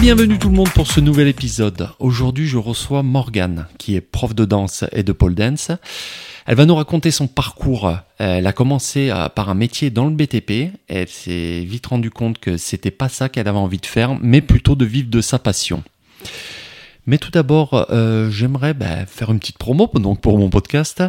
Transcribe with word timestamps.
bienvenue 0.00 0.38
tout 0.38 0.48
le 0.48 0.54
monde 0.54 0.70
pour 0.70 0.86
ce 0.86 1.00
nouvel 1.00 1.26
épisode. 1.26 1.88
Aujourd'hui, 1.98 2.46
je 2.46 2.56
reçois 2.56 3.02
Morgane, 3.02 3.66
qui 3.78 3.96
est 3.96 4.00
prof 4.00 4.32
de 4.32 4.44
danse 4.44 4.84
et 4.92 5.02
de 5.02 5.10
pole 5.10 5.34
dance. 5.34 5.72
Elle 6.46 6.54
va 6.54 6.66
nous 6.66 6.76
raconter 6.76 7.10
son 7.10 7.26
parcours. 7.26 7.92
Elle 8.18 8.46
a 8.46 8.52
commencé 8.52 9.10
euh, 9.10 9.28
par 9.28 9.48
un 9.48 9.54
métier 9.54 9.90
dans 9.90 10.04
le 10.04 10.12
BTP. 10.12 10.72
Elle 10.86 11.08
s'est 11.08 11.64
vite 11.66 11.86
rendue 11.86 12.10
compte 12.10 12.38
que 12.38 12.56
c'était 12.56 12.92
pas 12.92 13.08
ça 13.08 13.28
qu'elle 13.28 13.48
avait 13.48 13.58
envie 13.58 13.78
de 13.78 13.86
faire, 13.86 14.16
mais 14.20 14.40
plutôt 14.40 14.76
de 14.76 14.84
vivre 14.84 15.10
de 15.10 15.20
sa 15.20 15.40
passion. 15.40 15.82
Mais 17.08 17.16
tout 17.16 17.30
d'abord, 17.30 17.86
euh, 17.88 18.30
j'aimerais 18.30 18.74
bah, 18.74 19.06
faire 19.06 19.32
une 19.32 19.38
petite 19.38 19.56
promo 19.56 19.90
donc 19.94 20.20
pour 20.20 20.36
mon 20.36 20.50
podcast. 20.50 21.02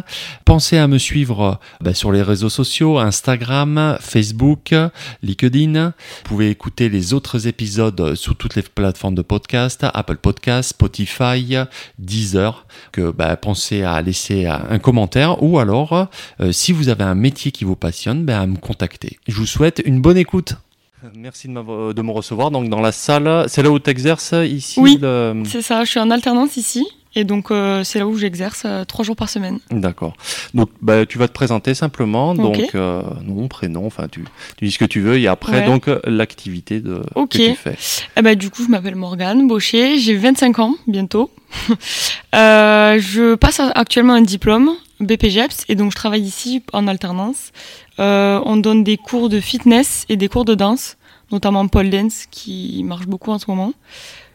Pensez 0.46 0.78
à 0.78 0.88
me 0.88 0.96
suivre 0.96 1.60
bah, 1.82 1.92
sur 1.92 2.10
les 2.10 2.22
réseaux 2.22 2.48
sociaux, 2.48 2.98
Instagram, 2.98 3.98
Facebook, 4.00 4.74
LinkedIn. 5.22 5.84
Vous 5.84 5.92
pouvez 6.24 6.48
écouter 6.48 6.88
les 6.88 7.12
autres 7.12 7.46
épisodes 7.46 8.14
sur 8.14 8.34
toutes 8.34 8.54
les 8.54 8.62
plateformes 8.62 9.14
de 9.14 9.20
podcast, 9.20 9.84
Apple 9.92 10.16
Podcast, 10.16 10.70
Spotify, 10.70 11.56
Deezer. 11.98 12.66
Bah, 12.96 13.36
pensez 13.36 13.82
à 13.82 14.00
laisser 14.00 14.46
un 14.46 14.78
commentaire 14.78 15.42
ou 15.42 15.58
alors, 15.58 16.08
euh, 16.40 16.50
si 16.50 16.72
vous 16.72 16.88
avez 16.88 17.04
un 17.04 17.14
métier 17.14 17.52
qui 17.52 17.64
vous 17.64 17.76
passionne, 17.76 18.28
à 18.30 18.46
me 18.46 18.56
contacter. 18.56 19.18
Je 19.28 19.34
vous 19.34 19.44
souhaite 19.44 19.82
une 19.84 20.00
bonne 20.00 20.16
écoute. 20.16 20.54
Merci 21.16 21.48
de, 21.48 21.92
de, 21.92 22.02
me 22.02 22.10
recevoir. 22.10 22.50
Donc 22.50 22.68
dans 22.68 22.80
la 22.80 22.92
salle, 22.92 23.46
c'est 23.48 23.62
là 23.62 23.70
où 23.70 23.78
tu 23.78 23.90
exerces 23.90 24.34
ici 24.44 24.80
Oui, 24.80 24.98
c'est 25.46 25.62
ça. 25.62 25.84
Je 25.84 25.90
suis 25.90 26.00
en 26.00 26.10
alternance 26.10 26.56
ici. 26.56 26.86
Et 27.16 27.24
donc 27.24 27.50
euh, 27.50 27.82
c'est 27.82 27.98
là 27.98 28.06
où 28.06 28.16
j'exerce 28.16 28.62
euh, 28.64 28.84
trois 28.84 29.04
jours 29.04 29.16
par 29.16 29.28
semaine. 29.28 29.58
D'accord. 29.70 30.14
Donc 30.54 30.70
bah, 30.80 31.06
tu 31.06 31.18
vas 31.18 31.26
te 31.26 31.32
présenter 31.32 31.74
simplement, 31.74 32.34
donc 32.34 32.74
euh, 32.74 33.02
nom, 33.24 33.48
prénom, 33.48 33.86
enfin 33.86 34.06
tu, 34.08 34.24
tu, 34.56 34.64
dis 34.64 34.70
ce 34.70 34.78
que 34.78 34.84
tu 34.84 35.00
veux 35.00 35.18
et 35.18 35.26
après 35.26 35.66
donc 35.66 35.90
l'activité 36.04 36.80
de 36.80 37.02
que 37.28 37.36
tu 37.36 37.54
fais. 37.54 37.76
Eh 38.16 38.22
ben, 38.22 38.36
du 38.36 38.50
coup 38.50 38.62
je 38.64 38.68
m'appelle 38.68 38.94
Morgane 38.94 39.48
Baucher, 39.48 39.98
j'ai 39.98 40.14
25 40.14 40.58
ans 40.60 40.74
bientôt. 40.86 41.30
je 42.32 43.34
passe 43.34 43.60
actuellement 43.74 44.14
un 44.14 44.22
diplôme 44.22 44.70
BPGEPS 45.00 45.64
et 45.68 45.74
donc 45.74 45.90
je 45.90 45.96
travaille 45.96 46.22
ici 46.22 46.62
en 46.72 46.86
alternance. 46.86 47.50
on 47.98 48.56
donne 48.56 48.84
des 48.84 48.96
cours 48.96 49.28
de 49.28 49.40
fitness 49.40 50.04
et 50.08 50.16
des 50.16 50.28
cours 50.28 50.44
de 50.44 50.54
danse, 50.54 50.96
notamment 51.32 51.66
pole 51.68 51.90
dance 51.90 52.26
qui 52.30 52.82
marche 52.84 53.06
beaucoup 53.06 53.30
en 53.30 53.38
ce 53.38 53.46
moment. 53.48 53.72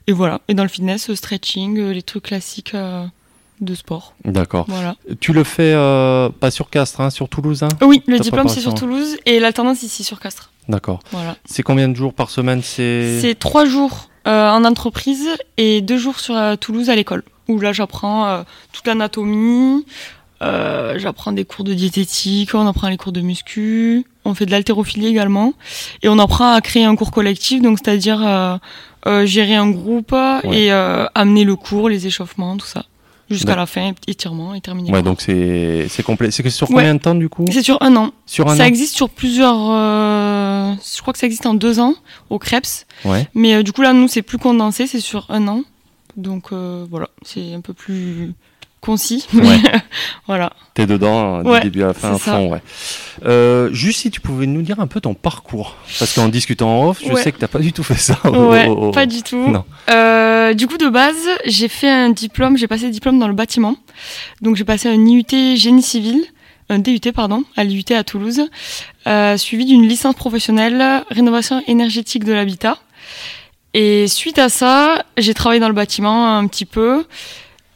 Et 0.08 0.12
voilà. 0.12 0.42
Et 0.48 0.54
dans 0.54 0.64
le 0.64 0.70
fitness, 0.70 1.14
stretching, 1.14 1.80
euh, 1.80 1.92
les 1.92 2.04
trucs 2.04 2.24
classiques 2.24 2.76
euh, 2.76 3.06
de 3.62 3.74
sport. 3.74 4.14
D'accord. 4.24 4.66
Voilà. 4.68 4.96
Tu 5.20 5.34
le 5.34 5.44
fais 5.44 5.74
euh, 5.74 6.30
pas 6.30 6.52
sur 6.52 6.70
Castres, 6.70 7.02
hein, 7.02 7.10
sur 7.10 7.28
Toulouse 7.28 7.64
hein? 7.64 7.70
Oui, 7.82 8.04
le 8.06 8.20
diplôme 8.20 8.48
c'est 8.48 8.62
sur 8.62 8.76
Toulouse 8.76 9.18
et 9.26 9.40
l'alternance 9.40 9.82
ici 9.84 10.04
sur 10.04 10.20
Castres. 10.20 10.52
D'accord. 10.70 11.00
Voilà. 11.12 11.38
C'est 11.46 11.64
combien 11.64 11.88
de 11.90 11.96
jours 11.96 12.14
par 12.14 12.30
semaine? 12.30 12.62
C'est 12.62 13.20
C'est 13.20 13.36
trois 13.36 13.66
jours 13.66 14.10
en 14.26 14.64
entreprise 14.66 15.28
et 15.58 15.82
deux 15.82 15.98
jours 15.98 16.20
sur 16.20 16.36
Toulouse 16.60 16.90
à 16.90 16.96
l'école. 16.96 17.24
Où 17.48 17.60
là 17.60 17.74
j'apprends 17.74 18.44
toute 18.72 18.88
l'anatomie, 18.88 19.86
j'apprends 20.42 21.32
des 21.32 21.46
cours 21.46 21.64
de 21.64 21.74
diététique, 21.74 22.54
on 22.54 22.68
apprend 22.68 22.90
les 22.90 22.98
cours 22.98 23.12
de 23.12 23.22
muscu, 23.22 24.06
on 24.26 24.34
fait 24.34 24.46
de 24.46 24.52
l'haltérophilie 24.52 25.08
également 25.08 25.54
et 26.04 26.10
on 26.10 26.20
apprend 26.20 26.54
à 26.54 26.62
créer 26.62 26.84
un 26.84 26.96
cours 26.96 27.12
collectif, 27.12 27.62
donc 27.62 27.80
c'est-à-dire 27.80 28.60
euh, 29.08 29.26
gérer 29.26 29.56
un 29.56 29.70
groupe 29.70 30.16
et 30.52 30.72
euh, 30.72 31.06
amener 31.14 31.44
le 31.44 31.56
cours, 31.56 31.90
les 31.90 32.08
échauffements, 32.08 32.58
tout 32.58 32.66
ça. 32.66 32.86
Jusqu'à 33.30 33.56
la 33.56 33.66
fin, 33.66 33.94
étirement 34.08 34.54
et 34.54 34.62
terminé. 34.62 34.92
Ouais, 34.92 35.02
donc 35.02 35.20
c'est 35.20 35.88
c'est 35.90 36.04
complet. 36.04 36.30
C'est 36.30 36.48
sur 36.52 36.68
combien 36.68 36.94
de 36.94 37.00
temps 37.00 37.16
du 37.16 37.28
coup? 37.28 37.46
C'est 37.52 37.64
sur 37.64 37.82
un 37.82 37.96
an. 37.96 38.12
Sur 38.28 38.48
un 38.48 38.56
ça 38.56 38.68
existe 38.68 38.96
sur 38.96 39.10
plusieurs. 39.10 39.58
Euh, 39.72 40.74
je 40.96 41.02
crois 41.02 41.12
que 41.12 41.18
ça 41.18 41.26
existe 41.26 41.48
en 41.48 41.56
deux 41.56 41.80
ans 41.80 41.96
au 42.30 42.38
Krebs. 42.38 42.86
Ouais. 43.04 43.28
Mais 43.34 43.64
du 43.64 43.72
coup 43.72 43.82
là, 43.82 43.94
nous, 43.94 44.08
c'est 44.08 44.22
plus 44.22 44.38
condensé, 44.38 44.86
c'est 44.86 45.00
sur 45.00 45.26
un 45.30 45.48
an. 45.48 45.64
Donc 46.18 46.52
voilà, 46.52 47.10
c'est 47.24 47.56
un 47.56 47.62
peu 47.62 47.74
plus 47.74 48.34
concis. 48.86 49.28
Ouais. 49.34 49.60
voilà. 50.28 50.54
T'es 50.74 50.86
dedans 50.86 51.42
hein, 51.46 51.60
du 51.60 51.62
début 51.62 51.84
à 51.84 51.88
la 51.88 51.94
fin, 51.94 52.16
à 52.16 52.18
fond, 52.18 52.52
ouais. 52.52 52.62
Euh, 53.26 53.70
juste 53.72 54.02
si 54.02 54.12
tu 54.12 54.22
pouvais 54.22 54.46
nous 54.46 54.62
dire 54.62 54.80
un 54.80 54.88
peu 54.88 55.02
ton 55.02 55.14
parcours, 55.14 55.78
parce 56.00 56.14
qu'en 56.14 56.28
discutant 56.28 56.70
en 56.70 56.90
off, 56.90 57.02
je 57.06 57.16
sais 57.16 57.32
que 57.32 57.40
t'as 57.40 57.48
pas 57.48 57.60
du 57.60 57.74
tout 57.74 57.84
fait 57.84 57.96
ça. 57.96 58.18
Ouais, 58.30 58.68
pas 58.94 59.06
du 59.06 59.24
tout. 59.24 59.50
Non. 59.50 59.64
Euh, 59.90 60.54
du 60.54 60.68
coup, 60.68 60.78
de 60.78 60.90
base, 60.90 61.16
j'ai 61.46 61.68
fait 61.68 61.90
un 61.90 62.10
diplôme, 62.10 62.58
j'ai 62.58 62.68
passé 62.68 62.86
le 62.86 62.92
diplôme 62.92 63.20
dans 63.20 63.28
le 63.28 63.34
bâtiment. 63.34 63.76
Donc 64.42 64.56
j'ai 64.56 64.66
passé 64.66 64.90
un 64.90 65.06
IUT 65.06 65.56
génie 65.56 65.82
civil, 65.82 66.24
un 66.70 66.80
DUT 66.80 67.12
pardon, 67.14 67.44
à 67.56 67.64
l'IUT 67.64 67.92
à 67.92 68.04
Toulouse, 68.04 68.42
euh, 69.08 69.38
suivi 69.38 69.66
d'une 69.66 69.88
licence 69.88 70.16
professionnelle 70.16 71.04
rénovation 71.10 71.64
énergétique 71.68 72.24
de 72.24 72.34
l'habitat. 72.34 72.78
Et 73.74 74.08
suite 74.08 74.40
à 74.40 74.50
ça, 74.50 75.04
j'ai 75.18 75.34
travaillé 75.34 75.60
dans 75.60 75.68
le 75.68 75.74
bâtiment 75.74 76.38
un 76.38 76.48
petit 76.48 76.66
peu. 76.66 77.06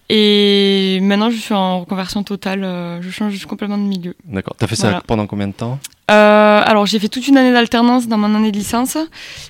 Et 0.10 1.00
maintenant, 1.02 1.30
je 1.30 1.38
suis 1.38 1.54
en 1.54 1.82
reconversion 1.82 2.24
totale. 2.24 2.64
Euh, 2.64 3.02
je 3.02 3.10
change 3.12 3.46
complètement 3.46 3.78
de 3.78 3.84
milieu. 3.84 4.16
D'accord. 4.26 4.56
T'as 4.58 4.66
fait 4.66 4.76
ça 4.76 5.04
pendant 5.06 5.28
combien 5.28 5.48
de 5.48 5.54
temps 5.54 5.80
euh, 6.10 6.62
Alors, 6.66 6.88
j'ai 6.88 6.98
fait 6.98 7.10
toute 7.10 7.28
une 7.28 7.38
année 7.38 7.52
d'alternance 7.52 8.08
dans 8.08 8.18
mon 8.18 8.34
année 8.36 8.52
de 8.52 8.58
licence. 8.58 8.98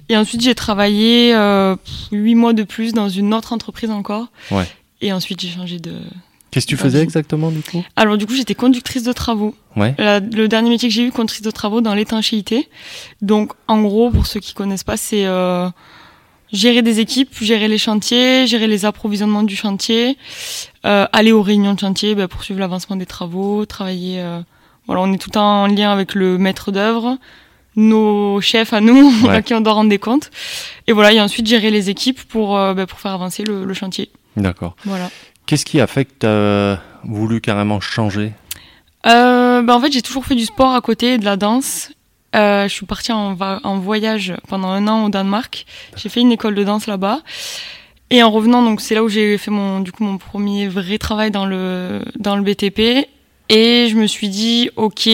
Et 0.09 0.17
ensuite, 0.17 0.41
j'ai 0.41 0.55
travaillé 0.55 1.33
euh, 1.33 1.77
huit 2.11 2.35
mois 2.35 2.51
de 2.51 2.63
plus 2.63 2.93
dans 2.93 3.07
une 3.07 3.33
autre 3.33 3.53
entreprise 3.53 3.89
encore. 3.89 4.27
Ouais. 4.51 4.67
Et 4.99 5.13
ensuite, 5.13 5.39
j'ai 5.39 5.49
changé 5.49 5.79
de. 5.79 5.93
Qu'est-ce 6.51 6.65
que 6.65 6.71
tu 6.71 6.77
faisais 6.77 7.03
exactement 7.03 7.51
du 7.51 7.61
coup 7.61 7.85
Alors 7.95 8.17
du 8.17 8.25
coup 8.25 8.33
j'étais 8.33 8.55
conductrice 8.55 9.03
de 9.03 9.13
travaux. 9.13 9.53
Ouais. 9.75 9.93
le 9.99 10.47
dernier 10.47 10.71
métier 10.71 10.89
que 10.89 10.95
j'ai 10.95 11.05
eu, 11.05 11.11
conductrice 11.11 11.43
de 11.43 11.51
travaux 11.51 11.79
dans 11.79 11.93
l'étanchéité. 11.93 12.67
Donc 13.21 13.53
en 13.67 13.83
gros 13.83 14.09
pour 14.09 14.25
ceux 14.25 14.39
qui 14.39 14.55
connaissent 14.55 14.83
pas, 14.83 14.97
c'est 14.97 15.27
euh, 15.27 15.69
gérer 16.51 16.81
des 16.81 16.99
équipes, 16.99 17.35
gérer 17.41 17.67
les 17.67 17.77
chantiers, 17.77 18.47
gérer 18.47 18.67
les 18.67 18.85
approvisionnements 18.85 19.43
du 19.43 19.55
chantier, 19.55 20.17
euh, 20.85 21.05
aller 21.11 21.31
aux 21.31 21.41
réunions 21.41 21.73
de 21.73 21.79
chantier 21.79 22.15
bah, 22.15 22.27
pour 22.27 22.43
suivre 22.43 22.59
l'avancement 22.59 22.95
des 22.95 23.05
travaux, 23.05 23.65
travailler. 23.65 24.21
Euh, 24.21 24.41
voilà, 24.87 25.01
on 25.01 25.13
est 25.13 25.17
tout 25.17 25.29
le 25.29 25.33
temps 25.33 25.63
en 25.63 25.67
lien 25.67 25.91
avec 25.91 26.15
le 26.15 26.37
maître 26.37 26.71
d'œuvre, 26.71 27.17
nos 27.75 28.41
chefs 28.41 28.73
à 28.73 28.81
nous, 28.81 29.11
à 29.29 29.41
qui 29.41 29.53
on 29.53 29.61
doit 29.61 29.73
rendre 29.73 29.89
des 29.89 29.99
comptes. 29.99 30.31
Et 30.87 30.93
voilà, 30.93 31.13
et 31.13 31.21
ensuite 31.21 31.47
gérer 31.47 31.71
les 31.71 31.89
équipes 31.89 32.21
pour, 32.23 32.57
euh, 32.57 32.73
bah, 32.73 32.87
pour 32.87 32.99
faire 32.99 33.11
avancer 33.11 33.43
le, 33.43 33.65
le 33.65 33.73
chantier. 33.73 34.09
D'accord. 34.35 34.75
Voilà. 34.85 35.09
Qu'est-ce 35.45 35.65
qui 35.65 35.79
a 35.79 35.87
fait 35.87 36.05
que 36.05 36.13
tu 36.19 36.27
as 36.27 36.81
voulu 37.03 37.41
carrément 37.41 37.79
changer? 37.79 38.33
Euh, 39.05 39.61
bah 39.61 39.75
en 39.75 39.79
fait, 39.79 39.91
j'ai 39.91 40.01
toujours 40.01 40.25
fait 40.25 40.35
du 40.35 40.45
sport 40.45 40.73
à 40.73 40.81
côté, 40.81 41.17
de 41.17 41.25
la 41.25 41.37
danse. 41.37 41.91
Euh, 42.35 42.67
je 42.67 42.73
suis 42.73 42.85
partie 42.85 43.11
en, 43.11 43.35
en, 43.39 43.79
voyage 43.79 44.33
pendant 44.47 44.69
un 44.69 44.87
an 44.87 45.05
au 45.05 45.09
Danemark. 45.09 45.65
J'ai 45.95 46.09
fait 46.09 46.21
une 46.21 46.31
école 46.31 46.55
de 46.55 46.63
danse 46.63 46.85
là-bas. 46.85 47.21
Et 48.11 48.23
en 48.23 48.31
revenant, 48.31 48.63
donc 48.63 48.81
c'est 48.81 48.95
là 48.95 49.03
où 49.03 49.09
j'ai 49.09 49.37
fait 49.37 49.51
mon 49.51 49.79
du 49.81 49.91
coup 49.91 50.03
mon 50.03 50.17
premier 50.17 50.67
vrai 50.67 50.97
travail 50.97 51.31
dans 51.31 51.45
le 51.45 52.01
dans 52.17 52.35
le 52.35 52.43
BTP. 52.43 53.07
Et 53.51 53.87
je 53.89 53.95
me 53.95 54.05
suis 54.05 54.29
dit, 54.29 54.69
ok, 54.75 55.09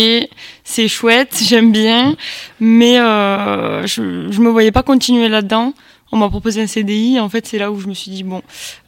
c'est 0.66 0.88
chouette, 0.90 1.42
j'aime 1.48 1.72
bien, 1.72 2.18
mais 2.60 3.00
euh, 3.00 3.88
je 3.88 4.30
je 4.30 4.42
me 4.42 4.50
voyais 4.50 4.72
pas 4.72 4.84
continuer 4.84 5.30
là-dedans. 5.30 5.74
On 6.12 6.18
m'a 6.18 6.30
proposé 6.30 6.62
un 6.62 6.68
CDI. 6.68 7.20
En 7.20 7.30
fait, 7.30 7.48
c'est 7.48 7.58
là 7.58 7.72
où 7.72 7.80
je 7.80 7.88
me 7.88 7.94
suis 7.94 8.12
dit 8.12 8.24
bon, 8.24 8.42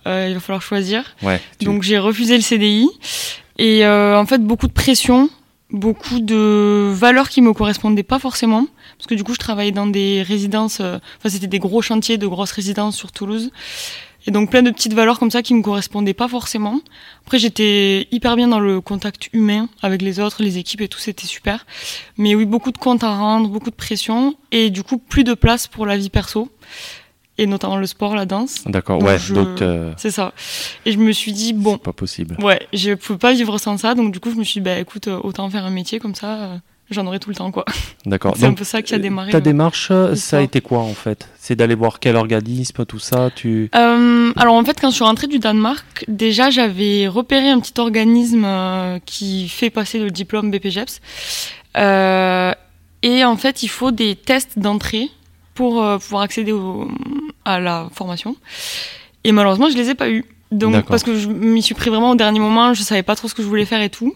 euh, 0.05 0.27
il 0.29 0.35
va 0.35 0.39
falloir 0.39 0.61
choisir. 0.61 1.15
Ouais, 1.23 1.41
Donc 1.61 1.83
j'ai 1.83 1.97
refusé 1.97 2.35
le 2.35 2.43
CDI. 2.43 2.89
Et 3.57 3.85
euh, 3.85 4.19
en 4.19 4.25
fait, 4.25 4.37
beaucoup 4.37 4.67
de 4.67 4.73
pression 4.73 5.29
beaucoup 5.71 6.19
de 6.19 6.91
valeurs 6.93 7.29
qui 7.29 7.41
me 7.41 7.53
correspondaient 7.53 8.03
pas 8.03 8.19
forcément 8.19 8.67
parce 8.97 9.07
que 9.07 9.15
du 9.15 9.23
coup 9.23 9.33
je 9.33 9.39
travaillais 9.39 9.71
dans 9.71 9.87
des 9.87 10.21
résidences 10.21 10.79
euh, 10.79 10.97
enfin 11.17 11.29
c'était 11.29 11.47
des 11.47 11.59
gros 11.59 11.81
chantiers 11.81 12.17
de 12.17 12.27
grosses 12.27 12.51
résidences 12.51 12.95
sur 12.95 13.11
Toulouse. 13.11 13.51
Et 14.25 14.31
donc 14.31 14.49
plein 14.49 14.61
de 14.61 14.71
petites 14.71 14.93
valeurs 14.93 15.19
comme 15.19 15.31
ça 15.31 15.41
qui 15.41 15.53
me 15.53 15.61
correspondaient 15.61 16.13
pas 16.13 16.27
forcément. 16.27 16.81
Après 17.25 17.39
j'étais 17.39 18.07
hyper 18.11 18.35
bien 18.35 18.47
dans 18.47 18.59
le 18.59 18.81
contact 18.81 19.29
humain 19.33 19.69
avec 19.81 20.01
les 20.01 20.19
autres 20.19 20.41
les 20.41 20.57
équipes 20.57 20.81
et 20.81 20.87
tout 20.87 20.99
c'était 20.99 21.27
super. 21.27 21.65
Mais 22.17 22.35
oui 22.35 22.45
beaucoup 22.45 22.71
de 22.71 22.77
comptes 22.77 23.03
à 23.03 23.15
rendre 23.15 23.49
beaucoup 23.49 23.69
de 23.69 23.75
pression 23.75 24.35
et 24.51 24.69
du 24.69 24.83
coup 24.83 24.97
plus 24.97 25.23
de 25.23 25.33
place 25.33 25.67
pour 25.67 25.85
la 25.85 25.97
vie 25.97 26.09
perso 26.09 26.49
et 27.37 27.45
notamment 27.45 27.77
le 27.77 27.85
sport, 27.85 28.15
la 28.15 28.25
danse. 28.25 28.63
D'accord, 28.65 29.01
ouais. 29.01 29.17
Donc, 29.29 29.61
euh, 29.61 29.93
c'est 29.97 30.11
ça. 30.11 30.33
Et 30.85 30.91
je 30.91 30.97
me 30.97 31.11
suis 31.11 31.31
dit 31.31 31.53
bon, 31.53 31.77
pas 31.77 31.93
possible. 31.93 32.35
Ouais, 32.41 32.67
je 32.73 32.93
pouvais 32.93 33.19
pas 33.19 33.33
vivre 33.33 33.57
sans 33.57 33.77
ça, 33.77 33.95
donc 33.95 34.11
du 34.11 34.19
coup 34.19 34.31
je 34.31 34.35
me 34.35 34.43
suis 34.43 34.59
dit 34.59 34.65
bah 34.65 34.79
écoute, 34.79 35.07
euh, 35.07 35.19
autant 35.23 35.49
faire 35.49 35.65
un 35.65 35.69
métier 35.69 35.99
comme 35.99 36.15
ça. 36.15 36.35
Euh, 36.35 36.57
j'en 36.89 37.05
aurai 37.05 37.19
tout 37.19 37.29
le 37.29 37.35
temps, 37.35 37.51
quoi. 37.51 37.65
D'accord. 38.05 38.35
C'est 38.37 38.45
un 38.45 38.53
peu 38.53 38.63
ça 38.63 38.81
qui 38.81 38.95
a 38.95 38.97
démarré. 38.97 39.31
Ta 39.31 39.41
démarche, 39.41 39.91
ça 40.15 40.37
a 40.37 40.41
été 40.41 40.61
quoi 40.61 40.79
en 40.79 40.93
fait? 40.93 41.29
C'est 41.37 41.55
d'aller 41.55 41.75
voir 41.75 41.99
quel 41.99 42.15
organisme, 42.15 42.85
tout 42.85 42.99
ça 42.99 43.29
tu... 43.35 43.69
alors 43.73 44.55
en 44.55 44.63
fait, 44.63 44.79
quand 44.81 44.89
je 44.89 44.95
suis 44.95 45.03
rentrée 45.03 45.27
du 45.27 45.39
Danemark, 45.39 46.05
déjà 46.07 46.49
j'avais 46.49 47.07
repéré 47.07 47.49
un 47.49 47.59
petit 47.59 47.79
organisme 47.79 48.47
qui 49.05 49.47
fait 49.49 49.69
passer 49.69 49.99
le 49.99 50.09
diplôme 50.09 50.49
BPGEPS. 50.49 51.01
et 51.75 53.23
en 53.25 53.37
fait, 53.37 53.63
il 53.63 53.69
faut 53.69 53.91
des 53.91 54.15
tests 54.15 54.57
d'entrée 54.57 55.11
pour 55.57 55.99
pouvoir 55.99 56.21
accéder 56.21 56.51
au, 56.51 56.87
à 57.43 57.59
la 57.59 57.89
formation. 57.91 58.35
Et 59.23 59.31
malheureusement, 59.31 59.69
je 59.69 59.75
les 59.75 59.89
ai 59.89 59.95
pas 59.95 60.09
eus. 60.09 60.23
Donc, 60.51 60.85
parce 60.85 61.03
que 61.03 61.17
je 61.19 61.27
m'y 61.27 61.61
suis 61.61 61.75
pris 61.75 61.89
vraiment 61.89 62.11
au 62.11 62.15
dernier 62.15 62.39
moment, 62.39 62.73
je 62.73 62.81
savais 62.81 63.03
pas 63.03 63.15
trop 63.15 63.27
ce 63.27 63.33
que 63.33 63.41
je 63.41 63.47
voulais 63.47 63.65
faire 63.65 63.81
et 63.81 63.89
tout. 63.89 64.15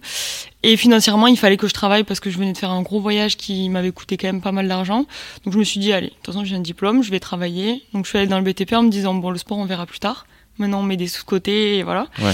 Et 0.63 0.77
financièrement, 0.77 1.27
il 1.27 1.37
fallait 1.37 1.57
que 1.57 1.67
je 1.67 1.73
travaille 1.73 2.03
parce 2.05 2.21
que 2.21 2.29
je 2.29 2.37
venais 2.37 2.53
de 2.53 2.57
faire 2.57 2.69
un 2.71 2.83
gros 2.83 3.01
voyage 3.01 3.35
qui 3.35 3.67
m'avait 3.69 3.91
coûté 3.91 4.15
quand 4.15 4.27
même 4.27 4.39
pas 4.39 4.53
mal 4.53 4.67
d'argent. 4.67 5.05
Donc 5.43 5.53
je 5.53 5.57
me 5.57 5.63
suis 5.63 5.79
dit, 5.79 5.91
allez, 5.91 6.07
de 6.07 6.13
toute 6.13 6.27
façon, 6.27 6.45
j'ai 6.45 6.55
un 6.55 6.61
diplôme, 6.61 7.03
je 7.03 7.11
vais 7.11 7.19
travailler. 7.19 7.83
Donc 7.93 8.05
je 8.05 8.09
suis 8.09 8.17
allée 8.17 8.27
dans 8.27 8.39
le 8.39 8.45
BTP 8.45 8.71
en 8.73 8.83
me 8.83 8.89
disant, 8.89 9.13
bon, 9.13 9.31
le 9.31 9.37
sport, 9.37 9.57
on 9.57 9.65
verra 9.65 9.85
plus 9.85 9.99
tard. 9.99 10.25
Maintenant, 10.57 10.79
on 10.79 10.83
met 10.83 10.95
des 10.95 11.07
sous 11.07 11.23
de 11.23 11.27
côté 11.27 11.79
et 11.79 11.83
voilà. 11.83 12.07
Ouais. 12.21 12.33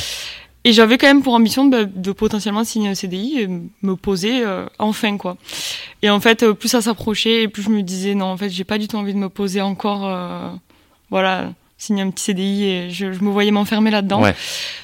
Et 0.68 0.74
j'avais 0.74 0.98
quand 0.98 1.08
même 1.08 1.24
pour 1.24 1.34
ambition 1.34 1.64
de, 1.64 1.86
de 1.86 2.12
potentiellement 2.12 2.66
signer 2.66 2.90
un 2.90 2.94
CDI 2.94 3.40
et 3.40 3.48
me 3.48 3.96
poser 3.96 4.44
euh, 4.44 4.66
enfin, 4.80 5.16
quoi. 5.16 5.38
Et 6.02 6.10
en 6.10 6.20
fait, 6.20 6.44
euh, 6.44 6.54
plus 6.54 6.68
ça 6.68 6.82
s'approchait, 6.82 7.44
et 7.44 7.48
plus 7.48 7.64
je 7.64 7.70
me 7.70 7.84
disais, 7.84 8.16
non, 8.16 8.26
en 8.26 8.36
fait, 8.36 8.50
j'ai 8.50 8.66
pas 8.66 8.78
du 8.78 8.90
tout 8.90 8.98
envie 8.98 9.14
de 9.14 9.18
me 9.18 9.30
poser 9.30 9.62
encore, 9.62 10.06
euh, 10.06 10.50
voilà, 11.10 11.54
signer 11.78 12.02
un 12.02 12.10
petit 12.10 12.26
CDI 12.26 12.64
et 12.66 12.90
je, 12.90 13.14
je 13.14 13.22
me 13.22 13.30
voyais 13.30 13.52
m'enfermer 13.52 13.92
là-dedans. 13.92 14.22
Ouais. 14.22 14.36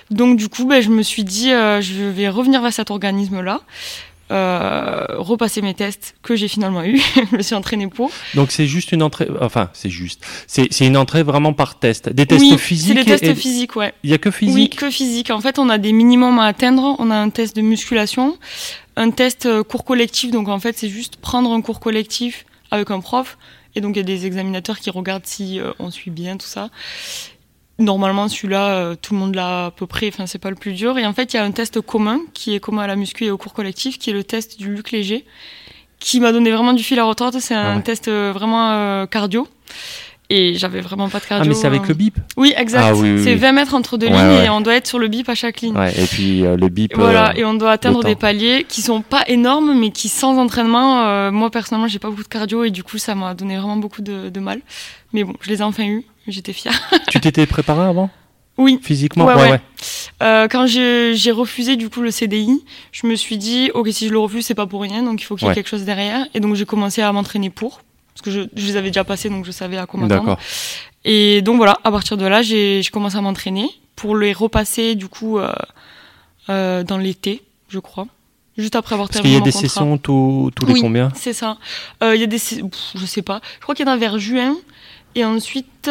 Donc 0.09 0.37
du 0.37 0.47
coup, 0.47 0.63
ben, 0.63 0.81
je 0.81 0.89
me 0.89 1.03
suis 1.03 1.25
dit, 1.25 1.51
euh, 1.51 1.81
je 1.81 2.03
vais 2.03 2.29
revenir 2.29 2.61
vers 2.61 2.71
cet 2.71 2.89
organisme-là, 2.89 3.59
euh, 4.33 5.05
repasser 5.19 5.61
mes 5.61 5.73
tests 5.73 6.15
que 6.23 6.35
j'ai 6.35 6.47
finalement 6.47 6.83
eu. 6.83 6.99
je 7.31 7.37
me 7.37 7.41
suis 7.41 7.55
entraînée 7.55 7.87
pour. 7.87 8.09
Donc 8.33 8.51
c'est 8.51 8.65
juste 8.67 8.91
une 8.91 9.03
entrée, 9.03 9.27
enfin 9.39 9.69
c'est 9.73 9.89
juste, 9.89 10.25
c'est 10.47 10.67
une 10.81 10.97
entrée 10.97 11.23
vraiment 11.23 11.53
par 11.53 11.79
test. 11.79 12.09
Des 12.09 12.25
tests 12.25 12.41
oui, 12.41 12.57
physiques. 12.57 12.97
c'est 12.97 13.03
des 13.03 13.05
tests 13.05 13.23
et- 13.23 13.35
physiques, 13.35 13.75
ouais. 13.75 13.93
Il 14.03 14.09
y 14.09 14.13
a 14.13 14.17
que 14.17 14.29
Oui, 14.29 14.35
physique. 14.35 14.75
que 14.75 14.89
physique. 14.89 15.29
En 15.29 15.39
fait, 15.39 15.59
on 15.59 15.69
a 15.69 15.77
des 15.77 15.93
minimums 15.93 16.39
à 16.39 16.45
atteindre. 16.45 16.95
On 16.99 17.11
a 17.11 17.15
un 17.15 17.29
test 17.29 17.55
de 17.55 17.61
musculation, 17.61 18.37
un 18.95 19.11
test 19.11 19.45
euh, 19.45 19.63
cours 19.63 19.85
collectif. 19.85 20.31
Donc 20.31 20.47
en 20.49 20.59
fait, 20.59 20.77
c'est 20.77 20.89
juste 20.89 21.17
prendre 21.17 21.51
un 21.51 21.61
cours 21.61 21.79
collectif 21.79 22.45
avec 22.71 22.89
un 22.91 22.99
prof. 22.99 23.37
Et 23.75 23.81
donc 23.81 23.95
il 23.95 23.99
y 23.99 24.01
a 24.01 24.03
des 24.03 24.25
examinateurs 24.27 24.79
qui 24.79 24.89
regardent 24.89 25.25
si 25.25 25.59
euh, 25.59 25.71
on 25.79 25.89
suit 25.91 26.11
bien 26.11 26.37
tout 26.37 26.45
ça. 26.47 26.69
Normalement, 27.83 28.27
celui-là, 28.29 28.69
euh, 28.75 28.95
tout 28.99 29.13
le 29.13 29.19
monde 29.19 29.35
l'a 29.35 29.65
à 29.67 29.71
peu 29.71 29.85
près. 29.87 30.07
Enfin, 30.07 30.25
c'est 30.25 30.39
pas 30.39 30.49
le 30.49 30.55
plus 30.55 30.73
dur. 30.73 30.97
Et 30.97 31.05
en 31.05 31.13
fait, 31.13 31.33
il 31.33 31.37
y 31.37 31.39
a 31.39 31.43
un 31.43 31.51
test 31.51 31.81
commun 31.81 32.19
qui 32.33 32.55
est 32.55 32.59
commun 32.59 32.83
à 32.83 32.87
la 32.87 32.95
muscu 32.95 33.25
et 33.25 33.31
au 33.31 33.37
cours 33.37 33.53
collectif, 33.53 33.99
qui 33.99 34.09
est 34.09 34.13
le 34.13 34.23
test 34.23 34.57
du 34.57 34.73
Luc 34.73 34.91
Léger, 34.91 35.25
qui 35.99 36.19
m'a 36.19 36.31
donné 36.31 36.51
vraiment 36.51 36.73
du 36.73 36.83
fil 36.83 36.97
à 36.99 37.03
retordre. 37.03 37.39
C'est 37.41 37.53
un 37.55 37.73
Ah 37.73 37.75
ouais. 37.77 37.81
test 37.83 38.07
euh, 38.07 38.31
vraiment 38.33 38.71
euh, 38.71 39.05
cardio. 39.05 39.47
Et 40.35 40.55
j'avais 40.55 40.81
vraiment 40.81 41.09
pas 41.09 41.19
de 41.19 41.25
Ah 41.25 41.29
cardio. 41.29 41.49
mais 41.49 41.55
c'est 41.55 41.67
avec 41.67 41.83
euh, 41.83 41.87
le 41.89 41.93
bip. 41.93 42.17
oui, 42.37 42.53
exact. 42.57 42.83
Ah 42.87 42.95
oui, 42.95 43.11
oui, 43.17 43.23
c'est 43.23 43.33
oui. 43.33 43.39
20 43.39 43.51
mètres 43.51 43.75
entre 43.75 43.97
deux 43.97 44.07
Ouais, 44.07 44.13
lignes 44.13 44.39
ouais. 44.39 44.45
et 44.45 44.49
on 44.49 44.61
doit 44.61 44.73
être 44.75 44.87
sur 44.87 44.97
le 44.97 45.07
bip 45.07 45.29
à 45.29 45.35
chaque 45.35 45.61
ligne. 45.61 45.77
Ouais. 45.77 45.93
Et 45.95 46.05
puis 46.07 46.43
euh, 46.43 46.57
le 46.57 46.69
bip. 46.69 46.95
Voilà, 46.95 47.29
euh, 47.29 47.33
et 47.35 47.45
on 47.45 47.53
doit 47.53 47.71
atteindre 47.71 48.03
des 48.03 48.15
paliers 48.15 48.65
qui 48.67 48.81
sont 48.81 49.01
pas 49.01 49.23
énormes, 49.27 49.77
mais 49.79 49.91
qui 49.91 50.09
sans 50.09 50.37
entraînement, 50.39 51.05
euh, 51.05 51.29
moi 51.31 51.51
personnellement, 51.51 51.87
j'ai 51.87 51.99
pas 51.99 52.09
beaucoup 52.09 52.23
de 52.23 52.27
cardio 52.27 52.63
et 52.63 52.71
du 52.71 52.83
coup, 52.83 52.97
ça 52.97 53.13
m'a 53.13 53.35
donné 53.35 53.57
vraiment 53.57 53.77
beaucoup 53.77 54.01
de, 54.01 54.29
de 54.29 54.39
mal. 54.39 54.59
Mais 55.13 55.23
bon, 55.23 55.33
je 55.41 55.49
les 55.49 55.59
ai 55.59 55.63
enfin 55.63 55.85
eu, 55.85 56.03
j'étais 56.27 56.53
fière. 56.53 56.73
Tu 57.11 57.19
t'étais 57.19 57.45
préparé 57.45 57.87
avant? 57.87 58.09
Oui, 58.57 58.79
physiquement? 58.81 59.25
Ouais, 59.25 59.35
ouais. 59.35 59.51
ouais. 59.51 59.61
euh, 60.23 60.47
quand 60.47 60.65
j'ai 60.67 61.13
j'ai 61.15 61.31
refusé 61.31 61.75
du 61.75 61.89
coup 61.89 62.01
le 62.01 62.09
CDI, 62.11 62.63
je 62.91 63.05
me 63.07 63.15
suis 63.15 63.37
dit, 63.37 63.69
ok, 63.73 63.87
si 63.91 64.07
je 64.07 64.11
le 64.13 64.19
refuse, 64.19 64.45
c'est 64.45 64.55
pas 64.55 64.65
pour 64.67 64.81
rien, 64.81 65.03
donc 65.03 65.21
il 65.21 65.25
faut 65.25 65.35
qu'il 65.35 65.45
y 65.45 65.47
ait 65.47 65.49
Ouais. 65.49 65.55
quelque 65.55 65.69
chose 65.69 65.85
derrière. 65.85 66.25
Et 66.33 66.39
donc 66.39 66.55
j'ai 66.55 66.65
commencé 66.65 67.01
à 67.01 67.11
m'entraîner 67.11 67.49
pour, 67.49 67.81
parce 68.13 68.21
que 68.23 68.31
je, 68.31 68.41
je 68.55 68.65
les 68.67 68.75
avais 68.75 68.89
déjà 68.89 69.03
passés, 69.03 69.29
donc 69.29 69.45
je 69.45 69.51
savais 69.51 69.77
à 69.77 69.85
quoi 69.85 69.99
m'attendre. 69.99 70.21
D'accord. 70.21 70.39
Et 71.05 71.41
donc 71.41 71.57
voilà, 71.57 71.77
à 71.83 71.91
partir 71.91 72.15
de 72.17 72.25
là, 72.25 72.41
j'ai 72.41 72.81
commencé 72.91 73.17
à 73.17 73.21
m'entraîner 73.21 73.67
pour 73.95 74.15
les 74.17 74.33
repasser 74.33 74.95
du 74.95 75.07
coup 75.07 75.37
euh, 75.39 75.51
euh, 76.49 76.83
dans 76.83 76.97
l'été, 76.97 77.43
je 77.69 77.79
crois. 77.79 78.07
Juste 78.57 78.75
après 78.75 78.93
avoir 78.93 79.09
Parce 79.09 79.21
qu'il 79.21 79.31
y 79.31 79.33
terminé 79.33 79.49
a 79.49 79.51
des 79.51 79.51
contrat. 79.51 79.67
sessions 79.67 79.97
tous 79.97 80.51
les 80.67 80.73
Oui. 80.73 80.81
combien? 80.81 81.11
C'est 81.15 81.33
ça. 81.33 81.57
Euh, 82.03 82.15
Il 82.15 82.21
y 82.21 82.23
a 82.23 82.27
des, 82.27 82.37
pff, 82.37 82.91
je 82.95 83.05
sais 83.05 83.23
pas. 83.23 83.41
Je 83.57 83.61
crois 83.63 83.73
qu'il 83.73 83.85
y 83.85 83.89
en 83.89 83.91
a 83.91 83.97
vers 83.97 84.19
juin 84.19 84.55
et 85.15 85.25
ensuite 85.25 85.89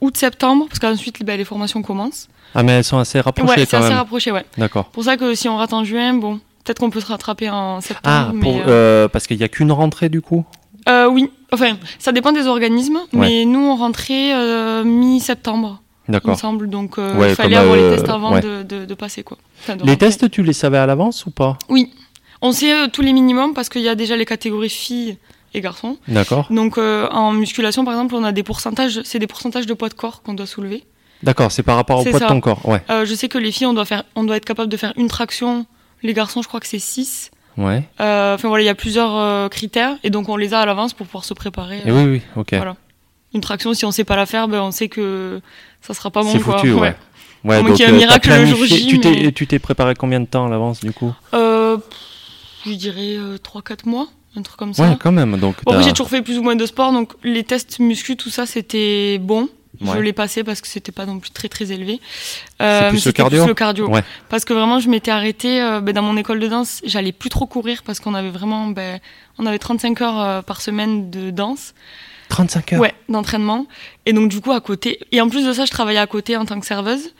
août-septembre 0.00 0.66
parce 0.68 0.78
qu'ensuite 0.78 1.22
ben, 1.24 1.36
les 1.36 1.44
formations 1.44 1.82
commencent. 1.82 2.28
Ah 2.54 2.62
mais 2.62 2.72
elles 2.72 2.84
sont 2.84 2.98
assez 2.98 3.20
rapprochées 3.20 3.50
ouais, 3.50 3.58
c'est 3.66 3.70
quand 3.70 3.78
assez 3.78 3.88
même. 3.88 3.98
rapproché, 3.98 4.32
ouais. 4.32 4.44
D'accord. 4.56 4.86
Pour 4.86 5.04
ça 5.04 5.16
que 5.16 5.34
si 5.34 5.48
on 5.48 5.56
rate 5.56 5.72
en 5.72 5.84
juin, 5.84 6.14
bon, 6.14 6.38
peut-être 6.64 6.78
qu'on 6.78 6.90
peut 6.90 7.00
se 7.00 7.06
rattraper 7.06 7.50
en 7.50 7.80
septembre. 7.80 8.02
Ah 8.04 8.30
mais, 8.34 8.40
pour, 8.40 8.56
euh, 8.56 8.64
euh, 8.68 9.08
parce 9.08 9.26
qu'il 9.26 9.36
y 9.38 9.44
a 9.44 9.48
qu'une 9.48 9.72
rentrée 9.72 10.08
du 10.08 10.20
coup? 10.22 10.44
Euh, 10.88 11.08
oui. 11.08 11.30
Enfin, 11.52 11.76
ça 11.98 12.12
dépend 12.12 12.32
des 12.32 12.46
organismes, 12.46 12.98
mais 13.12 13.44
nous 13.44 13.60
on 13.60 13.76
rentrait 13.76 14.34
euh, 14.34 14.84
mi-septembre. 14.84 15.80
il 16.06 16.10
me 16.10 16.12
D'accord. 16.14 16.38
semble. 16.38 16.68
Donc, 16.68 16.98
euh, 16.98 17.14
Ouais, 17.16 17.30
il 17.30 17.34
fallait 17.34 17.56
avoir 17.56 17.76
les 17.76 17.90
tests 17.96 18.08
avant 18.08 18.32
ouais. 18.34 18.40
de, 18.40 18.62
de, 18.62 18.84
de 18.84 18.94
passer, 18.94 19.22
quoi. 19.22 19.38
Enfin, 19.60 19.74
de 19.76 19.82
Les 19.84 19.92
rentrer. 19.92 20.06
tests, 20.08 20.30
tu 20.30 20.42
les 20.42 20.52
savais 20.52 20.78
à 20.78 20.86
l'avance 20.86 21.24
ou 21.26 21.30
pas? 21.30 21.56
Oui. 21.68 21.92
On 22.42 22.52
sait 22.52 22.88
tous 22.90 23.02
les 23.02 23.12
minimums 23.12 23.54
parce 23.54 23.68
qu'il 23.68 23.82
y 23.82 23.88
a 23.88 23.94
déjà 23.94 24.14
les 24.16 24.24
catégories 24.26 24.68
filles 24.68 25.16
et 25.54 25.60
garçons. 25.60 25.96
D'accord. 26.06 26.46
Donc, 26.50 26.78
en 26.78 27.32
musculation, 27.32 27.84
par 27.84 27.94
exemple, 27.94 28.14
on 28.14 28.22
a 28.24 28.32
des 28.32 28.42
pourcentages, 28.42 29.00
c'est 29.04 29.18
des 29.18 29.26
pourcentages 29.26 29.66
de 29.66 29.74
poids 29.74 29.88
de 29.88 29.94
corps 29.94 30.22
qu'on 30.22 30.34
doit 30.34 30.46
soulever. 30.46 30.84
D'accord, 31.24 31.50
c'est 31.50 31.64
par 31.64 31.74
rapport 31.76 31.98
au 32.00 32.04
poids 32.04 32.20
de 32.20 32.26
ton 32.26 32.40
corps. 32.40 32.60
Ouais. 32.68 32.82
Je 32.88 33.14
sais 33.14 33.28
que 33.28 33.38
les 33.38 33.50
filles, 33.50 33.66
on 33.66 33.72
doit, 33.74 33.84
faire, 33.86 34.04
on 34.14 34.22
doit 34.24 34.36
être 34.36 34.44
capable 34.44 34.70
de 34.70 34.76
faire 34.76 34.92
une 34.96 35.08
traction. 35.08 35.66
Les 36.04 36.12
garçons, 36.14 36.42
je 36.42 36.48
crois 36.48 36.60
que 36.60 36.66
c'est 36.68 36.78
6. 36.78 37.30
Ouais. 37.58 37.82
Euh, 38.00 38.34
Enfin, 38.36 38.48
voilà, 38.48 38.62
il 38.62 38.66
y 38.66 38.70
a 38.70 38.74
plusieurs 38.74 39.14
euh, 39.16 39.48
critères 39.48 39.96
et 40.04 40.10
donc 40.10 40.28
on 40.30 40.36
les 40.36 40.54
a 40.54 40.60
à 40.60 40.66
l'avance 40.66 40.94
pour 40.94 41.06
pouvoir 41.06 41.24
se 41.24 41.34
préparer. 41.34 41.80
Et 41.84 41.90
oui, 41.92 42.04
oui, 42.04 42.22
ok. 42.36 42.54
Voilà. 42.54 42.76
Une 43.34 43.40
traction, 43.42 43.74
si 43.74 43.84
on 43.84 43.90
sait 43.90 44.04
pas 44.04 44.16
la 44.16 44.24
faire, 44.24 44.48
ben, 44.48 44.62
on 44.62 44.70
sait 44.70 44.88
que 44.88 45.40
ça 45.82 45.92
sera 45.92 46.10
pas 46.10 46.22
bon. 46.22 46.30
c'est 46.32 46.40
quoi. 46.40 46.58
foutu, 46.58 46.72
ouais. 46.72 46.96
Ouais, 47.44 47.60
moins 47.60 47.68
donc, 47.68 47.76
qu'il 47.76 47.84
y 47.86 47.88
ait 47.88 47.92
un 47.92 47.94
euh, 47.94 47.98
miracle 47.98 48.30
le 48.30 48.46
jour 48.46 48.64
J, 48.64 48.86
Tu 48.86 49.00
t'es, 49.00 49.10
mais- 49.10 49.32
tu 49.32 49.46
t'es 49.46 49.58
préparé 49.58 49.94
combien 49.94 50.18
de 50.20 50.26
temps 50.26 50.46
à 50.46 50.50
l'avance 50.50 50.80
du 50.80 50.92
coup? 50.92 51.12
Euh, 51.34 51.76
je 52.64 52.72
dirais 52.72 53.16
3-4 53.42 53.86
mois, 53.88 54.08
un 54.36 54.42
truc 54.42 54.56
comme 54.56 54.72
ça. 54.74 54.88
Ouais, 54.88 54.96
quand 54.98 55.12
même. 55.12 55.36
Donc, 55.36 55.56
Bon, 55.64 55.80
j'ai 55.82 55.90
toujours 55.90 56.08
fait 56.08 56.22
plus 56.22 56.38
ou 56.38 56.42
moins 56.42 56.56
de 56.56 56.66
sport, 56.66 56.92
donc 56.92 57.12
les 57.22 57.44
tests 57.44 57.78
muscu, 57.80 58.16
tout 58.16 58.30
ça, 58.30 58.46
c'était 58.46 59.18
bon. 59.18 59.48
Je 59.80 59.98
l'ai 59.98 60.12
passé 60.12 60.44
parce 60.44 60.60
que 60.60 60.66
c'était 60.68 60.92
pas 60.92 61.06
non 61.06 61.18
plus 61.18 61.30
très 61.30 61.48
très 61.48 61.70
élevé. 61.72 62.00
C'est 62.58 62.64
Euh, 62.64 62.78
plus 62.80 62.86
mais 62.86 62.92
le 62.92 62.98
c'était 62.98 63.12
cardio 63.12 63.42
plus 63.42 63.48
le 63.48 63.54
cardio. 63.54 63.88
Ouais. 63.88 64.02
Parce 64.28 64.44
que 64.44 64.52
vraiment, 64.52 64.80
je 64.80 64.88
m'étais 64.88 65.10
arrêtée 65.10 65.62
euh, 65.62 65.80
ben, 65.80 65.94
dans 65.94 66.02
mon 66.02 66.16
école 66.16 66.40
de 66.40 66.48
danse. 66.48 66.80
J'allais 66.84 67.12
plus 67.12 67.30
trop 67.30 67.46
courir 67.46 67.82
parce 67.84 68.00
qu'on 68.00 68.14
avait 68.14 68.30
vraiment, 68.30 68.66
ben, 68.68 68.98
on 69.38 69.46
avait 69.46 69.58
35 69.58 70.00
heures 70.02 70.20
euh, 70.20 70.42
par 70.42 70.60
semaine 70.60 71.10
de 71.10 71.30
danse, 71.30 71.74
35 72.30 72.72
heures. 72.74 72.80
ouais, 72.80 72.94
d'entraînement. 73.08 73.66
Et 74.04 74.12
donc 74.12 74.28
du 74.30 74.40
coup 74.40 74.52
à 74.52 74.60
côté, 74.60 74.98
et 75.12 75.20
en 75.20 75.28
plus 75.28 75.46
de 75.46 75.52
ça, 75.52 75.64
je 75.64 75.70
travaillais 75.70 75.98
à 76.00 76.06
côté 76.06 76.36
en 76.36 76.44
tant 76.44 76.58
que 76.58 76.66
serveuse. 76.66 77.14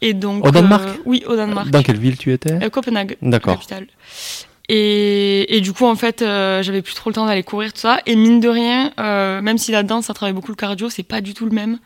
Et 0.00 0.14
donc 0.14 0.46
Au 0.46 0.50
Danemark 0.50 0.88
euh, 0.88 0.94
Oui, 1.04 1.24
au 1.26 1.36
Danemark. 1.36 1.68
Dans 1.70 1.82
quelle 1.82 1.98
ville 1.98 2.16
tu 2.16 2.32
étais? 2.32 2.52
Euh, 2.64 2.70
Copenhague, 2.70 3.16
D'accord. 3.22 3.54
capitale. 3.54 3.86
Et, 4.68 5.56
et 5.56 5.60
du 5.60 5.72
coup, 5.72 5.86
en 5.86 5.94
fait, 5.96 6.20
euh, 6.20 6.62
j'avais 6.62 6.82
plus 6.82 6.94
trop 6.94 7.08
le 7.08 7.14
temps 7.14 7.26
d'aller 7.26 7.42
courir, 7.42 7.72
tout 7.72 7.80
ça. 7.80 8.00
Et 8.06 8.16
mine 8.16 8.40
de 8.40 8.48
rien, 8.48 8.92
euh, 9.00 9.40
même 9.40 9.56
si 9.56 9.72
la 9.72 9.82
danse, 9.82 10.06
ça 10.06 10.14
travaille 10.14 10.34
beaucoup 10.34 10.50
le 10.52 10.56
cardio, 10.56 10.90
c'est 10.90 11.02
pas 11.02 11.20
du 11.20 11.32
tout 11.32 11.46
le 11.46 11.52
même. 11.52 11.78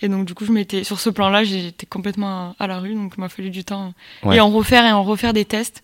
Et 0.00 0.08
donc, 0.08 0.26
du 0.26 0.34
coup, 0.34 0.44
je 0.44 0.52
m'étais, 0.52 0.84
sur 0.84 1.00
ce 1.00 1.10
plan-là, 1.10 1.42
j'étais 1.42 1.86
complètement 1.86 2.54
à, 2.58 2.64
à 2.64 2.66
la 2.68 2.78
rue, 2.78 2.94
donc 2.94 3.14
il 3.16 3.20
m'a 3.20 3.28
fallu 3.28 3.50
du 3.50 3.64
temps. 3.64 3.92
Ouais. 4.22 4.36
Et 4.36 4.40
en 4.40 4.50
refaire 4.50 4.84
et 4.84 4.92
en 4.92 5.02
refaire 5.02 5.32
des 5.32 5.44
tests. 5.44 5.82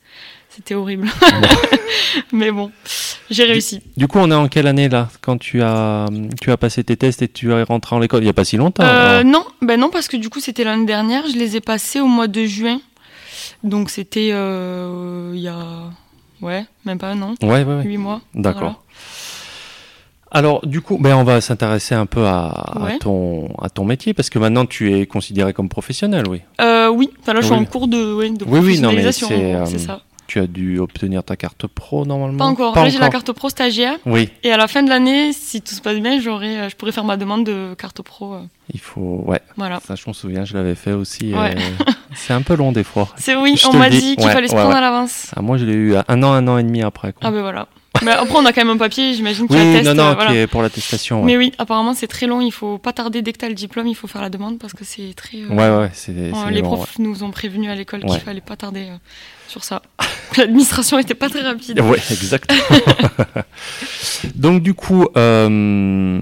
C'était 0.49 0.77
horrible. 0.77 1.09
Mais 2.33 2.53
bon, 2.53 2.71
j'ai 3.29 3.43
réussi. 3.43 3.81
Du 3.97 4.07
coup, 4.07 4.19
on 4.21 4.31
est 4.31 4.35
en 4.35 4.47
quelle 4.47 4.69
année 4.69 4.89
là 4.89 5.09
Quand 5.21 5.37
tu 5.37 5.61
as, 5.63 6.07
tu 6.41 6.53
as 6.53 6.57
passé 6.57 6.85
tes 6.85 6.97
tests 6.97 7.23
et 7.23 7.29
tu 7.29 7.51
es 7.53 7.63
rentré 7.65 7.97
en 7.97 7.99
l'école? 7.99 8.21
Il 8.21 8.27
n'y 8.27 8.31
a 8.31 8.35
pas 8.35 8.45
si 8.45 8.57
longtemps. 8.57 8.85
Euh, 8.85 9.19
alors. 9.19 9.25
non, 9.25 9.45
ben 9.63 9.81
non, 9.81 9.91
parce 9.91 10.07
que 10.07 10.17
du 10.17 10.31
coup, 10.31 10.39
c'était 10.39 10.63
l'année 10.63 10.87
dernière. 10.87 11.27
Je 11.27 11.37
les 11.37 11.57
ai 11.57 11.61
passés 11.61 11.99
au 11.99 12.07
mois 12.07 12.29
de 12.29 12.45
juin. 12.45 12.81
Donc, 13.65 13.91
c'était 13.91 14.29
il 14.29 15.41
y 15.41 15.49
a. 15.49 15.91
Ouais, 16.45 16.67
même 16.85 16.99
pas 16.99 17.09
un 17.09 17.23
an. 17.23 17.35
Ouais, 17.43 17.65
ouais, 17.65 17.65
ouais. 17.65 17.85
Huit 17.85 17.97
mois. 17.97 18.21
D'accord. 18.35 18.61
Voilà. 18.61 18.77
Alors, 20.31 20.67
du 20.67 20.81
coup, 20.81 20.99
ben, 21.01 21.17
on 21.17 21.23
va 21.23 21.41
s'intéresser 21.41 21.95
un 21.95 22.07
peu 22.07 22.27
à, 22.27 22.53
ton, 23.01 23.49
à 23.63 23.71
ton 23.71 23.85
métier 23.85 24.15
parce 24.15 24.31
que 24.31 24.39
maintenant 24.41 24.67
tu 24.67 24.93
es 24.93 25.07
considéré 25.07 25.53
comme 25.53 25.69
professionnel, 25.69 26.25
oui. 26.29 26.41
Euh, 26.61 26.89
oui, 26.89 27.09
enfin, 27.21 27.35
là 27.35 27.41
je 27.41 27.47
suis 27.47 27.55
en 27.55 27.65
cours 27.65 27.87
de, 27.87 28.15
ouais, 28.15 28.31
de 28.31 28.45
Oui, 28.45 28.59
oui, 28.59 28.81
non, 28.81 28.91
mais 28.93 29.03
professionnalisation, 29.03 29.29
c'est, 29.29 29.55
euh, 29.55 29.65
c'est 29.65 29.79
ça. 29.79 30.01
Tu 30.27 30.39
as 30.41 30.47
dû 30.47 30.79
obtenir 30.79 31.23
ta 31.23 31.37
carte 31.37 31.67
pro 31.67 32.07
normalement 32.07 32.39
Pas 32.39 32.45
encore. 32.45 32.75
Là 32.75 32.89
j'ai 32.89 32.99
la 32.99 33.11
carte 33.11 33.31
pro 33.33 33.49
stagiaire 33.51 33.99
Oui, 34.07 34.31
et 34.43 34.51
à 34.53 34.57
la 34.57 34.69
fin 34.69 34.83
de 34.83 34.89
l'année, 34.89 35.33
si 35.35 35.61
tout 35.61 35.75
se 35.75 35.81
passe 35.83 35.99
bien, 35.99 36.19
j'aurai, 36.21 36.59
euh, 36.61 36.69
je 36.71 36.77
pourrais 36.77 36.93
faire 36.93 37.05
ma 37.05 37.17
demande 37.17 37.45
de 37.45 37.75
carte 37.77 38.01
pro. 38.03 38.35
euh, 38.35 38.41
il 38.73 38.81
faut. 38.81 39.23
Ouais, 39.27 39.41
voilà. 39.57 39.81
ça 39.87 39.95
je 39.97 40.03
m'en 40.07 40.13
souviens, 40.15 40.45
je 40.47 40.55
l'avais 40.55 40.75
fait 40.75 40.93
aussi. 40.93 41.35
Ouais. 41.35 41.55
euh, 41.57 41.93
c'est 42.15 42.33
un 42.33 42.41
peu 42.43 42.55
long 42.57 42.73
des 42.73 42.85
fois. 42.85 43.09
C'est 43.17 43.37
oui, 43.37 43.57
Je 43.61 43.67
on 43.69 43.75
m'a 43.75 43.91
dit 43.91 44.17
qu'il 44.17 44.25
Ouais, 44.27 44.33
fallait 44.33 44.49
se 44.49 44.55
ouais, 44.55 44.61
prendre 44.61 44.77
à 44.77 44.81
l'avance. 44.81 45.31
Ah, 45.37 45.43
moi, 45.43 45.59
je 45.59 45.67
l'ai 45.67 45.75
eu 45.75 45.95
un 45.97 46.23
an, 46.23 46.33
un 46.33 46.49
an 46.49 46.57
et 46.59 46.63
demi 46.63 46.83
après. 46.83 47.13
Quoi. 47.13 47.29
Ah 47.29 47.31
ben 47.31 47.43
voilà. 47.43 47.69
Mais 48.03 48.11
après 48.11 48.35
on 48.37 48.45
a 48.45 48.53
quand 48.53 48.63
même 48.65 48.75
un 48.75 48.79
papier, 48.79 49.15
j'imagine 49.15 49.47
qui 49.47 49.55
oui, 49.55 49.61
atteste. 49.61 49.85
non, 49.87 49.95
non, 49.95 50.11
euh, 50.11 50.15
voilà. 50.15 50.31
qui 50.33 50.37
est 50.39 50.47
pour 50.47 50.63
l'attestation. 50.63 51.21
Ouais. 51.21 51.27
Mais 51.27 51.37
oui, 51.37 51.53
apparemment 51.59 51.95
c'est 51.95 52.07
très 52.07 52.27
long. 52.27 52.41
Il 52.41 52.51
faut 52.51 52.79
pas 52.79 52.93
tarder 52.93 53.23
dès 53.23 53.33
que 53.33 53.39
t'as 53.39 53.49
le 53.49 53.55
diplôme, 53.55 53.87
il 53.87 53.95
faut 53.95 54.07
faire 54.09 54.23
la 54.23 54.31
demande 54.31 54.59
parce 54.59 54.73
que 54.73 54.85
c'est 54.85 55.15
très. 55.17 55.39
euh, 55.39 55.49
ouais, 55.49 55.79
ouais, 55.85 55.91
c'est. 55.95 56.13
les 56.13 56.31
long, 56.61 56.63
profs 56.63 56.99
nous 56.99 57.23
ont 57.23 57.31
prévenus 57.31 57.71
à 57.71 57.75
l'école 57.75 58.01
Ouais. 58.05 58.11
qu'il 58.11 58.21
fallait 58.21 58.41
pas 58.41 58.57
tarder 58.57 58.87
euh, 58.91 58.97
sur 59.49 59.63
ça. 59.65 59.83
L'administration 60.37 60.99
était 60.99 61.15
pas 61.15 61.29
très 61.31 61.43
rapide. 61.43 61.81
Ouais, 61.81 61.99
exactement. 62.11 62.61
donc 64.35 64.63
du 64.63 64.75
coup, 64.75 65.07
euh, 65.17 66.21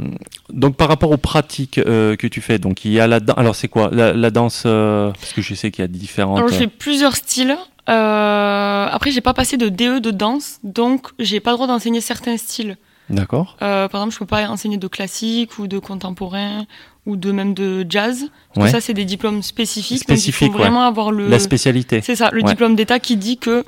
donc 0.52 0.76
par 0.76 0.88
rapport 0.88 1.10
aux 1.10 1.16
pratiques 1.16 1.78
euh, 1.78 2.16
que 2.16 2.26
tu 2.26 2.40
fais, 2.40 2.58
donc 2.58 2.84
il 2.84 2.92
y 2.92 3.00
a 3.00 3.06
la 3.06 3.20
danse. 3.20 3.36
Alors 3.38 3.54
c'est 3.54 3.68
quoi? 3.68 3.90
La, 3.92 4.12
la 4.12 4.30
danse 4.30 4.64
euh, 4.66 5.10
Parce 5.12 5.32
que 5.32 5.42
je 5.42 5.54
sais 5.54 5.70
qu'il 5.70 5.82
y 5.82 5.84
a 5.84 5.88
différentes. 5.88 6.38
Alors 6.38 6.48
je 6.50 6.54
fais 6.54 6.66
plusieurs 6.66 7.16
styles. 7.16 7.56
Euh, 7.88 8.86
après 8.90 9.10
j'ai 9.10 9.20
pas 9.20 9.34
passé 9.34 9.56
de 9.56 9.68
DE 9.68 9.98
de 9.98 10.10
danse, 10.10 10.58
donc 10.62 11.08
j'ai 11.18 11.40
pas 11.40 11.50
le 11.50 11.56
droit 11.56 11.66
d'enseigner 11.66 12.00
certains 12.00 12.36
styles 12.36 12.76
D'accord. 13.10 13.56
Euh, 13.60 13.88
par 13.88 14.00
exemple, 14.00 14.14
je 14.14 14.18
peux 14.20 14.26
pas 14.26 14.48
enseigner 14.48 14.76
de 14.78 14.86
classique 14.86 15.58
ou 15.58 15.66
de 15.66 15.78
contemporain 15.78 16.64
ou 17.04 17.16
de 17.16 17.32
même 17.32 17.52
de 17.52 17.84
jazz. 17.88 18.26
Parce 18.54 18.64
Ouais. 18.66 18.72
que 18.72 18.78
ça, 18.78 18.80
c'est 18.80 18.94
des 18.94 19.04
diplômes 19.04 19.42
spécifiques. 19.42 19.98
Spécifiques, 20.04 20.46
donc 20.48 20.50
il 20.50 20.52
faut 20.52 20.58
vraiment 20.58 20.84
avoir 20.84 21.10
le. 21.10 21.28
La 21.28 21.40
spécialité. 21.40 22.00
C'est 22.00 22.14
ça, 22.14 22.30
le 22.32 22.42
Ouais. 22.42 22.48
diplôme 22.48 22.74
d'État 22.76 23.00
qui 23.00 23.16
dit 23.16 23.36
que 23.38 23.64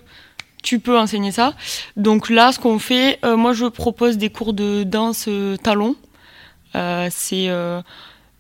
tu 0.63 0.79
peux 0.79 0.97
enseigner 0.99 1.33
ça. 1.33 1.53
Donc 1.97 2.31
là, 2.31 2.53
ce 2.53 2.59
qu'on 2.61 2.79
fait, 2.79 3.19
euh, 3.25 3.37
moi, 3.37 3.53
je 3.53 3.67
propose 3.67 4.17
des 4.17 4.31
cours 4.31 4.55
de 4.55 4.85
danse 4.85 5.27
euh, 5.29 5.57
talon. 5.57 5.97
Euh, 6.75 7.09
c'est 7.11 7.49
euh, 7.49 7.81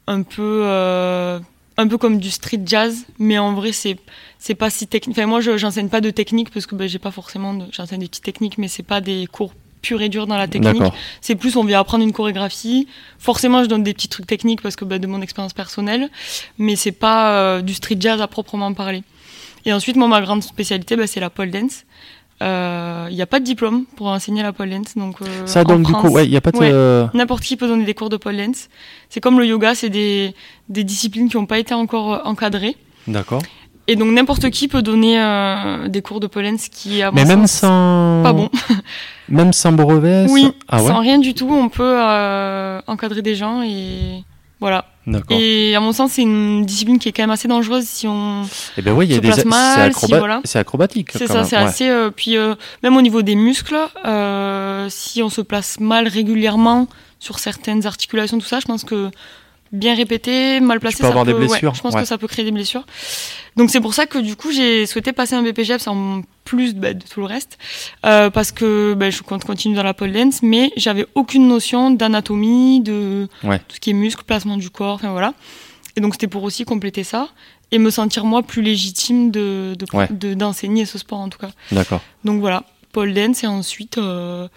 un 0.06 0.22
peu 0.22 0.62
euh, 0.64 1.38
un 1.76 1.88
peu 1.88 1.98
comme 1.98 2.18
du 2.18 2.30
street 2.30 2.62
jazz, 2.64 3.06
mais 3.18 3.38
en 3.38 3.54
vrai, 3.54 3.72
c'est 3.72 3.96
c'est 4.38 4.54
pas 4.54 4.70
si 4.70 4.86
technique. 4.86 5.16
Enfin, 5.16 5.26
moi, 5.26 5.40
je 5.40 5.56
j'enseigne 5.56 5.88
pas 5.88 6.00
de 6.00 6.10
technique 6.10 6.50
parce 6.50 6.66
que 6.66 6.74
ben, 6.74 6.88
j'ai 6.88 6.98
pas 6.98 7.10
forcément. 7.10 7.54
De... 7.54 7.66
J'enseigne 7.72 8.00
des 8.00 8.08
petites 8.08 8.24
techniques, 8.24 8.58
mais 8.58 8.68
c'est 8.68 8.82
pas 8.82 9.00
des 9.00 9.26
cours 9.30 9.52
purs 9.84 10.02
et 10.02 10.08
durs 10.08 10.26
dans 10.26 10.36
la 10.36 10.48
technique. 10.48 10.82
C'est 11.20 11.34
plus, 11.34 11.56
on 11.56 11.64
vient 11.64 11.78
apprendre 11.78 12.04
une 12.04 12.12
chorégraphie. 12.12 12.88
Forcément, 13.18 13.62
je 13.62 13.68
donne 13.68 13.82
des 13.82 13.92
petits 13.92 14.08
trucs 14.08 14.26
techniques 14.26 14.62
parce 14.62 14.76
que 14.76 14.84
bah, 14.84 14.98
de 14.98 15.06
mon 15.06 15.20
expérience 15.20 15.52
personnelle, 15.52 16.08
mais 16.58 16.74
c'est 16.74 16.92
pas 16.92 17.32
euh, 17.32 17.62
du 17.62 17.74
street 17.74 17.96
jazz 18.00 18.20
à 18.20 18.26
proprement 18.26 18.72
parler. 18.72 19.02
Et 19.66 19.72
ensuite, 19.72 19.96
moi, 19.96 20.08
ma 20.08 20.20
grande 20.20 20.42
spécialité, 20.42 20.96
bah, 20.96 21.06
c'est 21.06 21.20
la 21.20 21.30
pole 21.30 21.50
dance. 21.50 21.84
Euh, 22.42 23.06
Il 23.10 23.14
n'y 23.16 23.22
a 23.22 23.26
pas 23.26 23.38
de 23.40 23.44
diplôme 23.44 23.84
pour 23.96 24.08
enseigner 24.08 24.42
la 24.42 24.52
pole 24.52 24.70
dance, 24.70 24.96
donc 24.96 25.22
euh, 25.22 25.46
Ça 25.46 25.62
donc 25.64 25.82
du 25.86 25.92
coup, 25.92 26.08
ouais, 26.08 26.24
il 26.26 26.32
y 26.32 26.36
a 26.36 26.40
pas 26.40 26.50
de. 26.50 26.58
Ouais. 26.58 26.70
euh, 26.72 27.06
n'importe 27.14 27.42
qui 27.44 27.56
peut 27.56 27.68
donner 27.68 27.84
des 27.84 27.94
cours 27.94 28.10
de 28.10 28.16
pole 28.16 28.36
dance. 28.36 28.68
C'est 29.08 29.20
comme 29.20 29.38
le 29.38 29.46
yoga, 29.46 29.74
c'est 29.74 29.88
des, 29.90 30.34
des 30.68 30.84
disciplines 30.84 31.28
qui 31.28 31.36
n'ont 31.36 31.46
pas 31.46 31.58
été 31.58 31.74
encore 31.74 32.14
euh, 32.14 32.18
encadrées. 32.24 32.76
D'accord. 33.06 33.42
Et 33.86 33.96
donc 33.96 34.10
n'importe 34.12 34.48
qui 34.50 34.66
peut 34.66 34.80
donner 34.82 35.20
euh, 35.22 35.88
des 35.88 36.00
cours 36.02 36.18
de 36.18 36.26
pole 36.26 36.44
dance 36.44 36.68
qui, 36.68 37.02
à 37.02 37.12
Mais 37.12 37.24
même 37.24 37.46
sens, 37.46 37.60
sans. 37.60 38.22
pas 38.24 38.32
bon. 38.32 38.48
Même 39.28 39.52
sans 39.54 39.72
brevet. 39.72 40.26
Oui, 40.28 40.42
sans- 40.42 40.52
Ah 40.68 40.82
ouais. 40.82 40.88
sans 40.88 40.98
rien 41.00 41.18
du 41.18 41.32
tout, 41.34 41.48
on 41.50 41.68
peut 41.70 41.82
euh, 41.98 42.80
encadrer 42.86 43.22
des 43.22 43.34
gens 43.34 43.62
et 43.62 44.22
voilà. 44.64 44.86
Et 45.28 45.76
à 45.76 45.80
mon 45.80 45.92
sens, 45.92 46.12
c'est 46.12 46.22
une 46.22 46.64
discipline 46.64 46.98
qui 46.98 47.10
est 47.10 47.12
quand 47.12 47.22
même 47.24 47.30
assez 47.30 47.46
dangereuse 47.46 47.84
si 47.84 48.08
on. 48.08 48.44
Eh 48.78 48.80
ben 48.80 48.92
oui, 48.94 49.04
il 49.04 49.10
y 49.10 49.12
a 49.12 49.16
se 49.16 49.20
des. 49.20 49.28
place 49.28 49.40
C'est 49.40 49.44
mal, 49.46 49.92
si 49.92 49.98
acroba- 50.06 50.18
voilà. 50.18 50.40
c'est 50.44 50.58
acrobatique. 50.58 51.10
C'est 51.12 51.26
ça, 51.26 51.44
c'est 51.44 51.56
ouais. 51.56 51.62
assez. 51.62 51.88
euh, 51.90 52.10
puis 52.10 52.38
euh, 52.38 52.54
même 52.82 52.96
au 52.96 53.02
niveau 53.02 53.20
des 53.20 53.34
muscles, 53.34 53.76
euh, 54.06 54.86
si 54.88 55.22
on 55.22 55.28
se 55.28 55.42
place 55.42 55.78
mal 55.80 56.08
régulièrement 56.08 56.88
sur 57.18 57.38
certaines 57.38 57.84
articulations, 57.86 58.38
tout 58.38 58.46
ça, 58.46 58.60
je 58.60 58.64
pense 58.64 58.82
que 58.84 59.10
bien 59.74 59.94
répété, 59.94 60.60
mal 60.60 60.80
placé, 60.80 60.96
peux 60.98 61.02
ça 61.02 61.08
avoir 61.08 61.24
des 61.26 61.32
peut- 61.32 61.40
ouais, 61.40 61.46
blessures, 61.48 61.74
je 61.74 61.82
pense 61.82 61.94
ouais. 61.94 62.00
que 62.00 62.06
ça 62.06 62.16
peut 62.16 62.26
créer 62.28 62.44
des 62.44 62.50
blessures. 62.52 62.84
Donc 63.56 63.70
c'est 63.70 63.80
pour 63.80 63.92
ça 63.94 64.06
que 64.06 64.18
du 64.18 64.34
coup 64.36 64.50
j'ai 64.52 64.86
souhaité 64.86 65.12
passer 65.12 65.34
un 65.34 65.42
BPGEPS 65.42 65.86
en 65.88 66.22
plus 66.44 66.74
bah, 66.74 66.94
de 66.94 67.02
tout 67.04 67.20
le 67.20 67.26
reste, 67.26 67.58
euh, 68.06 68.30
parce 68.30 68.50
que 68.52 68.94
bah, 68.94 69.10
je 69.10 69.22
compte 69.22 69.44
continuer 69.44 69.76
dans 69.76 69.82
la 69.82 69.94
pole 69.94 70.12
dance, 70.12 70.42
mais 70.42 70.72
j'avais 70.76 71.06
aucune 71.14 71.46
notion 71.48 71.90
d'anatomie, 71.90 72.80
de 72.80 73.28
Ouais. 73.42 73.58
tout 73.58 73.74
ce 73.76 73.80
qui 73.80 73.90
est 73.90 73.94
muscle, 73.94 74.24
placement 74.24 74.56
du 74.56 74.70
corps, 74.70 74.94
enfin 74.94 75.12
voilà. 75.12 75.34
Et 75.96 76.00
donc 76.00 76.14
c'était 76.14 76.26
pour 76.28 76.42
aussi 76.42 76.64
compléter 76.64 77.04
ça 77.04 77.28
et 77.70 77.78
me 77.78 77.90
sentir 77.90 78.24
moi 78.24 78.42
plus 78.42 78.62
légitime 78.62 79.30
de 79.30 79.74
de- 79.78 79.96
Ouais. 79.96 80.08
de- 80.10 80.34
d'enseigner 80.34 80.84
ce 80.86 80.98
sport 80.98 81.18
en 81.20 81.28
tout 81.28 81.38
cas. 81.38 81.50
D'accord. 81.72 82.00
Donc 82.24 82.40
voilà, 82.40 82.64
pole 82.92 83.12
dance 83.14 83.44
et 83.44 83.46
ensuite 83.46 83.98
euh, 83.98 84.48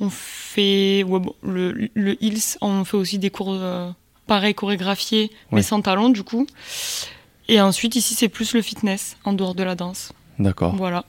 on 0.00 0.08
fait 0.10 1.02
ouais, 1.06 1.18
bon, 1.20 1.34
le, 1.42 1.90
le 1.94 2.22
Hills, 2.24 2.56
on 2.62 2.84
fait 2.84 2.96
aussi 2.96 3.18
des 3.18 3.28
cours 3.30 3.52
euh, 3.52 3.90
pareils 4.34 4.54
chorégraphiés 4.54 5.30
mais 5.50 5.62
sans 5.62 5.80
talons 5.82 6.08
du 6.10 6.22
coup. 6.22 6.46
Et 7.48 7.60
ensuite 7.60 7.96
ici 7.96 8.14
c'est 8.14 8.28
plus 8.28 8.54
le 8.54 8.62
fitness 8.62 9.16
en 9.24 9.32
dehors 9.32 9.56
de 9.56 9.64
la 9.64 9.74
danse. 9.74 10.12
D'accord. 10.38 10.74
Voilà. 10.76 11.04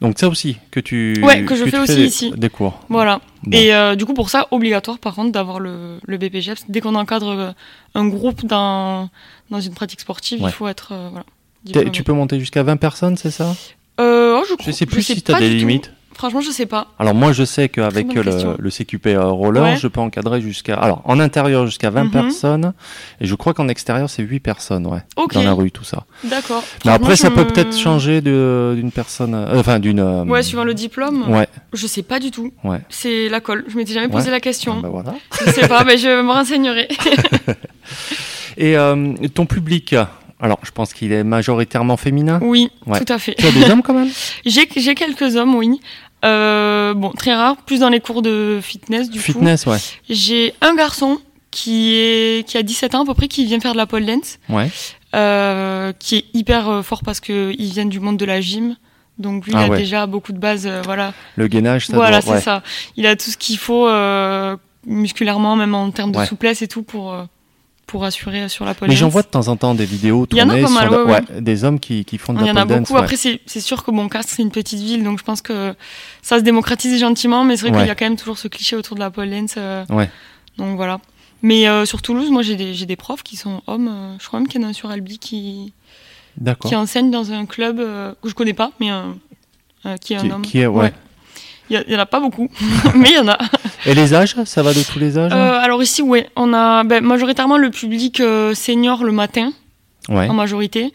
Donc 0.00 0.18
ça 0.18 0.28
aussi 0.28 0.56
que 0.70 0.80
tu. 0.80 1.14
Ouais, 1.22 1.44
que 1.44 1.54
je 1.54 1.64
fais 1.64 1.70
fais 1.72 1.78
aussi 1.78 1.96
des, 1.96 2.06
ici. 2.06 2.32
Des 2.36 2.48
cours. 2.48 2.80
Voilà. 2.88 3.20
Bon. 3.44 3.56
Et 3.56 3.74
euh, 3.74 3.94
du 3.96 4.04
coup 4.06 4.14
pour 4.14 4.30
ça 4.30 4.48
obligatoire 4.50 4.98
par 4.98 5.14
contre 5.14 5.30
d'avoir 5.32 5.60
le, 5.60 5.98
le 6.04 6.16
BPGEPS. 6.16 6.64
Dès 6.68 6.80
qu'on 6.80 6.94
encadre 6.94 7.28
euh, 7.28 7.52
un 7.94 8.08
groupe 8.08 8.46
dans, 8.46 9.10
dans 9.50 9.60
une 9.60 9.74
pratique 9.74 10.00
sportive, 10.00 10.42
Ouais. 10.42 10.50
il 10.50 10.54
faut 10.54 10.68
être 10.68 10.92
euh, 10.92 11.10
voilà. 11.12 11.90
Tu 11.92 12.02
peux 12.02 12.12
monter 12.14 12.40
jusqu'à 12.40 12.62
20 12.64 12.76
personnes, 12.78 13.16
c'est 13.16 13.30
ça? 13.30 13.54
Euh, 14.00 14.40
oh, 14.40 14.44
je, 14.48 14.64
Je 14.64 14.70
sais 14.72 14.86
plus 14.86 15.02
sais 15.02 15.14
si 15.14 15.22
tu 15.22 15.32
as 15.32 15.38
des 15.38 15.60
tout. 15.60 15.90
Franchement, 16.22 16.40
je 16.40 16.52
sais 16.52 16.66
pas. 16.66 16.86
Alors 17.00 17.14
moi 17.16 17.32
je 17.32 17.42
sais 17.44 17.68
qu'avec 17.68 18.14
le, 18.14 18.22
le 18.56 18.70
CQP 18.70 19.08
euh, 19.08 19.24
roller, 19.24 19.64
Ouais. 19.64 19.76
je 19.76 19.88
peux 19.88 19.98
encadrer 19.98 20.40
jusqu'à 20.40 20.76
alors 20.76 21.02
en 21.04 21.18
intérieur 21.18 21.66
jusqu'à 21.66 21.90
20 21.90 22.04
Mhm. 22.04 22.10
personnes 22.12 22.72
et 23.20 23.26
je 23.26 23.34
crois 23.34 23.54
qu'en 23.54 23.66
extérieur 23.66 24.08
c'est 24.08 24.22
8 24.22 24.38
personnes 24.38 24.86
ouais 24.86 25.00
Ok. 25.16 25.34
dans 25.34 25.42
la 25.42 25.52
rue 25.52 25.72
tout 25.72 25.82
ça. 25.82 26.04
D'accord. 26.22 26.62
Mais 26.84 26.92
après 26.92 27.16
ça 27.16 27.30
peut 27.32 27.44
peut-être 27.44 27.76
changer 27.76 28.20
d'une 28.20 28.92
personne 28.94 29.34
euh, 29.34 29.58
enfin 29.58 29.80
d'une 29.80 29.98
euh, 29.98 30.22
Ouais, 30.24 30.44
suivant 30.44 30.62
le 30.62 30.74
diplôme. 30.74 31.28
Ouais, 31.28 31.48
Je 31.72 31.88
sais 31.88 32.02
pas 32.04 32.20
du 32.20 32.30
tout. 32.30 32.52
ouais. 32.62 32.78
C'est 32.88 33.28
la 33.28 33.40
colle. 33.40 33.64
Je 33.66 33.76
m'étais 33.76 33.92
jamais 33.92 34.06
posé 34.08 34.26
Ouais. 34.26 34.30
la 34.30 34.36
Ah, 34.36 34.40
question. 34.40 34.78
bah 34.80 34.90
voilà. 34.92 35.14
Je 35.44 35.50
sais 35.50 35.66
pas, 35.66 35.82
mais 35.82 35.98
je 35.98 36.22
me 36.22 36.30
renseignerai. 36.30 36.86
Et 38.56 38.76
euh, 38.76 39.14
ton 39.34 39.46
public 39.46 39.94
alors 40.40 40.58
je 40.64 40.72
pense 40.72 40.92
qu'il 40.92 41.12
est 41.12 41.22
majoritairement 41.22 41.96
féminin. 41.96 42.40
oui, 42.42 42.68
Ouais. 42.86 42.98
tout 43.04 43.12
à 43.12 43.18
fait. 43.18 43.34
Tu 43.38 43.46
as 43.46 43.52
des 43.52 43.70
hommes 43.70 43.82
quand 43.82 43.94
même? 43.94 44.08
J'ai 44.44 44.66
quelques 44.66 45.36
hommes, 45.36 45.54
oui. 45.54 45.80
Euh, 46.24 46.94
bon, 46.94 47.10
très 47.10 47.34
rare, 47.34 47.56
plus 47.66 47.80
dans 47.80 47.88
les 47.88 48.00
cours 48.00 48.22
de 48.22 48.60
fitness 48.62 49.10
du 49.10 49.18
coup. 49.18 49.24
Fitness 49.24 49.66
ouais. 49.66 49.78
J'ai 50.08 50.54
un 50.60 50.74
garçon 50.74 51.18
qui 51.50 51.94
est 51.96 52.46
qui 52.46 52.56
a 52.56 52.62
17 52.62 52.94
ans 52.94 53.02
à 53.02 53.06
peu 53.06 53.14
près 53.14 53.28
qui 53.28 53.44
vient 53.44 53.58
faire 53.60 53.72
de 53.72 53.76
la 53.78 53.86
pole 53.86 54.06
dance, 54.06 54.38
Ouais. 54.48 54.70
euh, 55.14 55.92
qui 55.98 56.16
est 56.16 56.24
hyper 56.32 56.68
euh, 56.68 56.82
fort 56.82 57.02
parce 57.04 57.20
que 57.20 57.52
il 57.58 57.70
vient 57.72 57.86
du 57.86 58.00
monde 58.00 58.16
de 58.16 58.24
la 58.24 58.40
gym. 58.40 58.76
Donc 59.18 59.46
lui, 59.46 59.52
Ah 59.54 59.62
il 59.62 59.66
a 59.66 59.68
ouais. 59.70 59.78
déjà 59.78 60.06
beaucoup 60.06 60.32
de 60.32 60.38
bases, 60.38 60.66
euh, 60.66 60.80
voilà. 60.84 61.12
Le 61.36 61.46
gainage 61.46 61.86
ça 61.88 61.96
voilà, 61.96 62.20
c'est 62.22 62.30
ouais. 62.30 62.40
ça. 62.40 62.62
Il 62.96 63.06
a 63.06 63.14
tout 63.14 63.30
ce 63.30 63.36
qu'il 63.36 63.58
faut 63.58 63.86
euh, 63.86 64.56
musculairement, 64.86 65.54
même 65.56 65.74
en 65.74 65.90
termes 65.90 66.12
de 66.12 66.18
Ouais. 66.18 66.26
souplesse 66.26 66.62
et 66.62 66.68
tout 66.68 66.82
pour 66.82 67.14
pour 67.86 68.04
assurer 68.04 68.48
sur 68.48 68.64
la 68.64 68.74
pole 68.74 68.88
Mais 68.88 68.96
j'en 68.96 69.08
vois 69.08 69.22
de 69.22 69.26
temps 69.26 69.48
en 69.48 69.56
temps 69.56 69.74
des 69.74 69.84
vidéos 69.84 70.24
tournées 70.26 70.62
mal, 70.62 70.88
sur 70.88 70.90
de- 70.90 71.04
ouais, 71.04 71.12
ouais, 71.30 71.40
des 71.40 71.64
hommes 71.64 71.78
qui, 71.78 72.04
qui 72.04 72.16
font 72.18 72.32
de 72.32 72.38
Il 72.40 72.42
y 72.42 72.46
la 72.46 72.52
en 72.52 72.56
a 72.56 72.66
pole 72.66 72.78
beaucoup. 72.80 72.94
ouais. 72.94 73.00
Après, 73.00 73.16
c'est 73.16 73.60
sûr 73.60 73.84
que 73.84 73.90
bon, 73.90 74.08
Castres, 74.08 74.32
c'est 74.36 74.42
une 74.42 74.50
petite 74.50 74.80
ville, 74.80 75.04
donc 75.04 75.18
je 75.18 75.24
pense 75.24 75.42
que 75.42 75.74
ça 76.22 76.38
se 76.38 76.42
démocratise 76.44 76.98
gentiment, 76.98 77.44
mais 77.44 77.56
c'est 77.56 77.68
vrai 77.68 77.78
qu'il 77.80 77.86
y 77.88 77.90
a 77.90 77.94
quand 77.94 78.06
même 78.06 78.16
toujours 78.16 78.38
ce 78.38 78.48
cliché 78.48 78.76
autour 78.76 78.94
de 78.94 79.00
la 79.00 79.10
pole 79.10 79.30
dance. 79.30 79.54
euh. 79.58 79.84
Donc 80.58 80.76
voilà. 80.76 81.00
Mais 81.42 81.68
euh, 81.68 81.84
sur 81.84 82.02
Toulouse, 82.02 82.30
moi, 82.30 82.42
j'ai 82.42 82.54
des, 82.56 82.96
profs 82.96 83.22
qui 83.24 83.36
sont 83.36 83.62
hommes. 83.66 83.88
euh, 83.88 84.14
je 84.20 84.26
crois 84.28 84.38
même 84.38 84.48
qu'il 84.48 84.60
y 84.60 84.64
en 84.64 84.68
a 84.68 84.70
un 84.70 84.74
sur 84.74 84.90
Albi 84.90 85.18
qui, 85.18 85.72
qui 86.64 86.76
enseigne 86.76 87.10
dans 87.10 87.32
un 87.32 87.46
club 87.46 87.80
euh, 87.80 88.14
que 88.22 88.28
je 88.28 88.34
connais 88.34 88.52
pas, 88.54 88.70
mais 88.78 88.92
euh, 88.92 89.02
euh, 89.86 89.96
qui 89.96 90.14
est 90.14 90.18
un 90.18 90.20
Qui, 90.22 90.30
homme. 90.32 90.42
qui 90.42 90.58
est 90.60 90.66
ouais. 90.66 90.92
Il 91.70 91.74
y 91.74 91.76
a- 91.76 91.84
il 91.86 91.92
y, 91.92 91.96
en 91.96 92.00
a 92.00 92.06
pas 92.06 92.20
beaucoup, 92.20 92.48
mais 92.94 93.10
il 93.10 93.14
y 93.16 93.18
en 93.18 93.28
a. 93.28 93.38
Et 93.86 93.94
les 93.94 94.12
âges, 94.14 94.34
ça 94.44 94.62
va 94.62 94.74
de 94.74 94.82
tous 94.82 94.98
les 94.98 95.16
âges 95.18 95.32
Euh, 95.32 95.58
alors 95.60 95.82
ici, 95.82 96.02
ouais, 96.02 96.28
on 96.36 96.52
a 96.52 96.84
ben, 96.84 97.02
majoritairement 97.02 97.56
le 97.56 97.70
public 97.70 98.20
euh, 98.20 98.54
senior 98.54 99.04
le 99.04 99.12
matin, 99.12 99.52
Ouais. 100.08 100.28
en 100.28 100.34
majorité, 100.34 100.92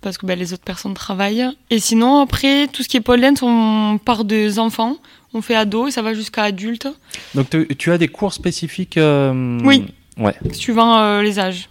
parce 0.00 0.18
que 0.18 0.26
ben, 0.26 0.38
les 0.38 0.52
autres 0.52 0.64
personnes 0.64 0.94
travaillent. 0.94 1.48
Et 1.70 1.78
sinon, 1.78 2.20
après, 2.20 2.66
tout 2.68 2.82
ce 2.82 2.88
qui 2.88 2.96
est 2.96 3.00
pole 3.00 3.20
dance, 3.20 3.42
on 3.42 3.98
part 4.04 4.24
des 4.24 4.58
enfants, 4.58 4.96
on 5.32 5.40
fait 5.42 5.54
ado 5.54 5.86
et 5.86 5.90
ça 5.92 6.02
va 6.02 6.12
jusqu'à 6.12 6.42
adultes, 6.42 6.88
Donc 7.34 7.48
tu, 7.50 7.66
tu 7.78 7.92
as 7.92 7.98
des 7.98 8.08
cours 8.08 8.32
spécifiques 8.32 8.96
euh, 8.98 9.58
Oui. 9.62 9.86
Ouais. 10.18 10.34
suivant 10.52 11.20
les 11.22 11.38
âges. 11.38 11.68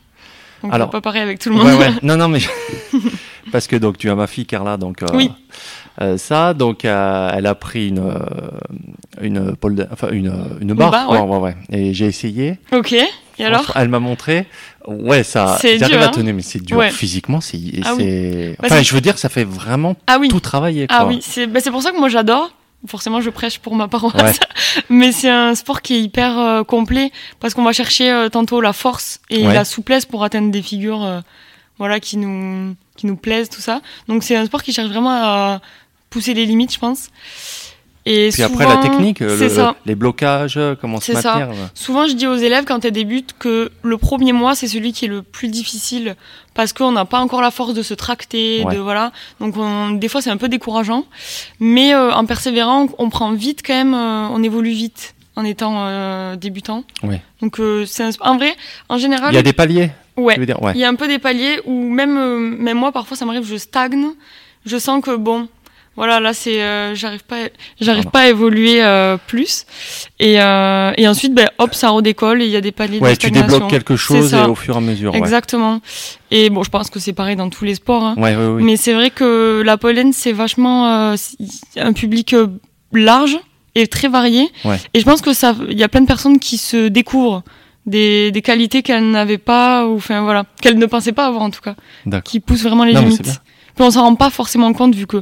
Donc 0.64 0.74
Alors- 0.74 0.90
pas 0.90 1.02
pareil 1.02 1.22
avec 1.22 1.40
tout 1.40 1.50
le 1.50 1.56
monde. 1.56 1.68
ouais, 1.68 1.76
ouais. 1.78 1.92
Non, 2.04 2.16
non, 2.18 2.28
mais 2.30 2.40
parce 3.52 3.68
que 3.68 3.76
donc 3.76 3.98
tu 3.98 4.10
as 4.10 4.16
ma 4.16 4.28
fille 4.28 4.46
Carla, 4.46 4.78
donc 4.78 5.04
euh, 5.04 5.08
Oui. 5.14 5.32
Euh, 6.02 6.18
ça, 6.18 6.54
donc 6.54 6.86
euh, 6.86 7.32
elle 7.34 7.46
a 7.46 7.56
pris 7.56 7.90
une 7.90 8.00
euh, 8.00 8.20
une 9.22 9.56
pole 9.56 9.76
da- 9.76 9.88
enfin 9.92 10.10
une 10.12 10.34
une 10.62 10.74
barre, 10.74 10.92
barre, 10.92 11.10
ouais, 11.12 11.20
ouais, 11.20 11.38
ouais. 11.38 11.56
Et 11.72 11.94
j'ai 11.94 12.06
essayé. 12.06 12.58
Ok, 12.72 12.94
et 12.94 13.46
alors? 13.46 13.72
Elle 13.76 13.90
m'a 13.90 14.00
montré. 14.00 14.48
Ouais, 14.88 15.24
ça. 15.24 15.58
C'est 15.62 15.78
J'arrive 15.78 16.02
à 16.02 16.06
hein 16.08 16.10
tenir, 16.10 16.34
mais 16.34 16.42
c'est 16.42 16.64
dur 16.64 16.82
physiquement. 16.86 17.42
C'est. 17.42 17.58
Ah 17.84 17.94
oui. 17.96 18.56
Bah, 18.60 18.68
enfin, 18.68 18.82
je 18.82 18.94
veux 18.94 19.02
dire, 19.02 19.18
ça 19.18 19.30
fait 19.30 19.44
vraiment 19.44 19.96
Ah 20.08 20.18
oui, 20.20 20.30
tout 20.30 20.40
travailler. 20.40 20.88
Quoi. 20.88 20.98
ah 21.00 21.06
oui, 21.06 21.20
c'est 21.22 21.48
bah, 21.48 21.60
c'est 21.62 21.72
pour 21.72 21.82
ça 21.84 21.92
que 21.92 21.98
moi 22.00 22.10
j'adore. 22.10 22.52
Forcément, 22.88 23.20
je 23.20 23.30
prêche 23.30 23.60
pour 23.60 23.76
ma 23.76 23.90
paroisse, 23.90 24.16
Ouais. 24.24 24.34
mais 24.90 25.12
c'est 25.12 25.30
un 25.30 25.54
sport 25.54 25.82
qui 25.82 25.96
est 25.96 26.00
hyper 26.02 26.40
euh, 26.40 26.64
complet 26.64 27.12
parce 27.42 27.54
qu'on 27.54 27.64
va 27.66 27.74
chercher 27.74 28.10
euh, 28.10 28.30
tantôt 28.30 28.62
la 28.62 28.72
force 28.72 29.20
et 29.30 29.46
Ouais. 29.46 29.54
la 29.54 29.66
souplesse 29.66 30.06
pour 30.06 30.24
atteindre 30.24 30.50
des 30.50 30.62
figures, 30.62 31.04
euh, 31.04 31.20
voilà, 31.78 32.00
qui 32.00 32.16
nous 32.16 32.74
qui 32.96 33.06
nous 33.06 33.18
plaisent, 33.18 33.50
tout 33.50 33.60
ça. 33.60 33.82
Donc 34.08 34.24
c'est 34.24 34.38
un 34.38 34.46
sport 34.46 34.64
qui 34.64 34.72
cherche 34.72 34.88
vraiment 34.90 35.12
à 35.12 35.62
pousser 36.10 36.34
les 36.34 36.46
limites, 36.46 36.74
je 36.74 36.80
pense. 36.80 37.10
Et 38.06 38.30
Puis 38.32 38.42
après 38.42 38.66
la 38.66 38.78
technique, 38.78 39.20
c'est 39.20 39.38
le- 39.38 39.50
ça. 39.50 39.76
les 39.86 39.94
blocages, 39.94 40.58
comment 40.82 41.00
se 41.00 41.14
ça. 41.14 41.36
maintenir. 41.36 41.50
ouais. 41.50 41.68
Souvent, 41.76 42.08
je 42.08 42.14
dis 42.14 42.26
aux 42.26 42.36
élèves 42.36 42.64
quand 42.66 42.84
elles 42.84 42.94
débutent 42.94 43.36
que 43.38 43.72
le 43.84 43.98
premier 43.98 44.32
mois, 44.34 44.56
c'est 44.56 44.68
celui 44.68 44.94
qui 44.94 45.06
est 45.06 45.10
le 45.10 45.22
plus 45.22 45.50
difficile 45.50 46.16
parce 46.56 46.74
qu'on 46.74 46.92
n'a 46.94 47.06
pas 47.06 47.20
encore 47.20 47.42
la 47.42 47.52
force 47.52 47.74
de 47.76 47.84
se 47.84 47.94
tracter, 47.94 48.64
Ouais. 48.66 48.74
de 48.74 48.80
voilà. 48.80 49.12
Donc, 49.40 49.56
on- 49.58 49.92
des 49.92 50.08
fois, 50.08 50.22
c'est 50.22 50.32
un 50.32 50.38
peu 50.38 50.48
décourageant. 50.50 51.06
Mais 51.60 51.94
euh, 51.94 52.12
en 52.14 52.26
persévérant, 52.26 52.88
on, 52.98 53.10
prend 53.10 53.32
vite 53.34 53.62
quand 53.64 53.76
même, 53.76 53.94
euh, 53.94 54.28
on 54.32 54.42
évolue 54.42 54.72
vite 54.72 55.14
en 55.36 55.44
étant 55.44 55.86
euh, 55.86 56.36
débutant. 56.36 56.86
Ouais. 57.04 57.22
Donc, 57.42 57.60
euh, 57.60 57.86
c'est 57.86 58.06
en 58.22 58.38
vrai, 58.38 58.56
en 58.88 58.98
général, 58.98 59.34
Il 59.34 59.36
y 59.36 59.40
a 59.40 59.44
des 59.44 59.54
paliers. 59.54 59.92
ouais, 60.18 60.36
il 60.74 60.80
y 60.80 60.84
a 60.86 60.90
un 60.90 60.96
peu 60.96 61.08
des 61.08 61.20
paliers 61.20 61.60
où 61.66 61.74
même, 61.90 62.18
euh, 62.18 62.40
même 62.40 62.78
moi, 62.78 62.92
parfois, 62.92 63.16
ça 63.18 63.26
m'arrive, 63.26 63.46
je 63.46 63.58
stagne. 63.58 64.08
Je 64.66 64.78
sens 64.78 65.02
que 65.04 65.16
bon, 65.16 65.48
Voilà, 66.00 66.22
là, 66.22 66.34
c'est, 66.34 66.64
euh, 66.64 66.96
j'arrive 66.96 67.26
pas, 67.26 67.36
j'arrive 67.82 68.06
pas 68.06 68.22
à 68.22 68.30
évoluer 68.30 68.82
euh, 68.82 69.18
plus. 69.28 69.66
Et, 70.18 70.42
euh, 70.42 70.94
et 70.96 71.06
ensuite, 71.10 71.34
ben, 71.34 71.50
hop, 71.58 71.74
ça 71.76 71.90
redécolle 71.90 72.42
et 72.42 72.46
il 72.46 72.52
y 72.52 72.56
a 72.56 72.62
des 72.62 72.72
paliers 72.72 73.00
Ouais, 73.00 73.12
de 73.12 73.18
tu 73.18 73.28
stagnation. 73.28 73.48
débloques 73.58 73.70
quelque 73.70 73.98
chose 73.98 74.34
et 74.34 74.38
au 74.44 74.56
fur 74.56 74.76
et 74.76 74.78
à 74.78 74.82
mesure. 74.82 75.12
Ouais, 75.12 75.18
Exactement. 75.20 75.82
Et 76.32 76.50
bon, 76.50 76.64
je 76.64 76.70
pense 76.70 76.90
que 76.90 77.00
c'est 77.02 77.12
pareil 77.12 77.36
dans 77.36 77.50
tous 77.50 77.66
les 77.66 77.76
sports. 77.76 78.02
hein. 78.06 78.16
ouais, 78.18 78.34
ouais, 78.34 78.46
oui. 78.48 78.64
Mais 78.64 78.78
c'est 78.78 78.94
vrai 78.94 79.10
que 79.10 79.62
la 79.66 79.76
pollen, 79.78 80.14
c'est 80.14 80.32
vachement 80.32 80.88
euh, 81.12 81.16
un 81.76 81.92
public 81.92 82.32
euh, 82.34 82.48
large 82.94 83.38
et 83.76 83.86
très 83.88 84.08
varié. 84.08 84.48
Ouais. 84.64 84.78
Et 84.94 85.02
je 85.02 85.06
pense 85.06 85.20
que 85.22 85.34
ça, 85.34 85.54
il 85.70 85.78
y 85.78 85.84
a 85.84 85.90
plein 85.90 86.02
de 86.02 86.08
personnes 86.08 86.40
qui 86.40 86.58
se 86.58 86.88
découvrent 86.88 87.44
des, 87.86 88.32
des 88.32 88.42
qualités 88.42 88.84
qu'elles 88.84 89.12
n'avaient 89.12 89.38
pas 89.38 89.86
ou 89.86 89.96
enfin 89.98 90.22
voilà, 90.22 90.46
qu'elles 90.62 90.78
ne 90.78 90.86
pensaient 90.86 91.12
pas 91.12 91.26
avoir 91.26 91.44
en 91.44 91.50
tout 91.50 91.62
cas, 91.62 91.76
qui 92.22 92.40
poussent 92.40 92.64
vraiment 92.64 92.86
les 92.86 92.94
Non, 92.94 93.02
limites. 93.02 93.42
Puis 93.76 93.86
on 93.86 93.92
s'en 93.92 94.04
rend 94.04 94.16
pas 94.16 94.30
forcément 94.30 94.72
compte 94.74 94.94
vu 94.96 95.08
que 95.08 95.22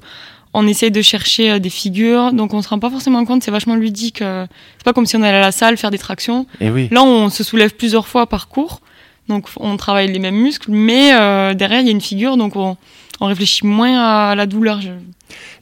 on 0.60 0.68
essaye 0.68 0.90
de 0.92 1.02
chercher 1.04 1.52
euh, 1.52 1.60
des 1.60 1.70
figures, 1.70 2.34
donc 2.34 2.54
on 2.54 2.62
se 2.64 2.68
rend 2.70 2.80
pas 2.80 2.90
forcément 2.90 3.24
compte. 3.26 3.44
C'est 3.44 3.52
vachement 3.52 3.76
ludique. 3.76 4.22
euh, 4.22 4.46
c'est 4.78 4.84
pas 4.84 4.94
comme 4.94 5.06
si 5.06 5.16
on 5.16 5.22
allait 5.22 5.38
à 5.38 5.42
la 5.42 5.52
salle 5.52 5.78
faire 5.78 5.92
des 5.92 6.00
tractions. 6.00 6.46
Et 6.60 6.70
oui. 6.72 6.88
Là, 6.92 7.04
on 7.04 7.30
se 7.30 7.44
soulève 7.44 7.74
plusieurs 7.76 8.08
fois 8.08 8.26
par 8.28 8.48
cours, 8.48 8.82
donc 9.30 9.46
on 9.58 9.78
travaille 9.78 10.12
les 10.12 10.20
mêmes 10.20 10.36
muscles, 10.36 10.72
mais 10.72 11.14
euh, 11.14 11.54
derrière 11.54 11.82
il 11.82 11.86
y 11.86 11.90
a 11.90 11.92
une 11.92 12.02
figure, 12.02 12.38
donc 12.38 12.56
on, 12.56 12.76
on 13.22 13.26
réfléchit 13.28 13.66
moins 13.68 14.00
à 14.32 14.36
la 14.36 14.46
douleur. 14.48 14.82
je- 14.82 14.90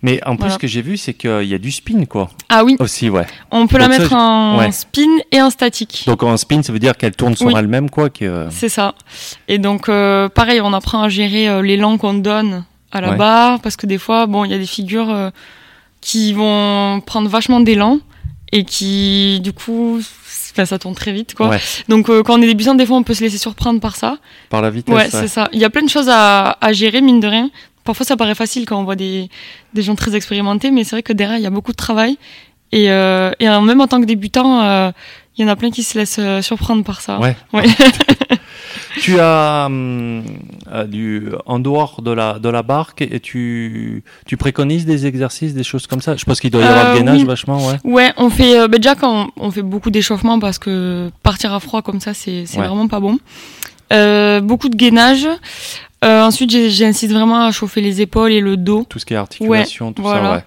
Mais 0.02 0.20
en 0.26 0.36
plus, 0.36 0.42
Voilà. 0.44 0.54
ce 0.54 0.60
que 0.60 0.68
j'ai 0.68 0.82
vu, 0.82 0.96
c'est 0.96 1.14
qu'il 1.14 1.44
y 1.44 1.54
a 1.54 1.58
du 1.58 1.72
spin, 1.72 2.06
quoi. 2.06 2.30
Ah 2.50 2.64
oui, 2.64 2.76
Aussi, 2.80 3.10
ouais. 3.10 3.26
on 3.52 3.66
peut 3.68 3.78
Donc 3.80 3.90
la 3.90 3.98
mettre 3.98 4.14
en 4.14 4.58
ouais. 4.60 4.72
spin 4.72 5.10
et 5.32 5.42
en 5.42 5.50
statique. 5.50 6.04
Donc 6.08 6.22
en 6.24 6.38
spin, 6.38 6.62
ça 6.64 6.72
veut 6.72 6.80
dire 6.80 6.96
qu'elle 6.96 7.16
tourne 7.16 7.36
sur 7.36 7.48
Oui. 7.48 7.54
elle-même, 7.58 7.90
quoi. 7.90 8.10
Que... 8.10 8.48
C'est 8.52 8.70
ça. 8.70 8.94
Et 9.48 9.58
donc, 9.58 9.90
euh, 9.90 10.30
pareil, 10.30 10.62
on 10.62 10.72
apprend 10.74 11.02
à 11.02 11.10
gérer 11.10 11.62
l'élan 11.64 11.98
qu'on 11.98 12.14
donne 12.14 12.64
à 12.96 13.02
la 13.02 13.12
Ouais. 13.12 13.18
barre, 13.18 13.60
parce 13.60 13.76
que 13.76 13.86
des 13.86 13.98
fois, 13.98 14.26
bon, 14.26 14.46
il 14.46 14.52
y 14.52 14.54
a 14.54 14.58
des 14.58 14.66
figures 14.66 15.10
euh, 15.12 15.30
qui 16.02 16.34
vont 16.34 17.02
prendre 17.06 17.30
vachement 17.30 17.60
d'élan 17.60 18.00
et 18.52 18.64
qui, 18.64 19.40
du 19.42 19.52
coup, 19.54 20.00
enfin, 20.52 20.66
ça 20.66 20.80
tourne 20.80 20.96
très 20.96 21.12
vite, 21.12 21.34
quoi. 21.36 21.50
Ouais. 21.50 21.60
Donc, 21.90 22.10
euh, 22.10 22.24
quand 22.24 22.40
on 22.40 22.42
est 22.42 22.48
débutant, 22.48 22.74
des 22.76 22.86
fois, 22.86 22.96
on 22.98 23.04
peut 23.04 23.14
se 23.14 23.24
laisser 23.24 23.38
surprendre 23.38 23.80
par 23.82 23.96
ça. 23.98 24.18
Par 24.50 24.62
la 24.62 24.70
vitesse. 24.70 24.96
Ouais, 24.96 25.08
c'est 25.12 25.28
ça. 25.28 25.50
Il 25.52 25.60
y 25.60 25.66
a 25.66 25.70
plein 25.70 25.84
de 25.84 25.90
choses 25.90 26.08
à, 26.10 26.58
à 26.62 26.72
gérer, 26.74 27.02
mine 27.02 27.20
de 27.20 27.28
rien. 27.28 27.50
Parfois, 27.84 28.06
ça 28.06 28.16
paraît 28.16 28.34
facile 28.36 28.66
quand 28.66 28.80
on 28.80 28.84
voit 28.86 28.96
des, 28.96 29.30
des 29.74 29.82
gens 29.82 29.96
très 29.96 30.16
expérimentés, 30.16 30.72
mais 30.72 30.84
c'est 30.84 30.92
vrai 30.96 31.04
que 31.04 31.14
derrière, 31.14 31.38
il 31.38 31.44
y 31.44 31.48
a 31.48 31.52
beaucoup 31.52 31.72
de 31.72 31.78
travail. 31.78 32.18
Et, 32.72 32.90
euh, 32.92 33.32
et 33.40 33.48
même 33.48 33.82
en 33.82 33.88
tant 33.88 34.00
que 34.02 34.06
débutant, 34.06 34.92
il 35.38 35.44
y 35.44 35.46
en 35.46 35.50
a 35.50 35.56
plein 35.56 35.70
qui 35.70 35.84
se 35.84 35.98
laissent 36.00 36.20
surprendre 36.42 36.84
par 36.84 37.02
ça. 37.02 37.20
Ouais. 37.20 37.36
Ouais. 37.54 37.66
Tu 39.00 39.20
as 39.20 39.66
hum, 39.68 40.24
euh, 40.72 40.86
du 40.86 41.28
en 41.46 41.60
dehors 41.60 42.02
de 42.02 42.12
la 42.12 42.40
de 42.40 42.50
la 42.50 42.64
barque 42.64 43.02
et 43.02 43.20
tu 43.20 44.04
tu 44.26 44.38
préconises 44.38 44.86
des 44.86 45.06
exercices, 45.06 45.54
des 45.54 45.64
choses 45.64 45.86
comme 45.88 46.02
ça? 46.02 46.16
Je 46.16 46.24
pense 46.26 46.40
qu'il 46.40 46.52
doit 46.52 46.62
y 46.62 46.66
avoir 46.66 46.86
Euh, 46.88 46.92
le 46.94 46.98
gainage 47.00 47.20
oui. 47.22 47.26
vachement, 47.26 47.60
ouais. 47.68 47.78
Ouais, 47.84 48.14
on 48.18 48.30
fait 48.30 48.60
euh, 48.60 48.68
bah, 48.68 48.78
déjà 48.78 48.96
quand 48.96 49.28
on, 49.38 49.48
on 49.48 49.52
fait 49.52 49.62
beaucoup 49.64 49.92
d'échauffement 49.92 50.40
parce 50.40 50.60
que 50.60 51.10
partir 51.24 51.54
à 51.54 51.60
froid 51.60 51.82
comme 51.82 52.00
ça, 52.00 52.14
c'est 52.14 52.46
c'est 52.46 52.60
Ouais. 52.60 52.68
vraiment 52.68 52.88
pas 52.88 53.00
bon. 53.00 53.18
Euh, 53.94 54.42
beaucoup 54.42 54.70
de 54.70 54.76
gainage. 54.76 55.28
Euh, 56.06 56.22
ensuite, 56.24 56.52
j'incite 56.70 57.12
vraiment 57.12 57.46
à 57.46 57.52
chauffer 57.52 57.82
les 57.82 58.02
épaules 58.02 58.32
et 58.32 58.42
le 58.42 58.58
dos. 58.58 58.86
Tout 58.88 59.00
ce 59.00 59.06
qui 59.06 59.14
est 59.14 59.18
articulation, 59.18 59.92
tout 59.92 60.04
voilà. 60.04 60.24
ça, 60.24 60.36
ouais. 60.36 60.44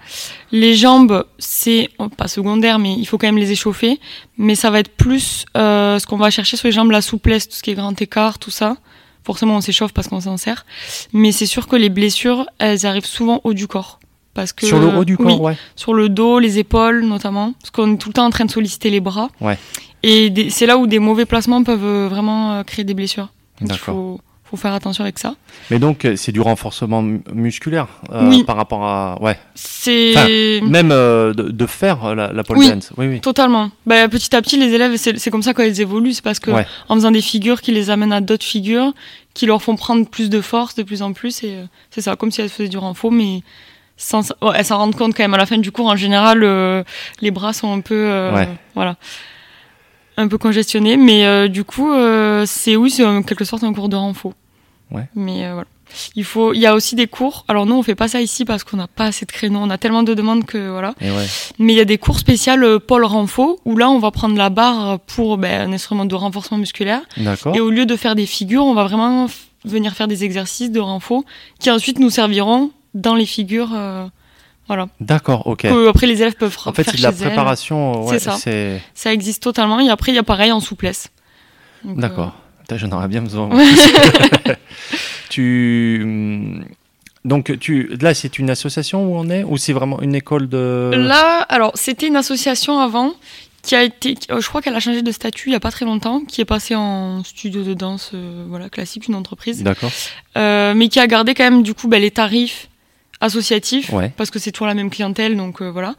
Les 0.53 0.75
jambes, 0.75 1.25
c'est 1.39 1.91
oh, 1.99 2.09
pas 2.09 2.29
secondaire, 2.29 2.79
mais 2.79 2.95
il 2.95 3.05
faut 3.07 3.19
quand 3.19 3.27
même 3.27 3.39
les 3.39 3.51
échauffer. 3.51 3.99
Mais 4.37 4.55
ça 4.55 4.71
va 4.71 4.79
être 4.79 4.95
plus 4.95 5.47
euh, 5.57 5.99
ce 5.99 6.07
qu'on 6.07 6.17
va 6.17 6.31
chercher 6.31 6.57
sur 6.57 6.69
les 6.69 6.73
jambes, 6.73 6.93
la 6.93 7.03
souplesse, 7.03 7.49
tout 7.49 7.57
ce 7.57 7.63
qui 7.63 7.73
est 7.73 7.75
grand 7.75 8.01
écart, 8.01 8.39
tout 8.39 8.53
ça. 8.53 8.77
Forcément, 9.25 9.57
on 9.57 9.61
s'échauffe 9.61 9.93
parce 9.93 10.07
qu'on 10.07 10.21
s'en 10.21 10.37
sert. 10.37 10.65
Mais 11.13 11.33
c'est 11.33 11.47
sûr 11.47 11.67
que 11.67 11.77
les 11.77 11.89
blessures, 11.89 12.47
elles 12.59 12.87
arrivent 12.87 13.05
souvent 13.05 13.41
haut 13.43 13.53
du 13.53 13.67
corps. 13.67 13.99
Parce 14.35 14.53
que, 14.53 14.67
Sur 14.67 14.79
le 14.79 14.87
haut 14.97 15.05
du 15.05 15.17
corps, 15.17 15.41
oui, 15.41 15.47
ouais. 15.49 15.57
sur 15.75 15.93
le 15.95 16.09
dos, 16.09 16.39
les 16.39 16.59
épaules 16.59 17.05
notamment, 17.05 17.55
parce 17.61 17.73
qu'on 17.73 17.95
est 17.95 17.97
tout 17.97 18.11
le 18.11 18.13
temps 18.13 18.27
en 18.27 18.31
train 18.31 18.45
de 18.45 18.51
solliciter 18.53 18.89
les 18.89 19.01
bras. 19.01 19.31
Ouais. 19.41 19.59
Et 20.05 20.49
c'est 20.51 20.67
là 20.67 20.79
où 20.79 20.87
des 20.87 21.01
mauvais 21.01 21.27
placements 21.27 21.65
peuvent 21.65 21.85
euh, 21.85 22.09
vraiment 22.09 22.63
créer 22.63 22.85
des 22.85 22.95
blessures. 22.95 23.31
D'accord. 23.61 24.21
Faut, 24.51 24.57
faire 24.57 24.73
attention 24.73 25.05
avec 25.05 25.19
ça. 25.19 25.35
Mais 25.71 25.79
donc 25.79 26.05
euh, 26.05 26.17
c'est 26.17 26.33
du 26.33 26.41
renforcement 26.41 27.03
mu- 27.03 27.21
musculaire 27.33 27.87
euh, 28.13 28.29
Oui. 28.29 28.45
par 28.45 28.57
rapport 28.57 28.85
à 28.85 29.21
ouais. 29.21 29.39
C'est 29.55 30.61
Même 30.63 30.91
euh, 30.93 31.33
de, 31.35 31.45
de 31.51 31.67
faire 31.67 32.05
euh, 32.05 32.15
la, 32.15 32.33
la 32.33 32.43
pole 32.45 32.59
Oui. 32.59 32.69
dance. 32.71 32.93
Oui, 32.97 33.07
oui. 33.09 33.21
totalement. 33.21 33.71
Bah, 33.87 34.09
petit 34.09 34.35
à 34.35 34.43
petit, 34.43 34.57
les 34.57 34.73
élèves, 34.75 34.97
c'est 34.97 35.31
comme 35.31 35.43
ça 35.43 35.55
qu'elles 35.55 35.81
évoluent. 35.81 36.13
C'est 36.13 36.25
parce 36.25 36.39
que 36.41 36.51
Ouais. 36.51 36.67
en 36.89 36.95
faisant 36.95 37.11
des 37.11 37.21
figures 37.23 37.61
qui 37.61 37.73
les 37.73 37.91
amènent 37.91 38.13
à 38.13 38.21
d'autres 38.21 38.45
figures, 38.47 38.93
qui 39.35 39.47
leur 39.47 39.63
font 39.63 39.77
prendre 39.77 40.07
plus 40.09 40.31
de 40.31 40.41
force 40.41 40.75
de 40.75 40.83
plus 40.83 41.03
en 41.03 41.13
plus. 41.13 41.43
Et 41.45 41.55
euh, 41.57 41.65
c'est 41.91 42.01
ça, 42.01 42.17
comme 42.17 42.31
si 42.31 42.41
elles 42.41 42.49
faisaient 42.49 42.69
du 42.69 42.79
renfort, 42.79 43.13
mais 43.13 43.43
sans, 43.97 44.31
ouais, 44.43 44.53
elles 44.55 44.65
s'en 44.65 44.79
rendent 44.79 44.95
compte 44.97 45.15
quand 45.15 45.23
même 45.25 45.35
à 45.35 45.39
la 45.39 45.47
fin 45.47 45.59
du 45.59 45.71
cours. 45.73 45.87
En 45.89 45.97
général, 45.97 46.43
euh, 46.45 46.83
les 47.21 47.31
bras 47.31 47.53
sont 47.53 47.73
un 47.73 47.81
peu, 47.81 47.95
euh, 47.97 48.33
Ouais. 48.35 48.49
voilà, 48.75 48.97
un 50.19 50.29
peu 50.29 50.37
congestionnés. 50.37 50.97
Mais 50.99 51.25
euh, 51.25 51.49
du 51.49 51.65
coup, 51.65 51.91
euh, 51.91 52.45
c'est 52.47 52.77
oui, 52.77 52.91
c'est 52.91 53.05
en 53.05 53.23
quelque 53.23 53.45
sorte 53.45 53.65
un 53.65 53.73
cours 53.73 53.89
de 53.89 53.97
renfort. 53.97 54.35
Ouais. 54.91 55.09
Mais 55.15 55.47
euh, 55.47 55.55
voilà. 55.55 55.69
Il 56.17 56.25
faut, 56.25 56.53
il 56.53 56.61
y 56.61 56.67
a 56.67 56.75
aussi 56.75 56.97
des 56.97 57.07
cours. 57.07 57.47
Alors 57.49 57.65
nous, 57.65 57.75
on 57.75 57.83
fait 57.83 57.95
pas 57.95 58.09
ça 58.09 58.21
ici 58.21 58.45
parce 58.45 58.63
qu'on 58.63 58.77
n'a 58.77 58.89
pas 58.89 59.07
assez 59.07 59.25
de 59.25 59.33
créneaux. 59.33 59.61
On 59.63 59.71
a 59.71 59.79
tellement 59.79 60.03
de 60.03 60.13
demandes 60.13 60.45
que 60.45 60.69
voilà. 60.69 60.95
Et 61.01 61.11
ouais. 61.11 61.27
Mais 61.59 61.73
il 61.73 61.77
y 61.77 61.81
a 61.81 61.87
des 61.87 61.97
cours 61.97 62.19
spéciaux 62.19 62.79
Paul 62.81 63.05
Renfo 63.07 63.59
où 63.65 63.75
là 63.75 63.89
on 63.89 63.99
va 63.99 64.11
prendre 64.11 64.37
la 64.37 64.51
barre 64.51 65.01
pour 65.01 65.39
ben, 65.39 65.71
un 65.71 65.73
instrument 65.73 66.05
de 66.05 66.15
renforcement 66.15 66.59
musculaire 66.59 67.01
D'accord. 67.17 67.57
et 67.57 67.61
au 67.61 67.71
lieu 67.71 67.87
de 67.87 67.97
faire 67.97 68.17
des 68.17 68.27
figures, 68.27 68.65
on 68.65 68.75
va 68.75 68.85
vraiment 68.85 69.29
venir 69.65 69.95
faire 69.95 70.09
des 70.09 70.25
exercices 70.25 70.71
de 70.71 70.79
renfo 70.79 71.25
qui 71.59 71.71
ensuite 71.71 71.99
nous 71.99 72.11
serviront 72.11 72.71
dans 72.93 73.15
les 73.15 73.27
figures. 73.27 73.71
Euh, 74.69 74.75
voilà. 74.75 74.89
D'accord, 75.01 75.47
ok. 75.47 75.63
Que 75.63 75.89
après 75.89 76.07
les 76.07 76.21
élèves 76.21 76.37
peuvent 76.37 76.57
En 76.67 76.73
fait, 76.73 76.85
faire 76.85 76.95
c'est 76.95 76.99
de 76.99 77.03
la 77.03 77.13
préparation. 77.13 78.05
Ouais, 78.05 78.19
C'est 78.19 78.31
ça. 78.31 78.37
Ça 78.95 79.13
existe 79.13 79.43
totalement 79.43 79.81
et 79.81 79.89
après 79.89 80.13
il 80.13 80.15
y 80.15 80.19
a 80.19 80.23
pareil 80.23 80.53
en 80.53 80.61
souplesse. 80.61 81.09
Euh, 81.87 81.95
D'accord. 81.97 82.35
Putain, 82.61 82.77
J'en 82.77 82.93
aurais 82.93 83.09
bien 83.09 83.23
besoin. 83.23 83.51
Tu 85.31 86.01
hum, 86.03 86.65
donc 87.27 87.59
tu 87.59 87.95
là 88.01 88.15
c'est 88.15 88.39
une 88.39 88.49
association 88.49 89.05
où 89.05 89.17
on 89.17 89.29
est 89.29 89.45
ou 89.45 89.59
c'est 89.59 89.75
vraiment 89.75 90.01
une 90.01 90.15
école 90.15 90.49
de 90.49 90.91
Là, 90.95 91.43
alors 91.51 91.73
c'était 91.75 92.07
une 92.07 92.17
association 92.17 92.81
avant 92.81 93.13
qui 93.63 93.75
a 93.75 93.83
été, 93.83 94.17
euh, 94.31 94.41
je 94.41 94.49
crois 94.49 94.63
qu'elle 94.63 94.75
a 94.75 94.81
changé 94.81 95.03
de 95.03 95.13
statut 95.13 95.51
il 95.51 95.53
y 95.53 95.57
a 95.57 95.61
pas 95.61 95.71
très 95.71 95.85
longtemps, 95.85 96.21
qui 96.21 96.41
est 96.41 96.47
passée 96.47 96.75
en 96.75 97.23
studio 97.25 97.63
de 97.63 97.75
danse, 97.75 98.13
euh, 98.15 98.45
voilà 98.49 98.71
classique, 98.71 99.09
une 99.09 99.15
entreprise. 99.15 99.63
D'accord. 99.63 99.91
Euh, 100.37 100.73
mais 100.75 100.89
qui 100.89 101.01
a 101.01 101.07
gardé 101.07 101.35
quand 101.35 101.45
même 101.45 101.63
du 101.63 101.75
coup 101.75 101.89
bah, 101.89 101.99
les 101.99 102.11
tarifs 102.11 102.69
associatifs 103.21 103.93
Ouais. 103.93 104.13
parce 104.17 104.31
que 104.31 104.39
c'est 104.39 104.53
toujours 104.53 104.67
la 104.69 104.75
même 104.75 104.91
clientèle 104.91 105.37
donc 105.37 105.61
euh, 105.61 105.71
voilà. 105.71 105.95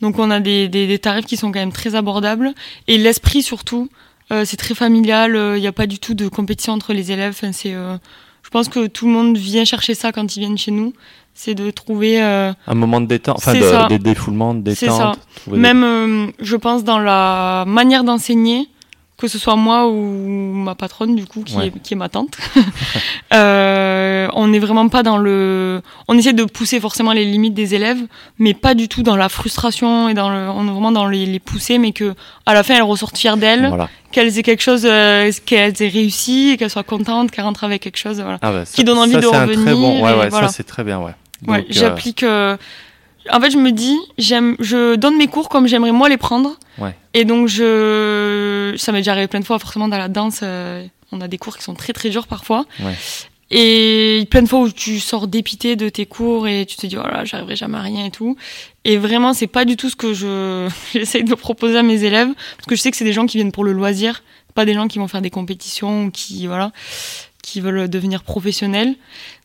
Donc 0.00 0.18
on 0.18 0.30
a 0.30 0.40
des, 0.40 0.68
des, 0.68 0.86
des 0.86 0.98
tarifs 0.98 1.26
qui 1.26 1.36
sont 1.36 1.52
quand 1.52 1.60
même 1.60 1.72
très 1.72 1.94
abordables. 1.94 2.52
Et 2.88 2.98
l'esprit 2.98 3.42
surtout 3.42 3.88
euh, 4.32 4.44
c'est 4.44 4.56
très 4.56 4.74
familial 4.74 5.36
il 5.56 5.60
n'y 5.60 5.66
a 5.66 5.72
pas 5.72 5.86
du 5.86 5.98
tout 5.98 6.14
de 6.14 6.28
compétition 6.28 6.72
entre 6.72 6.92
les 6.92 7.12
élèves. 7.12 7.34
Enfin, 7.36 7.52
c'est 7.52 7.74
euh, 7.74 7.96
je 8.42 8.50
pense 8.50 8.68
que 8.68 8.86
tout 8.86 9.06
le 9.06 9.12
monde 9.12 9.36
vient 9.36 9.64
chercher 9.64 9.94
ça 9.94 10.12
quand 10.12 10.36
ils 10.36 10.40
viennent 10.40 10.58
chez 10.58 10.70
nous. 10.70 10.92
C'est 11.36 11.54
de 11.56 11.70
trouver 11.72 12.22
euh, 12.22 12.52
Un 12.68 12.74
moment 12.74 13.00
de 13.00 13.06
détente, 13.06 13.38
enfin 13.38 13.54
de, 13.54 13.88
des 13.88 13.98
défoulements, 13.98 14.54
de 14.54 14.60
détente. 14.60 15.18
même 15.48 15.82
euh, 15.82 16.26
je 16.38 16.54
pense 16.54 16.84
dans 16.84 17.00
la 17.00 17.64
manière 17.66 18.04
d'enseigner 18.04 18.68
que 19.16 19.28
ce 19.28 19.38
soit 19.38 19.54
moi 19.56 19.86
ou 19.88 19.94
ma 19.96 20.74
patronne 20.74 21.14
du 21.14 21.24
coup 21.24 21.42
qui, 21.44 21.56
Ouais. 21.56 21.68
est, 21.68 21.78
qui 21.82 21.94
est 21.94 21.96
ma 21.96 22.08
tante 22.08 22.36
euh, 23.32 24.28
on 24.34 24.48
n'est 24.48 24.58
vraiment 24.58 24.88
pas 24.88 25.02
dans 25.02 25.16
le 25.18 25.82
on 26.08 26.16
essaie 26.18 26.32
de 26.32 26.44
pousser 26.44 26.80
forcément 26.80 27.12
les 27.12 27.24
limites 27.24 27.54
des 27.54 27.74
élèves 27.74 28.00
mais 28.38 28.54
pas 28.54 28.74
du 28.74 28.88
tout 28.88 29.02
dans 29.02 29.16
la 29.16 29.28
frustration 29.28 30.08
et 30.08 30.14
dans 30.14 30.30
le 30.30 30.48
on 30.50 30.66
est 30.66 30.70
vraiment 30.70 30.92
dans 30.92 31.06
les, 31.06 31.26
les 31.26 31.38
pousser 31.40 31.78
mais 31.78 31.92
que 31.92 32.14
à 32.46 32.54
la 32.54 32.62
fin 32.62 32.74
elles 32.74 32.82
ressortent 32.82 33.16
fières 33.18 33.36
d'elles 33.36 33.68
Voilà. 33.68 33.88
qu'elles 34.12 34.36
aient 34.38 34.42
quelque 34.42 34.62
chose 34.62 34.84
euh, 34.84 35.30
qu'elles 35.46 35.80
aient 35.82 35.88
réussi 35.88 36.50
et 36.50 36.56
qu'elles 36.56 36.70
soient 36.70 36.82
contentes 36.82 37.30
qu'elles 37.30 37.44
rentrent 37.44 37.64
avec 37.64 37.82
quelque 37.82 37.98
chose 37.98 38.20
voilà 38.20 38.38
Ah 38.42 38.50
bah, 38.52 38.64
ça- 38.64 38.74
Qui 38.74 38.84
donne 38.84 38.98
envie 38.98 39.12
ça, 39.12 39.20
de 39.20 39.26
c'est 39.26 39.28
un 39.36 39.46
très 39.46 39.54
revenir 39.56 39.76
bon. 39.76 40.02
Ouais, 40.02 40.12
ouais, 40.14 40.28
voilà. 40.28 40.48
ça 40.48 40.54
c'est 40.54 40.64
très 40.64 40.84
bien, 40.84 40.98
ouais. 41.00 41.12
Ouais, 41.46 41.58
euh, 41.60 41.64
j'applique. 41.68 42.22
euh, 42.22 42.56
En 43.32 43.40
fait, 43.40 43.50
je 43.50 43.58
me 43.58 43.72
dis, 43.72 43.98
j'aime, 44.18 44.56
je 44.60 44.96
donne 44.96 45.16
mes 45.16 45.28
cours 45.28 45.48
comme 45.48 45.66
j'aimerais 45.66 45.92
moi 45.92 46.08
les 46.08 46.16
prendre. 46.16 46.58
Ouais. 46.78 46.94
Et 47.14 47.24
donc, 47.24 47.48
je, 47.48 48.74
ça 48.76 48.92
m'est 48.92 48.98
déjà 48.98 49.12
arrivé 49.12 49.28
plein 49.28 49.40
de 49.40 49.44
fois, 49.44 49.58
forcément, 49.58 49.88
dans 49.88 49.98
la 49.98 50.08
danse, 50.08 50.40
euh, 50.42 50.84
on 51.12 51.20
a 51.20 51.28
des 51.28 51.38
cours 51.38 51.56
qui 51.56 51.64
sont 51.64 51.74
très 51.74 51.92
très 51.92 52.10
durs 52.10 52.26
parfois. 52.26 52.66
Ouais. 52.80 52.94
Et 53.50 54.26
plein 54.30 54.42
de 54.42 54.48
fois 54.48 54.60
où 54.60 54.70
tu 54.70 54.98
sors 54.98 55.28
dépité 55.28 55.76
de 55.76 55.88
tes 55.88 56.06
cours 56.06 56.48
et 56.48 56.66
tu 56.66 56.76
te 56.76 56.86
dis, 56.86 56.96
oh 56.96 57.06
là, 57.06 57.24
j'arriverai 57.24 57.56
jamais 57.56 57.78
à 57.78 57.82
rien 57.82 58.06
et 58.06 58.10
tout. 58.10 58.36
Et 58.84 58.96
vraiment, 58.96 59.32
c'est 59.32 59.46
pas 59.46 59.64
du 59.64 59.76
tout 59.76 59.90
ce 59.90 59.96
que 59.96 60.12
je, 60.12 60.68
j'essaye 60.92 61.24
de 61.24 61.34
proposer 61.34 61.78
à 61.78 61.82
mes 61.82 62.04
élèves. 62.04 62.30
Parce 62.56 62.66
que 62.66 62.74
je 62.74 62.80
sais 62.80 62.90
que 62.90 62.96
c'est 62.96 63.04
des 63.04 63.12
gens 63.12 63.26
qui 63.26 63.36
viennent 63.36 63.52
pour 63.52 63.64
le 63.64 63.72
loisir, 63.72 64.22
pas 64.54 64.64
des 64.64 64.74
gens 64.74 64.88
qui 64.88 64.98
vont 64.98 65.08
faire 65.08 65.22
des 65.22 65.30
compétitions 65.30 66.06
ou 66.06 66.10
qui, 66.10 66.46
voilà, 66.46 66.72
qui 67.42 67.60
veulent 67.60 67.88
devenir 67.88 68.22
professionnels. 68.22 68.94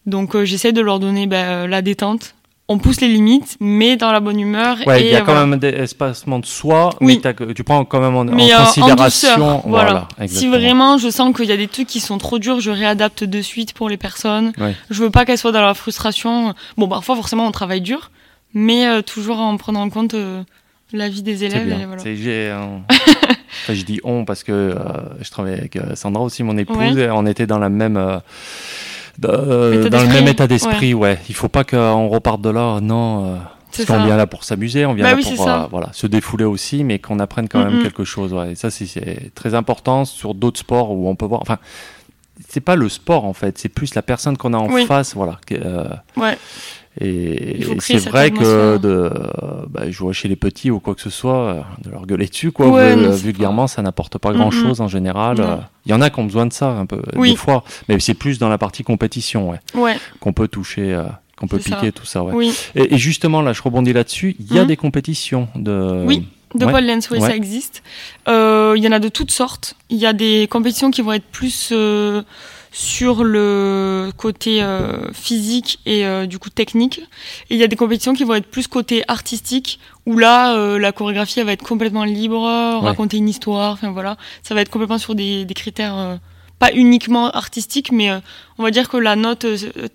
Donc, 0.06 0.36
euh, 0.36 0.46
j'essaie 0.46 0.72
de 0.72 0.82
leur 0.82 1.00
donner 1.00 1.28
ben, 1.28 1.68
la 1.68 1.82
détente. 1.82 2.34
On 2.71 2.77
pousse 2.77 3.01
les 3.01 3.08
limites, 3.08 3.58
mais 3.60 3.97
dans 3.97 4.12
la 4.12 4.19
bonne 4.19 4.39
humeur. 4.39 4.77
Ouais, 4.86 5.01
il 5.03 5.12
y 5.12 5.15
a 5.15 5.21
quand 5.21 5.34
même 5.34 5.58
des 5.60 5.69
espacements 5.69 6.38
de 6.38 6.45
soi, 6.45 6.91
Oui. 7.01 7.19
mais 7.23 7.53
tu 7.55 7.63
prends 7.63 7.84
quand 7.84 7.99
même 7.99 8.15
en, 8.15 8.27
euh, 8.27 8.32
considération. 8.32 8.95
douceur, 8.95 9.62
voilà. 9.65 10.08
si 10.27 10.47
vraiment 10.47 10.99
je 10.99 11.10
sens 11.10 11.36
qu'il 11.36 11.45
y 11.45 11.51
a 11.51 11.58
des 11.58 11.67
trucs 11.67 11.88
qui 11.88 11.99
sont 11.99 12.19
trop 12.19 12.38
durs, 12.38 12.60
je 12.60 12.69
réadapte 12.69 13.23
de 13.23 13.41
suite 13.41 13.73
pour 13.73 13.89
les 13.89 13.97
personnes. 13.97 14.53
Ouais. 14.60 14.75
Je 14.91 15.01
veux 15.03 15.10
pas 15.10 15.25
qu'elles 15.25 15.39
soient 15.39 15.51
dans 15.51 15.63
la 15.65 15.73
frustration. 15.73 16.53
Bon, 16.77 16.88
parfois 16.88 17.15
forcément 17.15 17.47
on 17.47 17.51
travaille 17.51 17.82
dur, 17.82 18.12
mais 18.53 18.88
euh, 18.88 19.01
toujours 19.01 19.39
en 19.39 19.58
prenant 19.58 19.82
en 19.82 19.89
compte 19.89 20.13
euh, 20.13 20.43
la 20.93 21.10
vie 21.10 21.23
des 21.23 21.43
élèves. 21.43 21.67
et 21.69 21.86
voilà. 21.88 22.03
Enfin, 23.63 23.73
je 23.73 23.82
dis 23.84 23.99
on 24.03 24.25
parce 24.25 24.43
que 24.43 24.51
euh, 24.51 24.75
je 25.21 25.29
travaille 25.32 25.53
avec 25.53 25.77
Sandra 25.95 26.23
aussi, 26.23 26.43
mon 26.43 26.55
épouse, 26.58 26.77
Ouais. 26.77 27.05
et 27.05 27.10
on 27.12 27.25
était 27.25 27.47
dans 27.47 27.58
la 27.58 27.69
même. 27.69 27.97
Euh, 29.25 29.89
dans, 29.89 30.01
le 30.01 30.08
même 30.10 30.27
état 30.27 30.47
d'esprit, 30.47 30.93
ouais. 30.93 31.19
Il 31.29 31.36
faut 31.36 31.49
pas 31.49 31.63
qu'on 31.63 32.08
reparte 32.10 32.41
de 32.41 32.49
là, 32.49 32.79
non. 32.82 33.25
euh, 33.25 33.36
parce 33.75 33.86
qu'on 33.86 34.05
vient 34.05 34.17
là 34.17 34.25
pour 34.27 34.43
s'amuser, 34.43 34.86
on 34.86 34.93
vient 34.93 35.03
Bah 35.05 35.12
là 35.12 35.17
oui, 35.17 35.36
pour 35.36 35.47
euh, 35.47 35.67
voilà, 35.69 35.89
se 35.93 36.08
défouler 36.08 36.45
aussi, 36.45 36.84
mais 36.84 36.99
qu'on 36.99 37.19
apprenne 37.19 37.47
quand 37.47 37.63
même 37.63 37.84
quelque 37.84 38.03
chose. 38.03 38.34
Ouais. 38.34 38.51
Et 38.53 38.55
ça, 38.55 38.71
c'est- 38.71 39.32
très 39.36 39.53
important 39.53 40.05
sur 40.05 40.34
d'autres 40.34 40.60
sports 40.60 40.91
où 40.91 41.08
on 41.10 41.15
peut 41.15 41.25
voir. 41.25 41.41
Enfin, 41.41 41.60
c'est 42.47 42.62
pas 42.62 42.75
le 42.75 42.89
sport 42.89 43.25
en 43.25 43.34
fait, 43.34 43.58
c'est 43.58 43.69
plus 43.69 43.93
la 43.95 44.01
personne 44.01 44.38
qu'on 44.38 44.53
a 44.53 44.58
en 44.58 44.71
Oui. 44.71 44.86
face, 44.86 45.13
voilà. 45.15 45.38
euh, 45.51 45.88
Ouais. 46.17 46.38
Et 47.02 47.60
c'est 47.80 47.98
vrai 48.10 48.32
que 48.32 48.40
atmosphère. 48.40 48.80
de 48.80 49.12
bah, 49.70 49.90
jouer 49.90 50.14
chez 50.14 50.28
les 50.28 50.36
petits 50.36 50.70
ou 50.72 50.80
quoi 50.80 50.96
que 50.96 51.02
ce 51.02 51.10
soit, 51.10 51.38
euh, 51.38 51.62
de 51.84 51.90
leur 51.92 52.06
gueuler 52.06 52.28
dessus, 52.28 52.52
quoi, 52.52 52.68
Ouais, 52.68 52.96
vu- 52.96 53.02
non, 53.02 53.08
euh, 53.10 53.16
vulgairement, 53.16 53.68
ça 53.68 53.82
n'apporte 53.82 54.18
pas 54.18 54.32
Mhm. 54.32 54.38
grand 54.38 54.52
chose 54.52 54.82
en 54.82 54.88
général. 54.88 55.40
Euh, 55.40 55.56
Il 55.86 55.92
y 55.92 55.94
en 55.96 56.02
a 56.02 56.10
qui 56.10 56.20
ont 56.20 56.26
besoin 56.26 56.46
de 56.46 56.54
ça 56.54 56.70
un 56.72 56.86
peu, 56.86 57.02
Oui. 57.16 57.32
des 57.32 57.36
fois, 57.38 57.64
mais 57.88 58.00
c'est 58.00 58.14
plus 58.14 58.38
dans 58.38 58.50
la 58.50 58.58
partie 58.58 58.84
compétition, 58.84 59.50
ouais, 59.50 59.60
Ouais, 59.74 59.98
qu'on 60.20 60.34
peut 60.34 60.48
toucher, 60.48 60.94
euh, 60.94 61.04
qu'on 61.38 61.48
peut 61.48 61.60
ça. 61.60 61.76
piquer, 61.78 61.92
tout 61.92 62.06
ça, 62.06 62.22
ouais. 62.24 62.34
oui. 62.36 62.54
Et, 62.76 62.94
et 62.96 62.98
justement, 62.98 63.42
là, 63.42 63.54
je 63.54 63.62
rebondis 63.62 63.94
là-dessus, 63.94 64.36
il 64.40 64.54
y 64.54 64.60
a 64.60 64.64
Mhm. 64.64 64.68
des 64.68 64.78
compétitions 64.78 65.48
de. 65.56 66.04
Oui. 66.06 66.28
De 66.56 66.66
Ouais. 66.66 66.72
pole 66.72 66.88
dance, 66.88 67.10
oui, 67.12 67.20
Ouais. 67.20 67.28
ça 67.30 67.36
existe. 67.36 67.84
Euh, 68.28 68.74
Il 68.76 68.84
y 68.84 68.88
en 68.88 68.92
a 68.92 68.98
de 69.00 69.08
toutes 69.10 69.30
sortes. 69.30 69.76
Il 69.92 69.98
y 69.98 70.08
a 70.08 70.14
des 70.14 70.48
compétitions 70.50 70.90
qui 70.90 71.04
vont 71.04 71.14
être 71.14 71.26
plus 71.32 71.70
euh, 71.72 72.24
sur 72.82 73.26
le 73.26 74.10
côté 74.15 74.63
euh, 74.63 75.12
physique 75.12 75.80
et 75.86 76.06
euh, 76.06 76.26
du 76.28 76.39
coup 76.39 76.50
technique. 76.50 77.00
Et 77.50 77.56
il 77.56 77.58
y 77.58 77.63
a 77.63 77.68
des 77.68 77.76
compétitions 77.76 78.13
qui 78.13 78.24
vont 78.24 78.36
être 78.36 78.48
plus 78.50 78.68
côté 78.70 79.04
artistique, 79.10 79.82
où 80.06 80.18
là, 80.18 80.56
euh, 80.56 80.80
la 80.80 80.94
chorégraphie 80.94 81.42
elle 81.42 81.46
va 81.46 81.52
être 81.52 81.65
complètement 81.68 82.06
libre, 82.06 82.39
raconter 82.82 83.18
une 83.18 83.28
histoire, 83.28 83.74
enfin 83.74 83.92
voilà. 83.92 84.15
Ça 84.44 84.56
va 84.56 84.62
être 84.62 84.70
complètement 84.70 84.98
sur 84.98 85.13
des, 85.13 85.44
des 85.44 85.54
critères 85.54 86.20
pas 86.58 86.72
uniquement 86.74 87.30
artistiques, 87.32 87.92
mais 87.92 88.12
on 88.58 88.63
va 88.63 88.72
dire 88.72 88.88
que 88.88 88.96
la 88.96 89.18
note 89.18 89.46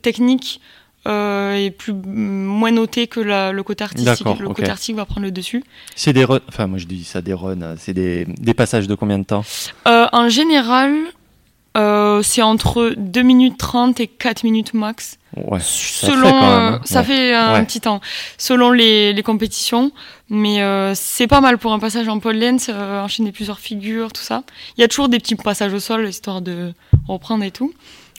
technique 0.02 0.60
est 1.06 1.70
plus 1.78 1.94
moins 1.94 2.70
notée 2.70 3.06
que 3.06 3.20
la- 3.20 3.52
le 3.52 3.62
côté 3.62 3.84
artistique. 3.84 4.26
Le 4.40 4.48
côté 4.48 4.68
artistique 4.70 4.96
va 4.96 5.06
prendre 5.06 5.22
le 5.22 5.30
dessus. 5.30 5.64
C'est 5.94 6.12
des 6.12 6.24
runs, 6.24 6.40
enfin, 6.48 6.66
moi 6.66 6.76
je 6.78 6.84
dis 6.86 7.02
ça, 7.04 7.22
des 7.22 7.32
runs, 7.34 7.62
euh, 7.62 7.76
c'est 7.78 7.94
des, 7.94 8.26
des 8.26 8.52
passages 8.54 8.86
de 8.88 8.94
combien 8.94 9.18
de 9.18 9.24
temps? 9.24 9.44
En 9.86 10.28
général, 10.28 10.92
euh, 11.76 12.22
c'est 12.22 12.42
entre 12.42 12.94
2 12.96 13.22
minutes 13.22 13.58
30 13.58 14.00
et 14.00 14.06
4 14.06 14.44
minutes 14.44 14.74
max. 14.74 15.18
Ouais, 15.36 15.58
ça 15.60 16.06
fait 16.10 16.16
même, 16.16 16.24
euh, 16.26 16.28
hein. 16.76 16.80
ça 16.84 17.00
Ouais. 17.00 17.04
fait 17.06 17.34
un 17.34 17.54
Ouais. 17.54 17.64
petit 17.64 17.80
temps, 17.80 18.00
selon 18.38 18.70
les, 18.70 19.12
les 19.12 19.22
compétitions. 19.24 19.90
Mais 20.30 20.62
euh, 20.62 20.92
c'est 20.94 21.26
pas 21.26 21.40
mal 21.40 21.58
pour 21.58 21.72
un 21.72 21.78
passage 21.80 22.06
en 22.08 22.18
pole 22.20 22.38
dance, 22.38 22.68
euh, 22.72 23.02
enchaîner 23.02 23.32
plusieurs 23.32 23.58
figures, 23.58 24.12
tout 24.12 24.22
ça. 24.22 24.44
Il 24.76 24.80
y 24.80 24.84
a 24.84 24.88
toujours 24.88 25.08
des 25.08 25.18
petits 25.18 25.34
passages 25.34 25.72
au 25.72 25.80
sol, 25.80 26.08
histoire 26.08 26.40
de 26.40 26.72
reprendre 27.08 27.42
et 27.44 27.50
tout. 27.50 27.72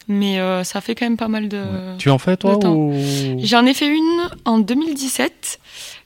Mais 0.08 0.40
euh, 0.40 0.64
ça 0.64 0.82
fait 0.82 0.94
quand 0.94 1.06
même 1.06 1.18
pas 1.18 1.30
mal 1.30 1.48
de... 1.50 1.64
Tu 1.98 2.12
en 2.12 2.20
fais 2.20 2.38
toi 2.38 2.58
ou... 2.68 2.94
J'en 3.40 3.66
ai 3.66 3.74
fait 3.74 3.88
une 3.88 4.30
en 4.46 4.60
2017. 4.60 5.60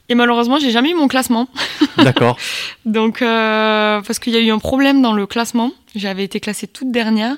Et 0.09 0.15
malheureusement, 0.15 0.57
j'ai 0.59 0.71
jamais 0.71 0.89
eu 0.89 0.95
mon 0.95 1.07
classement. 1.07 1.47
D'accord. 1.97 2.37
Donc, 2.85 3.21
euh, 3.21 4.01
parce 4.01 4.17
qu'il 4.19 4.33
y 4.33 4.37
a 4.37 4.39
eu 4.39 4.49
un 4.51 4.59
problème 4.59 5.01
dans 5.01 5.13
le 5.13 5.25
classement. 5.27 5.71
J'avais 5.95 6.23
été 6.23 6.39
classée 6.39 6.67
toute 6.67 6.91
dernière. 6.91 7.35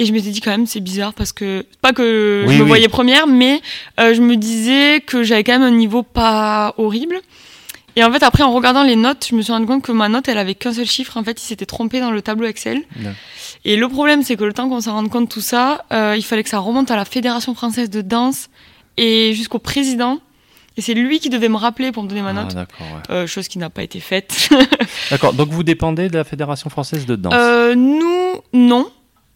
Et 0.00 0.04
je 0.06 0.12
m'étais 0.12 0.30
dit 0.30 0.40
quand 0.40 0.50
même, 0.50 0.66
c'est 0.66 0.80
bizarre 0.80 1.12
parce 1.14 1.32
que, 1.32 1.64
pas 1.82 1.92
que 1.92 2.44
Oui, 2.46 2.54
je 2.54 2.58
me 2.58 2.62
oui. 2.62 2.68
voyais 2.68 2.88
première, 2.88 3.26
mais 3.26 3.60
euh, 4.00 4.14
je 4.14 4.22
me 4.22 4.36
disais 4.36 5.00
que 5.06 5.22
j'avais 5.22 5.44
quand 5.44 5.52
même 5.52 5.62
un 5.62 5.70
niveau 5.76 6.02
pas 6.02 6.74
horrible. 6.78 7.20
Et 7.96 8.02
en 8.04 8.10
fait, 8.10 8.22
après, 8.22 8.42
en 8.42 8.52
regardant 8.52 8.82
les 8.82 8.96
notes, 8.96 9.26
je 9.30 9.34
me 9.34 9.42
suis 9.42 9.52
rendu 9.52 9.66
compte 9.66 9.82
que 9.82 9.92
ma 9.92 10.08
note, 10.08 10.26
elle 10.28 10.38
avait 10.38 10.54
qu'un 10.54 10.72
seul 10.72 10.86
chiffre. 10.86 11.16
En 11.18 11.24
fait, 11.24 11.42
il 11.42 11.44
s'était 11.44 11.66
trompé 11.66 12.00
dans 12.00 12.12
le 12.12 12.22
tableau 12.22 12.46
Excel. 12.46 12.82
Et 13.64 13.76
le 13.76 13.88
problème, 13.88 14.22
c'est 14.22 14.36
que 14.36 14.44
le 14.44 14.52
temps 14.54 14.68
qu'on 14.68 14.80
s'en 14.80 14.92
rende 14.92 15.10
compte 15.10 15.24
de 15.24 15.28
tout 15.32 15.40
ça, 15.42 15.84
euh, 15.92 16.14
il 16.16 16.22
fallait 16.24 16.44
que 16.44 16.48
ça 16.50 16.60
remonte 16.60 16.90
à 16.90 16.96
la 16.96 17.04
Fédération 17.04 17.54
française 17.54 17.90
de 17.90 18.00
danse 18.00 18.48
et 18.96 19.34
jusqu'au 19.34 19.58
président. 19.58 20.18
Et 20.80 20.82
c'est 20.82 20.94
lui 20.94 21.20
qui 21.20 21.28
devait 21.28 21.50
me 21.50 21.58
rappeler 21.58 21.92
pour 21.92 22.02
me 22.02 22.08
donner 22.08 22.22
ma 22.22 22.30
Ah, 22.30 22.32
note. 22.32 22.54
d'accord, 22.54 22.86
ouais. 22.86 23.14
Euh, 23.14 23.26
chose 23.26 23.48
qui 23.48 23.58
n'a 23.58 23.68
pas 23.68 23.82
été 23.82 24.00
faite. 24.00 24.48
D'accord, 25.10 25.34
donc 25.34 25.50
vous 25.50 25.62
dépendez 25.62 26.08
de 26.08 26.16
la 26.16 26.24
Fédération 26.24 26.70
française 26.70 27.04
de 27.04 27.16
danse? 27.16 27.34
Euh, 27.36 27.74
nous, 27.74 28.36
non, 28.54 28.90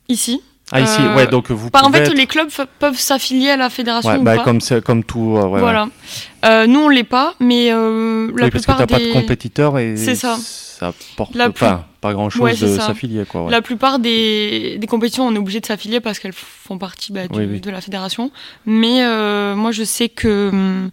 ici. 0.08 0.40
ah 0.72 0.80
ici, 0.80 1.02
euh, 1.02 1.14
ouais, 1.14 1.26
donc 1.26 1.50
vous 1.50 1.68
Bah, 1.68 1.80
en 1.82 1.88
pouvez 1.88 1.98
fait, 1.98 2.04
être- 2.12 2.14
les 2.16 2.26
clubs 2.26 2.48
peuvent 2.78 2.98
s'affilier 2.98 3.50
à 3.50 3.58
la 3.58 3.68
fédération 3.68 4.10
Ouais, 4.10 4.16
ou 4.16 4.22
bah, 4.22 4.36
pas. 4.36 4.42
comme, 4.44 4.60
comme 4.86 5.04
tout, 5.04 5.34
ouais, 5.38 5.60
voilà. 5.60 5.88
Euh, 6.46 6.66
nous, 6.66 6.80
on 6.80 6.88
l'est 6.88 7.04
pas, 7.04 7.34
mais 7.40 7.70
euh, 7.70 8.28
la 8.28 8.32
ouais. 8.32 8.42
Oui, 8.44 8.50
parce 8.50 8.64
que 8.64 8.72
plupart 8.72 8.78
t'as 8.78 8.86
pas 8.86 8.98
des 8.98 9.08
de 9.08 9.12
compétiteurs 9.12 9.78
et 9.78 9.98
C'est 9.98 10.14
ça. 10.14 10.38
ça 10.40 10.94
porte 11.18 11.34
La 11.34 11.50
plus- 11.50 11.62
enfin, 11.62 11.84
pas 12.00 12.14
grand 12.14 12.30
chose 12.30 12.40
Ouais, 12.40 12.54
de 12.56 12.78
s'affilier, 12.78 13.24
quoi. 13.26 13.44
ouais. 13.44 13.50
la 13.50 13.60
plupart 13.60 13.98
des, 13.98 14.78
des 14.78 14.86
compétitions, 14.86 15.26
on 15.26 15.34
est 15.34 15.38
obligé 15.38 15.60
de 15.60 15.66
s'affilier 15.66 16.00
parce 16.00 16.18
qu'elles 16.18 16.32
font 16.32 16.78
partie 16.78 17.12
bah, 17.12 17.28
du- 17.28 17.38
Oui, 17.38 17.46
oui. 17.50 17.60
de 17.60 17.70
la 17.70 17.82
fédération. 17.82 18.30
Mais 18.64 19.02
euh, 19.04 19.54
moi, 19.54 19.72
je 19.72 19.84
sais 19.84 20.08
que 20.08 20.48
hum, 20.50 20.90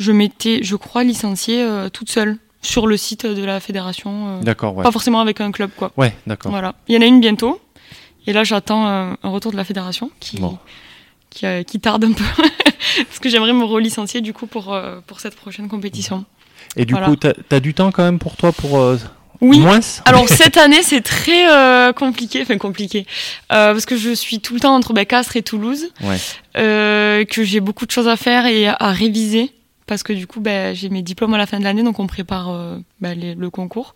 je 0.00 0.10
m'étais, 0.12 0.60
je 0.64 0.74
crois, 0.76 1.04
licenciée 1.04 1.62
euh, 1.62 1.88
toute 1.88 2.10
seule 2.10 2.36
sur 2.62 2.86
le 2.86 2.96
site 2.96 3.24
de 3.26 3.44
la 3.44 3.60
fédération. 3.60 4.38
euh, 4.38 4.42
D'accord, 4.42 4.74
ouais. 4.76 4.82
Pas 4.82 4.90
forcément 4.92 5.20
avec 5.20 5.40
un 5.40 5.52
club, 5.52 5.70
quoi. 5.76 5.92
Ouais, 5.96 6.14
d'accord. 6.26 6.50
Voilà. 6.50 6.74
Il 6.88 6.94
y 6.94 6.98
en 6.98 7.02
a 7.02 7.06
une 7.06 7.20
bientôt. 7.20 7.60
Et 8.26 8.32
là, 8.32 8.42
j'attends 8.44 8.86
euh, 8.88 9.12
un 9.22 9.28
retour 9.28 9.52
de 9.52 9.56
la 9.56 9.64
fédération 9.64 10.10
qui, 10.20 10.38
Bon. 10.38 10.58
qui, 11.30 11.46
qui 11.66 11.78
tarde 11.80 12.04
un 12.04 12.12
peu. 12.12 12.24
Parce 13.06 13.18
que 13.20 13.28
j'aimerais 13.28 13.52
me 13.52 13.64
relicencier 13.64 14.20
du 14.20 14.32
coup 14.32 14.46
pour, 14.46 14.76
pour 15.06 15.20
cette 15.20 15.36
prochaine 15.36 15.68
compétition. 15.68 16.24
Et 16.76 16.84
du 16.84 16.92
Voilà. 16.92 17.06
coup, 17.08 17.16
t'as 17.16 17.32
as 17.50 17.60
du 17.60 17.72
temps 17.74 17.90
quand 17.92 18.02
même 18.02 18.18
pour 18.18 18.36
toi 18.36 18.52
pour 18.52 18.78
Oui. 19.40 19.58
moins 19.60 19.80
Alors 20.06 20.28
cette 20.28 20.56
année, 20.56 20.82
c'est 20.82 21.00
très 21.02 21.50
euh, 21.50 21.92
compliqué. 21.92 22.42
Enfin, 22.42 22.58
compliqué. 22.58 23.06
Euh, 23.52 23.72
parce 23.72 23.86
que 23.86 23.96
je 23.96 24.10
suis 24.14 24.40
tout 24.40 24.54
le 24.54 24.60
temps 24.60 24.74
entre 24.74 24.92
bah, 24.92 25.04
Castres 25.04 25.36
et 25.36 25.42
Toulouse. 25.42 25.88
Ouais. 26.02 26.16
Euh, 26.56 27.24
que 27.24 27.42
j'ai 27.44 27.60
beaucoup 27.60 27.86
de 27.86 27.90
choses 27.90 28.08
à 28.08 28.16
faire 28.16 28.46
et 28.46 28.66
à 28.68 28.90
réviser. 28.92 29.52
Parce 29.90 30.02
que 30.04 30.12
du 30.14 30.26
coup, 30.26 30.40
bah, 30.40 30.72
j'ai 30.72 30.88
mes 30.88 31.02
diplômes 31.02 31.34
à 31.34 31.38
la 31.38 31.46
fin 31.46 31.58
de 31.58 31.64
l'année, 31.64 31.82
donc 31.82 31.98
on 31.98 32.06
prépare 32.06 32.48
euh, 32.50 32.78
bah, 33.00 33.12
les- 33.14 33.34
le 33.34 33.50
concours. 33.50 33.94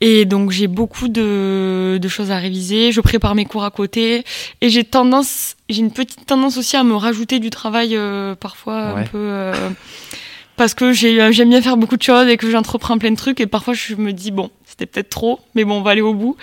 Et 0.00 0.24
donc 0.24 0.50
j'ai 0.52 0.68
beaucoup 0.68 1.08
de, 1.08 1.98
de 2.00 2.08
choses 2.08 2.30
à 2.30 2.38
réviser, 2.38 2.92
je 2.92 3.00
prépare 3.00 3.34
mes 3.34 3.44
cours 3.44 3.64
à 3.64 3.70
côté 3.72 4.22
et 4.60 4.70
j'ai 4.70 4.84
tendance, 4.84 5.56
j'ai 5.68 5.80
une 5.80 5.90
petite 5.90 6.24
tendance 6.24 6.56
aussi 6.56 6.76
à 6.76 6.84
me 6.84 6.94
rajouter 6.94 7.40
du 7.40 7.50
travail 7.50 7.96
euh, 7.96 8.36
parfois 8.36 8.94
Ouais. 8.94 9.00
un 9.00 9.04
peu 9.04 9.18
euh, 9.18 9.70
parce 10.56 10.74
que 10.74 10.92
j'ai- 10.92 11.32
j'aime 11.32 11.48
bien 11.48 11.60
faire 11.60 11.76
beaucoup 11.76 11.96
de 11.96 12.02
choses 12.02 12.28
et 12.28 12.36
que 12.36 12.48
j'entreprends 12.48 12.96
plein 12.98 13.10
de 13.10 13.16
trucs 13.16 13.40
et 13.40 13.48
parfois 13.48 13.74
je 13.74 13.96
me 13.96 14.12
dis 14.12 14.30
bon 14.30 14.50
c'était 14.66 14.86
peut-être 14.86 15.10
trop 15.10 15.40
mais 15.56 15.64
bon 15.64 15.78
on 15.78 15.82
va 15.82 15.90
aller 15.90 16.00
au 16.00 16.14
bout 16.14 16.36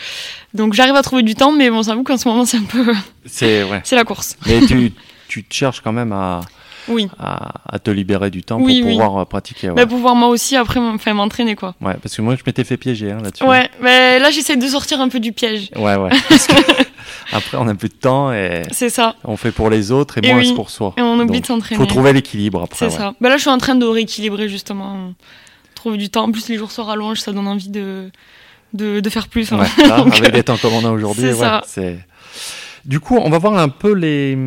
donc 0.54 0.74
j'arrive 0.74 0.96
à 0.96 1.02
trouver 1.02 1.24
du 1.24 1.34
temps 1.36 1.54
mais 1.54 1.70
bon 1.70 1.82
j'avoue 1.82 2.04
qu'en 2.04 2.18
ce 2.18 2.28
moment 2.28 2.44
c'est 2.44 2.58
un 2.58 2.64
peu 2.64 2.94
C'est 3.26 3.64
ouais. 3.64 3.80
c'est 3.86 3.96
la 3.96 4.04
course 4.04 4.36
Mais 4.48 4.66
tu, 4.68 4.92
tu 5.30 5.46
te 5.46 5.54
cherches 5.54 5.80
quand 5.80 5.94
même 5.94 6.12
à, 6.12 6.42
oui 6.88 7.08
à, 7.20 7.54
à 7.74 7.80
te 7.80 7.90
libérer 7.92 8.30
du 8.30 8.44
temps 8.44 8.60
Oui, 8.60 8.80
pour 8.82 8.90
oui. 8.90 8.96
pouvoir 8.98 9.22
euh, 9.22 9.26
pratiquer. 9.26 9.70
Ouais. 9.70 9.76
bah, 9.76 9.86
pouvoir 9.86 10.16
moi 10.16 10.30
aussi 10.30 10.56
après 10.56 10.80
m'entraîner 11.14 11.56
quoi 11.56 11.76
Ouais, 11.82 11.96
parce 12.02 12.16
que 12.16 12.22
moi 12.22 12.36
je 12.36 12.44
m'étais 12.46 12.64
fait 12.64 12.78
piéger 12.78 13.12
hein, 13.12 13.20
là-dessus. 13.24 13.44
ouais 13.44 13.70
mais 13.82 14.20
là 14.20 14.30
j'essaie 14.32 14.56
de 14.58 14.68
sortir 14.68 15.02
un 15.02 15.10
peu 15.10 15.20
du 15.20 15.32
piège 15.32 15.70
Ouais, 15.76 15.96
ouais. 15.96 16.10
Parce 16.30 16.48
que 16.48 16.54
après, 17.32 17.58
on 17.58 17.68
a 17.68 17.74
plus 17.76 17.90
de 17.90 17.94
temps 17.96 18.32
et 18.32 18.64
c'est 18.72 18.90
ça 18.90 19.16
on 19.24 19.36
fait 19.38 19.52
pour 19.52 19.70
les 19.70 19.92
autres 19.92 20.18
et, 20.20 20.28
Et 20.28 20.34
moins 20.34 20.54
pour 20.56 20.70
soi. 20.70 20.94
et 20.98 21.02
on 21.02 21.16
oublie 21.20 21.26
Donc, 21.40 21.42
de 21.42 21.46
s'entraîner 21.48 21.78
faut 21.80 21.86
trouver 21.88 22.14
l'équilibre 22.14 22.62
après. 22.64 22.78
C'est 22.90 22.96
ouais. 22.96 23.00
ça. 23.00 23.14
Bah 23.20 23.30
là, 23.30 23.38
je 23.38 23.42
suis 23.42 23.50
en 23.50 23.58
train 23.58 23.76
de 23.76 23.86
rééquilibrer 23.86 24.48
justement, 24.50 25.12
trouver 25.74 25.98
du 25.98 26.10
temps. 26.10 26.24
En 26.26 26.32
plus, 26.32 26.48
les 26.50 26.58
jours 26.58 26.72
se 26.72 26.82
rallongent, 26.82 27.20
ça 27.22 27.32
donne 27.32 27.48
envie 27.48 27.70
de 27.70 28.10
de, 28.74 29.00
de 29.00 29.10
faire 29.10 29.28
plus. 29.28 29.52
hein. 29.54 29.60
Ouais, 29.60 29.88
là, 29.88 29.98
Donc, 30.04 30.16
avec 30.18 30.34
les 30.34 30.44
temps 30.44 30.58
comme 30.58 30.74
on 30.74 30.86
a 30.86 30.92
aujourd'hui, 30.92 31.24
c'est 31.24 31.34
ça. 31.34 31.62
Du 32.86 33.00
coup, 33.00 33.18
on 33.18 33.30
va 33.30 33.38
voir 33.40 33.58
un 33.58 33.70
peu 33.70 33.94
les, 33.94 34.38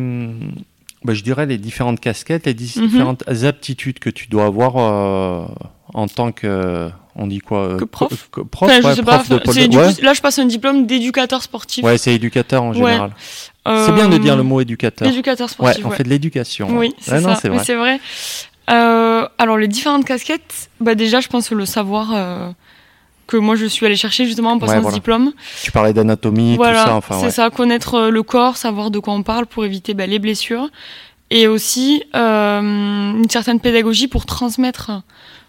bah, 1.03 1.13
je 1.13 1.23
dirais 1.23 1.45
les 1.45 1.57
différentes 1.57 1.99
casquettes, 1.99 2.45
les 2.45 2.53
Mhm. 2.53 2.87
différentes 2.87 3.23
aptitudes 3.43 3.99
que 3.99 4.09
tu 4.09 4.27
dois 4.27 4.45
avoir 4.45 4.73
euh, 4.77 5.45
en 5.93 6.07
tant 6.07 6.31
que, 6.31 6.89
on 7.15 7.27
dit 7.27 7.39
quoi, 7.39 7.59
euh, 7.63 7.77
Que 7.77 7.85
prof 7.85 8.27
co- 8.31 8.45
prof, 8.45 8.69
enfin, 8.69 8.89
je 8.91 8.95
sais 8.95 9.03
pas. 9.03 9.19
prof 9.19 9.41
c'est 9.53 9.63
de- 9.67 9.71
du 9.71 9.77
ouais. 9.77 9.93
coup, 9.93 10.01
là, 10.03 10.13
je 10.13 10.21
passe 10.21 10.39
un 10.39 10.45
diplôme 10.45 10.85
d'éducateur 10.85 11.41
sportif. 11.41 11.83
Ouais, 11.83 11.97
c'est 11.97 12.13
éducateur 12.13 12.63
en 12.63 12.69
Ouais. 12.69 12.91
général. 12.91 13.11
Euh, 13.67 13.85
C'est 13.85 13.93
bien 13.93 14.07
de 14.09 14.17
dire 14.17 14.35
le 14.35 14.43
mot 14.43 14.61
éducateur. 14.61 15.07
Éducateur 15.07 15.47
Ouais, 15.47 15.53
sportif. 15.53 15.85
on 15.85 15.89
ouais. 15.89 15.95
fait 15.95 16.03
de 16.03 16.09
l'éducation. 16.09 16.67
Oui, 16.77 16.93
c'est 16.99 17.19
ça. 17.21 17.35
c'est 17.35 17.49
vrai. 17.49 17.75
vrai. 17.75 17.99
Euh, 18.71 19.27
alors, 19.37 19.57
les 19.57 19.67
différentes 19.67 20.05
casquettes, 20.05 20.69
bah 20.79 20.95
déjà, 20.95 21.21
je 21.21 21.27
pense 21.27 21.49
que 21.49 21.55
le 21.55 21.65
savoir 21.65 22.11
euh, 22.13 22.51
que 23.29 23.37
moi, 23.37 23.55
je 23.55 23.65
suis 23.65 23.85
allée 23.85 23.95
chercher 23.95 24.25
justement 24.25 24.51
en 24.51 24.59
passant 24.59 24.81
Ouais, 24.81 24.89
ce 24.89 24.93
diplôme. 24.93 25.31
Tu 25.63 25.71
parlais 25.71 25.93
d'anatomie, 25.93 26.55
voilà, 26.55 26.83
tout 26.83 26.89
ça. 26.89 26.95
Enfin, 26.95 27.15
c'est 27.19 27.25
ouais. 27.27 27.31
ça, 27.31 27.49
connaître 27.49 27.93
euh, 27.95 28.09
le 28.09 28.23
corps, 28.23 28.57
savoir 28.57 28.91
de 28.91 28.99
quoi 28.99 29.13
on 29.13 29.23
parle 29.23 29.45
pour 29.45 29.63
éviter 29.63 29.93
bah, 29.93 30.07
les 30.07 30.19
blessures. 30.19 30.69
Et 31.29 31.47
aussi 31.47 32.03
euh, 32.15 32.59
une 32.61 33.29
certaine 33.29 33.59
pédagogie 33.59 34.07
pour 34.07 34.25
transmettre 34.25 34.91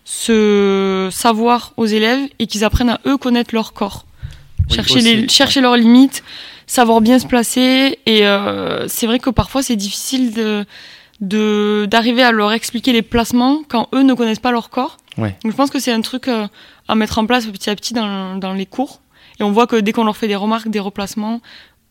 ce 0.05 1.09
savoir 1.11 1.73
aux 1.79 1.87
élèves 1.87 2.29
et 2.39 2.47
qu'ils 2.47 2.65
apprennent 2.65 2.91
à 2.91 3.01
eux 3.07 3.17
connaître 3.17 3.55
leur 3.55 3.73
corps. 3.73 4.05
Oui, 4.69 4.77
chercher, 4.77 4.97
aussi, 4.97 5.17
les, 5.17 5.29
chercher 5.29 5.61
leurs 5.63 5.77
limites, 5.77 6.23
savoir 6.67 7.01
bien 7.01 7.19
se 7.19 7.27
placer. 7.27 7.99
Et 8.05 8.27
euh, 8.27 8.89
c'est 8.89 9.07
vrai 9.07 9.19
que 9.19 9.31
parfois 9.31 9.63
c'est 9.63 9.77
difficile 9.77 10.35
de, 10.35 10.67
de 11.23 11.87
d'arriver 11.91 12.23
à 12.23 12.33
leur 12.33 12.53
expliquer 12.53 12.93
les 12.93 13.03
placements 13.03 13.63
quand 13.69 13.89
eux 13.95 14.03
ne 14.03 14.13
connaissent 14.13 14.39
pas 14.39 14.53
leur 14.53 14.69
corps. 14.69 14.99
Ouais. 15.17 15.37
Donc 15.43 15.53
je 15.53 15.57
pense 15.57 15.71
que 15.71 15.79
c'est 15.79 15.93
un 15.93 16.01
truc 16.01 16.29
euh, 16.29 16.47
à 16.91 16.95
mettre 16.95 17.19
en 17.19 17.27
place 17.27 17.47
petit 17.47 17.71
à 17.71 17.77
petit 17.77 17.95
dans, 17.95 18.37
dans 18.37 18.53
les 18.53 18.67
cours. 18.67 19.01
Et 19.39 19.43
on 19.43 19.53
voit 19.53 19.67
que 19.67 19.77
dès 19.77 19.93
qu'on 19.93 20.05
leur 20.05 20.17
fait 20.17 20.29
des 20.29 20.37
remarques, 20.37 20.69
des 20.69 20.81
replacements, 20.81 21.41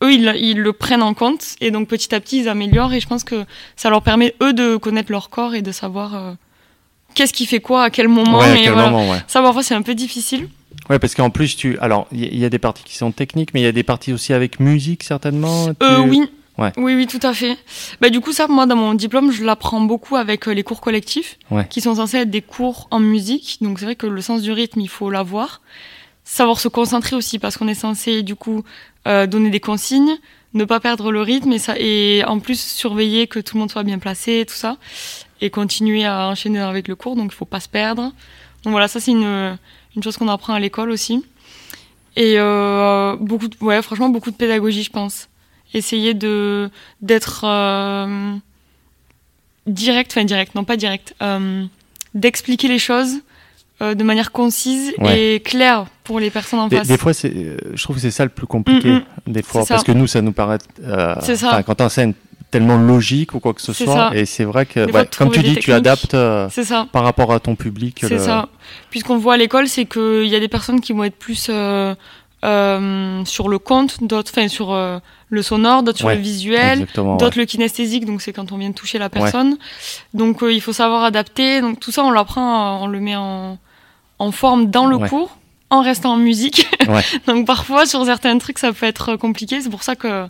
eux, 0.02 0.12
ils, 0.12 0.32
ils 0.36 0.58
le 0.58 0.72
prennent 0.72 1.02
en 1.02 1.14
compte. 1.14 1.56
Et 1.60 1.70
donc 1.70 1.88
petit 1.88 2.14
à 2.14 2.20
petit, 2.20 2.40
ils 2.40 2.48
améliorent. 2.48 2.92
Et 2.92 3.00
je 3.00 3.08
pense 3.08 3.24
que 3.24 3.44
ça 3.76 3.90
leur 3.90 4.02
permet, 4.02 4.34
eux, 4.42 4.52
de 4.52 4.76
connaître 4.76 5.10
leur 5.10 5.30
corps 5.30 5.54
et 5.54 5.62
de 5.62 5.72
savoir 5.72 6.14
euh, 6.14 6.32
qu'est-ce 7.14 7.32
qui 7.32 7.46
fait 7.46 7.60
quoi, 7.60 7.84
à 7.84 7.90
quel 7.90 8.08
moment. 8.08 8.38
Ouais, 8.38 8.44
à 8.44 8.56
et 8.56 8.62
quel 8.62 8.72
voilà. 8.72 8.90
moment, 8.90 9.10
ouais. 9.10 9.18
Ça, 9.26 9.40
parfois, 9.42 9.62
c'est 9.62 9.74
un 9.74 9.82
peu 9.82 9.94
difficile. 9.94 10.48
Ouais, 10.88 10.98
parce 10.98 11.14
qu'en 11.14 11.30
plus, 11.30 11.56
tu. 11.56 11.78
Alors, 11.78 12.06
il 12.12 12.36
y, 12.36 12.44
a 12.44 12.48
des 12.50 12.58
parties 12.58 12.84
qui 12.84 12.96
sont 12.96 13.12
techniques, 13.12 13.54
mais 13.54 13.60
il 13.60 13.64
y 13.64 13.68
a 13.68 13.72
des 13.72 13.82
parties 13.82 14.12
aussi 14.12 14.32
avec 14.32 14.60
musique, 14.60 15.02
certainement. 15.02 15.68
Euh, 15.82 16.02
tu- 16.02 16.08
oui. 16.08 16.30
Ouais. 16.58 16.72
Oui, 16.76 16.94
oui, 16.94 17.06
tout 17.06 17.20
à 17.22 17.32
fait. 17.32 17.56
Bah, 18.00 18.10
du 18.10 18.20
coup, 18.20 18.32
ça, 18.32 18.46
moi, 18.46 18.66
dans 18.66 18.76
mon 18.76 18.94
diplôme, 18.94 19.30
je 19.32 19.44
l'apprends 19.44 19.80
beaucoup 19.80 20.16
avec 20.16 20.46
euh, 20.46 20.52
les 20.52 20.62
cours 20.62 20.80
collectifs, 20.80 21.38
Ouais. 21.50 21.66
qui 21.70 21.80
sont 21.80 21.94
censés 21.94 22.18
être 22.18 22.30
des 22.30 22.42
cours 22.42 22.86
en 22.90 23.00
musique. 23.00 23.58
Donc, 23.62 23.78
c'est 23.78 23.86
vrai 23.86 23.96
que 23.96 24.06
le 24.06 24.20
sens 24.20 24.42
du 24.42 24.52
rythme, 24.52 24.80
il 24.80 24.88
faut 24.88 25.10
l'avoir. 25.10 25.62
Savoir 26.24 26.60
se 26.60 26.68
concentrer 26.68 27.16
aussi, 27.16 27.38
parce 27.38 27.56
qu'on 27.56 27.66
est 27.68 27.74
censé, 27.74 28.22
du 28.22 28.34
coup, 28.34 28.62
euh, 29.08 29.26
donner 29.26 29.48
des 29.50 29.60
consignes, 29.60 30.16
ne 30.52 30.64
pas 30.64 30.80
perdre 30.80 31.10
le 31.12 31.22
rythme, 31.22 31.52
et, 31.52 31.58
ça, 31.58 31.74
et 31.78 32.22
en 32.26 32.40
plus, 32.40 32.60
surveiller 32.60 33.26
que 33.26 33.38
tout 33.40 33.56
le 33.56 33.60
monde 33.60 33.70
soit 33.70 33.82
bien 33.84 33.98
placé, 33.98 34.44
tout 34.46 34.54
ça, 34.54 34.76
et 35.40 35.48
continuer 35.48 36.04
à 36.04 36.28
enchaîner 36.28 36.58
avec 36.60 36.88
le 36.88 36.94
cours, 36.96 37.16
donc 37.16 37.32
il 37.32 37.34
faut 37.34 37.46
pas 37.46 37.60
se 37.60 37.68
perdre. 37.68 38.12
Donc 38.64 38.72
voilà, 38.72 38.86
ça, 38.88 39.00
c'est 39.00 39.12
une, 39.12 39.56
une 39.96 40.02
chose 40.02 40.18
qu'on 40.18 40.28
apprend 40.28 40.52
à 40.52 40.60
l'école 40.60 40.90
aussi. 40.90 41.24
Et 42.16 42.34
euh, 42.38 43.16
beaucoup, 43.18 43.48
de, 43.48 43.56
ouais, 43.62 43.80
franchement, 43.80 44.10
beaucoup 44.10 44.30
de 44.30 44.36
pédagogie, 44.36 44.82
je 44.82 44.90
pense 44.90 45.28
essayer 45.74 46.14
de 46.14 46.70
d'être 47.02 47.42
euh, 47.44 48.34
direct, 49.66 50.12
enfin 50.12 50.24
direct, 50.24 50.54
non 50.54 50.64
pas 50.64 50.76
direct, 50.76 51.14
euh, 51.22 51.64
d'expliquer 52.14 52.68
les 52.68 52.78
choses 52.78 53.16
euh, 53.82 53.94
de 53.94 54.04
manière 54.04 54.32
concise 54.32 54.92
Ouais. 54.98 55.34
et 55.36 55.40
claire 55.40 55.86
pour 56.04 56.20
les 56.20 56.30
personnes 56.30 56.60
en 56.60 56.68
Des, 56.68 56.78
face. 56.78 56.88
des 56.88 56.98
fois, 56.98 57.14
c'est, 57.14 57.32
je 57.74 57.82
trouve 57.82 57.96
que 57.96 58.02
c'est 58.02 58.10
ça 58.10 58.24
le 58.24 58.30
plus 58.30 58.46
compliqué. 58.46 58.90
Mm, 58.92 59.02
Des 59.32 59.42
fois, 59.42 59.64
parce 59.66 59.84
que 59.84 59.92
nous, 59.92 60.06
ça 60.06 60.20
nous 60.20 60.32
paraît. 60.32 60.58
C'est 61.22 61.36
ça. 61.36 61.62
Quand 61.64 61.74
t'enseignes 61.76 62.14
tellement 62.50 62.78
logique 62.78 63.32
ou 63.34 63.38
quoi 63.38 63.54
que 63.54 63.62
ce 63.62 63.72
soit, 63.72 64.10
ça. 64.10 64.10
et 64.12 64.26
c'est 64.26 64.42
vrai 64.42 64.66
que, 64.66 64.84
comme 65.16 65.30
tu 65.30 65.40
dis, 65.40 65.54
tu 65.56 65.72
adaptes 65.72 66.16
ça. 66.50 66.88
par 66.90 67.04
rapport 67.04 67.32
à 67.32 67.38
ton 67.38 67.54
public. 67.54 67.98
C'est 68.02 68.08
le- 68.10 68.18
ça. 68.18 68.48
Puisqu'on 68.90 69.18
voit 69.18 69.34
à 69.34 69.36
l'école, 69.36 69.68
c'est 69.68 69.84
qu'il 69.86 70.26
y 70.26 70.34
a 70.34 70.40
des 70.40 70.48
personnes 70.48 70.80
qui 70.80 70.92
vont 70.92 71.04
être 71.04 71.16
plus 71.16 71.48
euh, 72.44 73.24
sur 73.24 73.48
le 73.48 73.58
compte, 73.58 74.02
d'autres, 74.02 74.30
enfin 74.34 74.48
sur 74.48 74.72
euh, 74.72 74.98
le 75.28 75.42
sonore, 75.42 75.82
d'autres 75.82 75.98
sur 75.98 76.08
le 76.08 76.14
visuel, 76.16 76.80
ouais. 76.80 77.16
d'autres 77.18 77.38
le 77.38 77.44
kinesthésique, 77.44 78.04
donc 78.06 78.22
c'est 78.22 78.32
quand 78.32 78.50
on 78.52 78.56
vient 78.58 78.70
de 78.70 78.74
toucher 78.74 78.98
la 78.98 79.08
personne. 79.10 79.58
Donc 80.14 80.42
euh, 80.42 80.52
il 80.52 80.60
faut 80.60 80.72
savoir 80.72 81.04
adapter. 81.04 81.60
Donc 81.60 81.80
tout 81.80 81.92
ça, 81.92 82.02
on 82.04 82.10
l'apprend, 82.10 82.82
on 82.82 82.86
le 82.86 83.00
met 83.00 83.16
en, 83.16 83.58
en 84.18 84.32
forme 84.32 84.70
dans 84.70 84.86
le 84.86 84.98
cours, 84.98 85.36
en 85.70 85.82
restant 85.82 86.12
en 86.14 86.16
musique. 86.16 86.66
Donc 87.26 87.46
parfois, 87.46 87.86
sur 87.86 88.04
certains 88.04 88.36
trucs, 88.38 88.58
ça 88.58 88.72
peut 88.72 88.86
être 88.86 89.16
compliqué. 89.16 89.60
C'est 89.60 89.70
pour 89.70 89.82
ça 89.82 89.94
que 89.94 90.26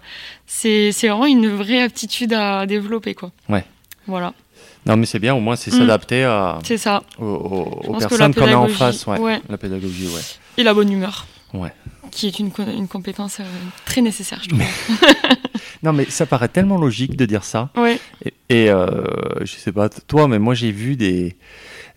c'est 0.47 0.91
vraiment 1.03 1.27
une 1.27 1.49
vraie 1.49 1.81
aptitude 1.83 2.33
à 2.35 2.67
développer, 2.67 3.15
quoi. 3.15 3.31
Ouais. 3.49 3.65
Voilà, 4.07 4.33
Non, 4.87 4.97
mais 4.97 5.07
c'est 5.07 5.19
bien, 5.21 5.35
au 5.35 5.41
moins, 5.41 5.55
c'est 5.57 5.71
Mm. 5.73 5.79
s'adapter 5.79 6.25
à- 6.25 6.59
c'est 6.65 6.79
ça. 6.79 7.03
aux, 7.19 7.25
aux- 7.25 7.99
personnes 7.99 8.35
qu'on 8.35 8.47
a 8.49 8.55
en 8.57 8.67
face. 8.69 9.07
Ouais. 9.07 9.19
ouais. 9.19 9.41
La 9.49 9.57
pédagogie, 9.59 10.09
ouais. 10.09 10.21
Et 10.57 10.63
la 10.65 10.75
bonne 10.75 10.91
humeur. 10.91 11.27
Ouais. 11.55 11.73
Qui 12.11 12.27
est 12.29 12.39
une, 12.39 12.51
une 12.77 12.89
compétence 12.89 13.39
euh, 13.41 13.45
très 13.85 14.01
nécessaire, 14.01 14.41
je 14.43 14.49
trouve. 14.49 14.61
Non, 15.83 15.95
mais 15.95 16.05
ça 16.11 16.27
paraît 16.27 16.49
tellement 16.49 16.77
logique 16.77 17.17
de 17.17 17.25
dire 17.25 17.43
ça. 17.43 17.71
Ouais, 17.75 17.99
Et, 18.25 18.35
et, 18.65 18.71
euh, 18.71 18.87
je 19.41 19.55
sais 19.55 19.73
pas 19.73 19.89
toi, 19.89 20.29
mais 20.29 20.39
moi 20.39 20.53
j'ai 20.53 20.73
vu 20.73 20.95
des, 20.95 21.37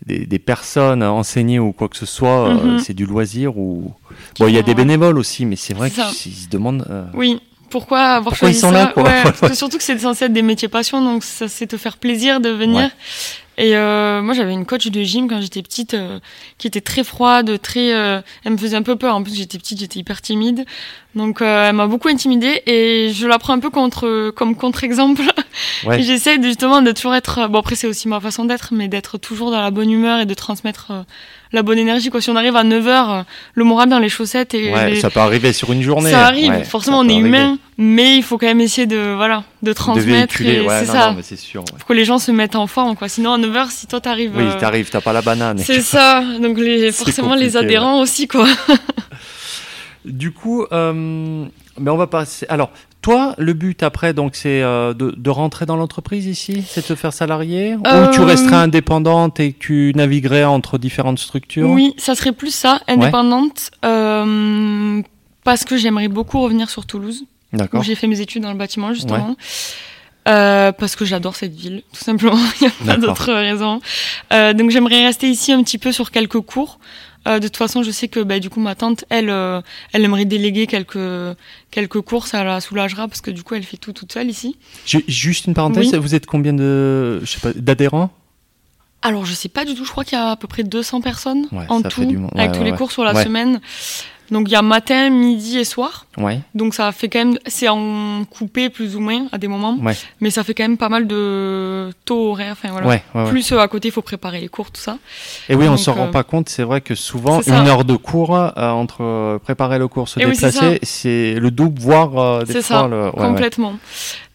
des, 0.06 0.24
des 0.24 0.38
personnes 0.38 1.02
enseigner 1.02 1.58
ou 1.58 1.72
quoi 1.72 1.88
que 1.90 1.96
ce 1.98 2.06
soit, 2.06 2.48
euh, 2.48 2.54
Mhm. 2.54 2.78
c'est 2.78 2.94
du 2.94 3.04
loisir 3.04 3.58
ou. 3.58 3.92
Bon, 4.38 4.48
il 4.48 4.54
y 4.54 4.58
a 4.58 4.62
des 4.62 4.74
bénévoles 4.74 5.18
aussi, 5.18 5.44
mais 5.44 5.56
c'est 5.56 5.74
vrai 5.74 5.90
qu'ils 5.90 6.32
se 6.34 6.48
demandent. 6.48 6.86
euh, 6.88 7.04
oui. 7.12 7.40
Pourquoi 7.68 8.00
avoir 8.00 8.22
Pourquoi 8.32 8.38
choisi 8.38 8.58
ils 8.58 8.60
sont 8.60 8.70
ça 8.70 8.84
là, 8.84 8.86
quoi? 8.94 9.02
Ouais, 9.02 9.22
parce 9.24 9.40
que 9.40 9.54
surtout 9.54 9.76
que 9.78 9.82
c'est 9.82 9.98
censé 9.98 10.26
être 10.26 10.32
des 10.32 10.42
métiers 10.42 10.68
passion, 10.68 11.02
donc 11.04 11.22
ça 11.24 11.48
c'est 11.48 11.66
te 11.66 11.76
faire 11.76 11.96
plaisir 11.98 12.40
de 12.40 12.48
venir. 12.50 12.76
Ouais. 12.84 12.90
Et 13.56 13.76
euh, 13.76 14.20
moi 14.20 14.34
j'avais 14.34 14.52
une 14.52 14.66
coach 14.66 14.88
de 14.88 15.02
gym 15.02 15.28
quand 15.28 15.40
j'étais 15.40 15.62
petite 15.62 15.94
euh, 15.94 16.18
qui 16.58 16.66
était 16.66 16.80
très 16.80 17.04
froide, 17.04 17.60
très, 17.60 17.94
euh, 17.94 18.20
elle 18.44 18.52
me 18.52 18.56
faisait 18.56 18.76
un 18.76 18.82
peu 18.82 18.96
peur. 18.96 19.14
En 19.14 19.22
plus 19.22 19.34
j'étais 19.34 19.58
petite, 19.58 19.78
j'étais 19.78 20.00
hyper 20.00 20.20
timide, 20.20 20.64
donc 21.14 21.40
euh, 21.40 21.68
elle 21.68 21.76
m'a 21.76 21.86
beaucoup 21.86 22.08
intimidée 22.08 22.62
et 22.66 23.12
je 23.14 23.26
la 23.26 23.38
prends 23.38 23.52
un 23.52 23.60
peu 23.60 23.70
contre 23.70 24.30
comme 24.30 24.56
contre-exemple. 24.56 25.22
Ouais. 25.86 26.02
J'essaie 26.02 26.42
justement 26.42 26.82
de 26.82 26.90
toujours 26.92 27.14
être. 27.14 27.48
Bon 27.48 27.60
après 27.60 27.76
c'est 27.76 27.86
aussi 27.86 28.08
ma 28.08 28.18
façon 28.20 28.44
d'être, 28.44 28.70
mais 28.72 28.88
d'être 28.88 29.18
toujours 29.18 29.50
dans 29.50 29.60
la 29.60 29.70
bonne 29.70 29.90
humeur 29.90 30.18
et 30.18 30.26
de 30.26 30.34
transmettre 30.34 30.90
euh, 30.90 31.02
la 31.54 31.62
bonne 31.62 31.78
énergie. 31.78 32.10
Quoi. 32.10 32.20
Si 32.20 32.28
on 32.30 32.36
arrive 32.36 32.56
à 32.56 32.64
9h, 32.64 33.24
le 33.54 33.64
moral 33.64 33.88
dans 33.88 33.98
les 33.98 34.08
chaussettes 34.10 34.52
et 34.54 34.72
Ouais, 34.72 34.90
les- 34.90 35.00
ça 35.00 35.08
peut 35.08 35.20
arriver 35.20 35.52
sur 35.54 35.72
une 35.72 35.80
journée. 35.82 36.10
ça 36.10 36.26
arrive, 36.26 36.50
ouais, 36.52 36.64
forcément 36.64 36.98
ça 37.00 37.06
on 37.06 37.08
est 37.08 37.12
arriver. 37.12 37.28
humain, 37.28 37.58
mais 37.78 38.16
il 38.16 38.22
faut 38.22 38.36
quand 38.38 38.46
même 38.46 38.60
essayer 38.60 38.86
de 38.86 39.14
voilà 39.16 39.44
de 39.62 39.68
De 39.68 39.72
transmettre. 39.72 40.40
ouais, 40.42 40.66
c'est 40.80 40.84
ça. 40.86 41.08
non, 41.10 41.14
mais 41.16 41.22
c'est 41.22 41.36
sûr. 41.36 41.62
ouais. 41.62 41.78
Faut 41.78 41.86
que 41.86 41.92
les 41.94 42.04
gens 42.04 42.18
se 42.18 42.30
mettent 42.32 42.56
en 42.56 42.66
forme, 42.66 42.96
quoi. 42.96 43.08
Sinon 43.08 43.32
à 43.32 43.38
9h, 43.38 43.70
si 43.70 43.86
toi 43.86 44.00
t'arrives. 44.00 44.32
Oui, 44.36 44.44
euh, 44.44 44.58
t'arrives, 44.60 44.90
t'as 44.90 45.00
pas 45.00 45.12
la 45.14 45.22
banane. 45.22 45.58
c'est 45.58 45.80
ça. 45.94 46.22
Donc 46.40 46.58
les, 46.58 46.92
forcément 46.92 47.34
les 47.34 47.56
adhérents 47.56 48.00
aussi, 48.00 48.28
quoi. 48.28 48.46
Du 50.04 50.32
coup, 50.32 50.66
euh, 50.70 51.46
mais 51.78 51.90
on 51.90 51.96
va 51.96 52.06
passer. 52.06 52.44
Alors, 52.50 52.70
toi, 53.04 53.34
le 53.36 53.52
but 53.52 53.82
après, 53.82 54.14
donc, 54.14 54.34
c'est 54.34 54.62
euh, 54.62 54.94
de, 54.94 55.14
de 55.14 55.30
rentrer 55.30 55.66
dans 55.66 55.76
l'entreprise 55.76 56.24
ici, 56.24 56.64
c'est 56.66 56.80
de 56.80 56.86
te 56.86 56.94
faire 56.94 57.12
salarié, 57.12 57.76
Euh, 57.86 58.08
ou 58.08 58.14
tu 58.14 58.22
resterais 58.22 58.56
indépendante 58.56 59.40
et 59.40 59.52
tu 59.52 59.92
naviguerais 59.94 60.44
entre 60.44 60.78
différentes 60.78 61.18
structures? 61.18 61.68
Oui, 61.68 61.92
ça 61.98 62.14
serait 62.14 62.32
plus 62.32 62.54
ça, 62.54 62.80
indépendante, 62.88 63.70
euh, 63.84 65.02
parce 65.44 65.64
que 65.64 65.76
j'aimerais 65.76 66.08
beaucoup 66.08 66.40
revenir 66.40 66.70
sur 66.70 66.86
Toulouse, 66.86 67.26
où 67.74 67.82
j'ai 67.82 67.94
fait 67.94 68.06
mes 68.06 68.22
études 68.22 68.42
dans 68.42 68.52
le 68.52 68.58
bâtiment 68.58 68.94
justement. 68.94 69.36
Euh, 70.26 70.72
parce 70.72 70.96
que 70.96 71.04
j'adore 71.04 71.36
cette 71.36 71.54
ville, 71.54 71.82
tout 71.92 72.02
simplement. 72.02 72.38
Il 72.60 72.64
n'y 72.64 72.72
a 72.72 72.94
pas 72.94 72.96
d'autre 72.96 73.30
raison. 73.34 73.80
Euh, 74.32 74.54
donc 74.54 74.70
j'aimerais 74.70 75.04
rester 75.04 75.28
ici 75.28 75.52
un 75.52 75.62
petit 75.62 75.76
peu 75.76 75.92
sur 75.92 76.10
quelques 76.10 76.40
cours. 76.40 76.78
Euh, 77.26 77.38
de 77.38 77.48
toute 77.48 77.56
façon, 77.56 77.82
je 77.82 77.90
sais 77.90 78.08
que 78.08 78.20
bah, 78.20 78.38
du 78.38 78.50
coup 78.50 78.60
ma 78.60 78.74
tante, 78.74 79.04
elle, 79.08 79.30
euh, 79.30 79.60
elle 79.92 80.04
aimerait 80.04 80.24
déléguer 80.26 80.66
quelques 80.66 80.98
quelques 81.70 82.00
cours, 82.02 82.26
ça 82.26 82.44
la 82.44 82.60
soulagera 82.60 83.08
parce 83.08 83.20
que 83.20 83.30
du 83.30 83.42
coup 83.42 83.54
elle 83.54 83.62
fait 83.64 83.76
tout 83.78 83.92
toute 83.92 84.12
seule 84.12 84.28
ici. 84.28 84.56
Ju- 84.86 85.04
Juste 85.08 85.46
une 85.46 85.54
parenthèse, 85.54 85.92
Oui. 85.92 85.98
vous 85.98 86.14
êtes 86.14 86.26
combien 86.26 86.52
de, 86.52 87.20
je 87.20 87.26
sais 87.26 87.40
pas, 87.40 87.52
d'adhérents? 87.54 88.10
Alors 89.02 89.26
je 89.26 89.34
sais 89.34 89.48
pas 89.50 89.64
du 89.66 89.74
tout, 89.74 89.84
je 89.84 89.90
crois 89.90 90.04
qu'il 90.04 90.16
y 90.18 90.20
a 90.20 90.30
à 90.30 90.36
peu 90.36 90.48
près 90.48 90.62
200 90.64 91.00
personnes 91.02 91.46
Ouais, 91.52 91.66
en 91.68 91.82
tout, 91.82 92.02
avec 92.02 92.52
Ouais, 92.52 92.52
tous 92.58 92.64
les 92.64 92.72
cours 92.72 92.90
sur 92.92 93.04
la 93.04 93.22
semaine. 93.22 93.60
Donc 94.30 94.48
il 94.48 94.52
y 94.52 94.56
a 94.56 94.62
matin, 94.62 95.10
midi 95.10 95.58
et 95.58 95.64
soir. 95.64 96.06
Ouais. 96.16 96.40
Donc 96.54 96.74
ça 96.74 96.90
fait 96.92 97.08
quand 97.08 97.18
même, 97.18 97.38
c'est 97.46 97.68
en 97.68 98.24
coupé 98.24 98.70
plus 98.70 98.96
ou 98.96 99.00
moins 99.00 99.26
à 99.32 99.38
des 99.38 99.48
moments, 99.48 99.76
Ouais. 99.82 99.94
mais 100.20 100.30
ça 100.30 100.42
fait 100.44 100.54
quand 100.54 100.64
même 100.64 100.78
pas 100.78 100.88
mal 100.88 101.06
de 101.06 101.90
taux 102.04 102.30
horaires. 102.30 102.52
Enfin 102.52 102.70
voilà. 102.72 102.86
Ouais. 102.86 103.02
Plus 103.28 103.52
euh, 103.52 103.58
à 103.58 103.68
côté, 103.68 103.88
il 103.88 103.90
faut 103.90 104.02
préparer 104.02 104.40
les 104.40 104.48
cours, 104.48 104.70
tout 104.70 104.80
ça. 104.80 104.96
Et 105.48 105.54
oui, 105.54 105.66
on 105.66 105.72
Donc, 105.72 105.78
s'en 105.80 105.92
rend 105.94 106.06
euh, 106.06 106.10
pas 106.10 106.22
compte. 106.24 106.48
C'est 106.48 106.62
vrai 106.62 106.80
que 106.80 106.94
souvent, 106.94 107.40
une 107.42 107.52
heure 107.68 107.84
de 107.84 107.96
cours 107.96 108.34
euh, 108.36 108.50
entre 108.56 109.38
préparer 109.38 109.78
le 109.78 109.88
cours, 109.88 110.08
se 110.08 110.18
Et 110.20 110.26
oui, 110.26 110.34
c'est 110.34 110.52
déplacer, 110.52 110.78
c'est 110.82 111.34
le 111.34 111.50
double, 111.50 111.80
voire 111.80 112.44
des 112.44 112.52
C'est 112.54 112.62
fois 112.62 112.80
ça, 112.80 112.88
le. 112.88 113.10
complètement. 113.10 113.74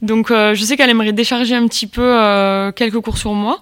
Donc 0.02 0.30
je 0.30 0.63
sais 0.63 0.78
qu'elle 0.78 0.89
aimerait 0.89 1.12
décharger 1.13 1.56
un 1.56 1.67
petit 1.67 1.88
peu 1.88 2.71
quelques 2.75 2.99
cours 3.02 3.17
sur 3.17 3.34
moi. 3.34 3.60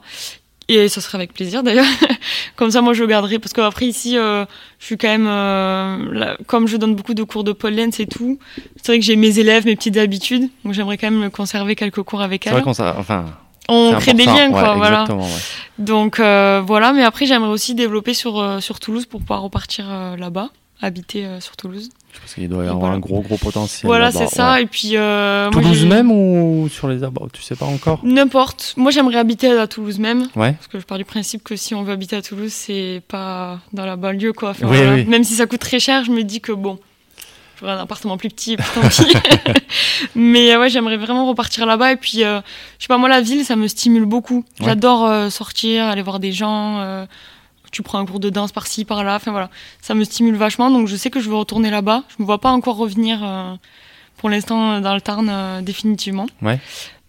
Et 0.69 0.89
ça 0.89 0.99
serait 0.99 1.17
avec 1.17 1.34
plaisir 1.34 1.63
d'ailleurs. 1.63 1.86
comme 2.58 2.71
ça, 2.71 2.82
moi, 2.82 2.93
je 2.93 3.01
le 3.01 3.08
garderai. 3.08 3.39
Parce 3.39 3.53
qu'après, 3.53 3.86
ici, 3.86 4.17
euh, 4.17 4.45
je 4.80 4.86
suis 4.86 4.97
quand 4.97 5.08
même... 5.08 5.27
euh, 5.27 6.13
là, 6.13 6.38
comme 6.45 6.67
je 6.67 6.75
donne 6.75 6.93
beaucoup 6.93 7.13
de 7.13 7.23
cours 7.23 7.45
de 7.45 7.53
pole 7.53 7.75
dance 7.75 7.99
et 8.01 8.06
tout, 8.06 8.38
c'est 8.75 8.88
vrai 8.91 8.99
que 8.99 9.06
j'ai 9.06 9.15
mes 9.15 9.39
élèves, 9.39 9.65
mes 9.65 9.75
petites 9.77 9.95
habitudes. 9.97 10.49
Donc 10.65 10.73
j'aimerais 10.73 10.97
quand 10.97 11.10
même 11.10 11.32
conserver 11.32 11.75
quelques 11.75 12.01
cours 12.03 12.21
avec 12.21 12.43
C'est 12.43 12.49
elle. 12.49 12.56
vrai 12.62 12.63
qu'on 12.63 12.71
enfin, 12.71 13.25
On 13.69 13.91
c'est 13.93 13.99
crée 14.01 14.13
des 14.13 14.25
liens, 14.25 14.51
quoi. 14.51 14.71
Ouais, 14.73 14.77
voilà. 14.77 15.06
Ouais. 15.06 15.23
Donc 15.77 16.19
euh, 16.19 16.62
voilà, 16.65 16.91
mais 16.91 17.03
après 17.03 17.25
j'aimerais 17.25 17.49
aussi 17.51 17.73
développer 17.73 18.13
sur, 18.13 18.62
sur 18.62 18.80
Toulouse 18.82 19.06
pour 19.06 19.21
pouvoir 19.21 19.43
repartir 19.43 19.86
là-bas, 20.17 20.49
habiter 20.82 21.25
sur 21.39 21.56
Toulouse. 21.56 21.89
Pense 22.21 22.34
qu'il 22.34 22.49
doit 22.49 22.63
y 22.63 22.67
avoir 22.67 22.80
voilà. 22.80 22.95
un 22.95 22.99
gros 22.99 23.21
gros 23.21 23.38
potentiel. 23.38 23.88
voilà, 23.88 24.12
c'est 24.12 24.27
ça. 24.27 24.53
ouais. 24.53 24.63
Et 24.63 24.65
puis 24.65 24.91
euh, 24.95 25.49
Toulouse 25.51 25.86
même 25.86 26.12
ou 26.12 26.67
sur 26.69 26.88
les 26.88 27.03
abords 27.03 27.30
Tu 27.32 27.41
sais 27.41 27.56
pas 27.56 27.65
encore? 27.65 27.99
N'importe. 28.03 28.73
Moi 28.77 28.91
j'aimerais 28.91 29.17
habiter 29.17 29.51
à 29.51 29.67
Toulouse 29.67 29.99
même, 29.99 30.27
Ouais. 30.36 30.53
parce 30.53 30.67
que 30.67 30.80
je 30.80 30.86
pars 30.86 30.97
du 30.97 31.06
principe 31.06 31.43
que 31.43 31.56
si 31.56 31.73
on 31.75 31.84
veut 31.84 31.93
habiter 31.93 32.15
à 32.15 32.21
Toulouse, 32.21 32.51
c'est 32.51 33.01
pas 33.08 33.60
dans 33.73 33.86
la 33.86 33.95
banlieue 33.95 34.34
quoi. 34.34 34.49
Enfin, 34.51 34.67
Oui, 34.67 34.77
voilà. 34.77 34.93
oui. 34.95 35.06
Même 35.06 35.23
si 35.23 35.34
ça 35.36 35.45
coûte 35.45 35.60
très 35.62 35.80
cher, 35.80 36.03
je 36.03 36.12
me 36.12 36.23
dis 36.23 36.41
que 36.41 36.51
bon. 36.51 36.80
J'aurais 37.60 37.71
un 37.73 37.80
appartement 37.80 38.17
plus 38.17 38.30
petit, 38.30 38.56
tant 38.56 38.88
pis. 38.88 39.15
Mais 40.15 40.53
euh, 40.53 40.60
ouais, 40.60 40.69
j'aimerais 40.69 40.97
vraiment 40.97 41.25
repartir 41.27 41.65
là-bas. 41.65 41.93
Et 41.93 41.95
puis, 41.95 42.23
euh, 42.23 42.39
je 42.77 42.84
sais 42.84 42.88
pas, 42.88 42.99
moi, 42.99 43.10
la 43.10 43.19
ville, 43.21 43.43
ça 43.45 43.56
me 43.56 43.67
stimule 43.67 44.06
beaucoup. 44.06 44.45
Ouais. 44.60 44.65
J'adore 44.67 45.06
euh, 45.08 45.30
sortir, 45.32 45.86
aller 45.86 46.03
voir 46.03 46.19
des 46.19 46.32
gens. 46.32 47.06
Tu 47.77 47.83
prends 47.83 47.99
un 47.99 48.05
cours 48.07 48.19
de 48.19 48.29
danse 48.31 48.51
par-ci, 48.51 48.85
par-là. 48.85 49.15
Enfin 49.15 49.29
voilà, 49.31 49.49
ça 49.81 49.93
me 49.93 50.03
stimule 50.03 50.35
vachement. 50.35 50.71
Donc 50.71 50.87
je 50.87 50.95
sais 50.95 51.11
que 51.11 51.19
je 51.19 51.29
veux 51.29 51.35
retourner 51.35 51.69
là-bas. 51.69 52.03
Je 52.09 52.15
me 52.21 52.25
vois 52.25 52.39
pas 52.41 52.49
encore 52.51 52.75
revenir 52.77 53.19
euh, 53.23 53.53
pour 54.17 54.29
l'instant 54.31 54.71
euh, 54.71 54.79
dans 54.81 54.95
le 54.95 55.01
Tarn 55.01 55.29
euh, 55.29 55.61
définitivement. 55.61 56.25
Ouais. 56.41 56.59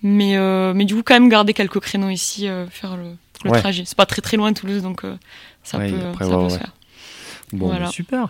Mais, 0.02 0.36
euh, 0.36 0.74
mais 0.74 0.84
du 0.84 0.94
coup, 0.94 1.02
quand 1.02 1.14
même 1.14 1.30
garder 1.30 1.54
quelques 1.54 1.80
créneaux 1.80 2.10
ici, 2.10 2.46
faire 2.70 2.96
le, 2.98 3.16
le 3.44 3.50
Ouais. 3.50 3.58
trajet. 3.60 3.84
C'est 3.86 3.96
pas 3.96 4.04
très 4.06 4.20
très 4.20 4.36
loin 4.36 4.52
Toulouse, 4.52 4.82
donc 4.82 5.02
ça 5.64 5.78
Ouais, 5.78 5.90
peut, 5.90 5.96
après, 6.10 6.24
ça 6.26 6.30
ouais, 6.32 6.36
peut 6.36 6.42
ouais. 6.44 6.50
se 6.50 6.58
faire. 6.58 6.72
Bon, 7.54 7.68
Voilà. 7.68 7.86
bah, 7.86 7.90
super. 7.90 8.28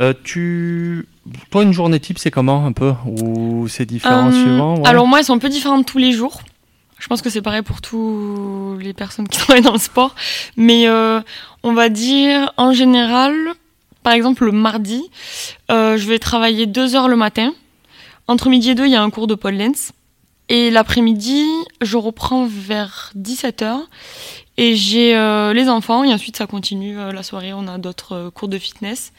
Euh, 0.00 0.14
tu, 0.24 1.06
toi, 1.50 1.62
une 1.64 1.72
journée 1.74 2.00
type, 2.00 2.18
c'est 2.18 2.30
comment 2.30 2.64
un 2.64 2.72
peu? 2.72 2.94
Ou 3.06 3.68
c'est 3.68 3.84
différent 3.84 4.28
Euh, 4.28 4.32
suivant? 4.42 4.76
Ouais 4.78 4.88
Alors 4.88 5.06
moi, 5.06 5.18
elles 5.18 5.26
sont 5.26 5.34
un 5.34 5.38
peu 5.38 5.50
différentes 5.50 5.84
tous 5.86 5.98
les 5.98 6.12
jours. 6.12 6.40
Je 6.98 7.06
pense 7.08 7.22
que 7.22 7.30
c'est 7.30 7.42
pareil 7.42 7.62
pour 7.62 7.80
tous 7.80 8.78
les 8.80 8.92
personnes 8.92 9.28
qui 9.28 9.38
travaillent 9.40 9.62
dans 9.62 9.72
le 9.72 9.78
sport. 9.78 10.14
Mais 10.56 10.88
euh, 10.88 11.20
on 11.62 11.72
va 11.72 11.88
dire, 11.88 12.52
en 12.56 12.72
général, 12.72 13.34
par 14.02 14.12
exemple 14.12 14.44
le 14.44 14.52
mardi, 14.52 15.02
euh, 15.70 15.96
je 15.96 16.06
vais 16.06 16.18
travailler 16.18 16.66
deux 16.66 16.94
heures 16.94 17.08
le 17.08 17.16
matin. 17.16 17.52
Entre 18.26 18.48
midi 18.48 18.70
et 18.70 18.74
deux, 18.74 18.86
il 18.86 18.92
y 18.92 18.96
a 18.96 19.02
un 19.02 19.10
cours 19.10 19.26
de 19.26 19.34
pole 19.34 19.58
dance. 19.58 19.92
Et 20.48 20.70
l'après-midi, 20.70 21.46
je 21.80 21.96
reprends 21.96 22.46
vers 22.46 23.12
17h. 23.16 23.80
Et 24.56 24.76
j'ai 24.76 25.16
euh, 25.16 25.52
les 25.52 25.68
enfants. 25.68 26.04
Et 26.04 26.12
ensuite, 26.12 26.36
ça 26.36 26.46
continue 26.46 26.96
la 26.96 27.22
soirée. 27.22 27.52
On 27.52 27.66
a 27.66 27.76
d'autres 27.76 28.30
cours 28.34 28.48
de 28.48 28.58
fitness. 28.58 29.12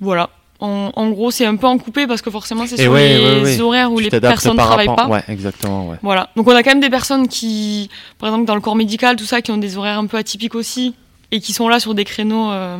Voilà. 0.00 0.30
En, 0.64 0.92
en 0.94 1.10
gros, 1.10 1.30
c'est 1.32 1.44
un 1.44 1.56
peu 1.56 1.66
en 1.66 1.76
coupé 1.76 2.06
parce 2.06 2.22
que 2.22 2.30
forcément, 2.30 2.66
c'est 2.68 2.76
sur 2.80 2.92
ouais, 2.92 3.18
les 3.18 3.24
ouais, 3.24 3.42
ouais. 3.42 3.60
horaires 3.60 3.90
où 3.92 3.96
Tu 4.00 4.08
les 4.10 4.20
personnes 4.20 4.52
ne 4.52 4.58
travaillent 4.58 4.86
rapport- 4.86 5.08
pas. 5.08 5.22
Exactement. 5.26 5.96
Voilà. 6.02 6.30
Donc 6.36 6.46
on 6.46 6.54
a 6.54 6.62
quand 6.62 6.70
même 6.70 6.80
des 6.80 6.88
personnes 6.90 7.26
qui, 7.26 7.90
par 8.18 8.28
exemple 8.28 8.44
dans 8.46 8.54
le 8.54 8.60
corps 8.60 8.76
médical, 8.76 9.16
tout 9.16 9.24
ça, 9.24 9.42
qui 9.42 9.50
ont 9.50 9.56
des 9.56 9.76
horaires 9.76 9.98
un 9.98 10.06
peu 10.06 10.16
atypiques 10.18 10.54
aussi 10.54 10.94
et 11.32 11.40
qui 11.40 11.52
sont 11.52 11.66
là 11.68 11.80
sur 11.80 11.94
des 11.94 12.04
créneaux 12.04 12.52
euh, 12.52 12.78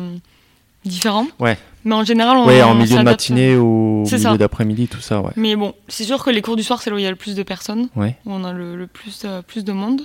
différents. 0.85 1.27
Ouais. 1.39 1.57
Mais 1.85 1.95
en 1.95 2.05
général, 2.05 2.37
on, 2.37 2.45
Ouais, 2.45 2.61
en 2.61 2.73
milieu 2.75 2.95
de 2.97 3.01
matinée 3.03 3.57
ou 3.57 4.05
milieu 4.09 4.37
d'après-midi, 4.37 4.87
tout 4.87 5.01
ça, 5.01 5.19
ouais. 5.19 5.31
Mais 5.35 5.57
bon, 5.57 5.73
c'est 5.89 6.05
sûr 6.05 6.23
que 6.23 6.29
les 6.29 6.41
cours 6.41 6.55
du 6.55 6.63
soir, 6.63 6.81
c'est 6.81 6.89
là 6.89 6.95
où 6.95 6.99
il 6.99 7.03
y 7.03 7.07
a 7.07 7.09
le 7.09 7.17
plus 7.17 7.35
de 7.35 7.43
personnes, 7.43 7.89
Ouais. 7.97 8.15
où 8.25 8.31
on 8.31 8.45
a 8.45 8.53
le, 8.53 8.77
le 8.77 8.87
plus, 8.87 9.23
euh, 9.25 9.41
plus 9.41 9.65
de 9.65 9.73
monde. 9.73 10.03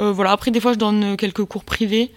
Euh, 0.00 0.10
voilà. 0.10 0.32
Après, 0.32 0.50
des 0.50 0.58
fois, 0.58 0.72
je 0.72 0.78
donne 0.78 1.16
quelques 1.16 1.44
cours 1.44 1.62
privés. 1.62 2.10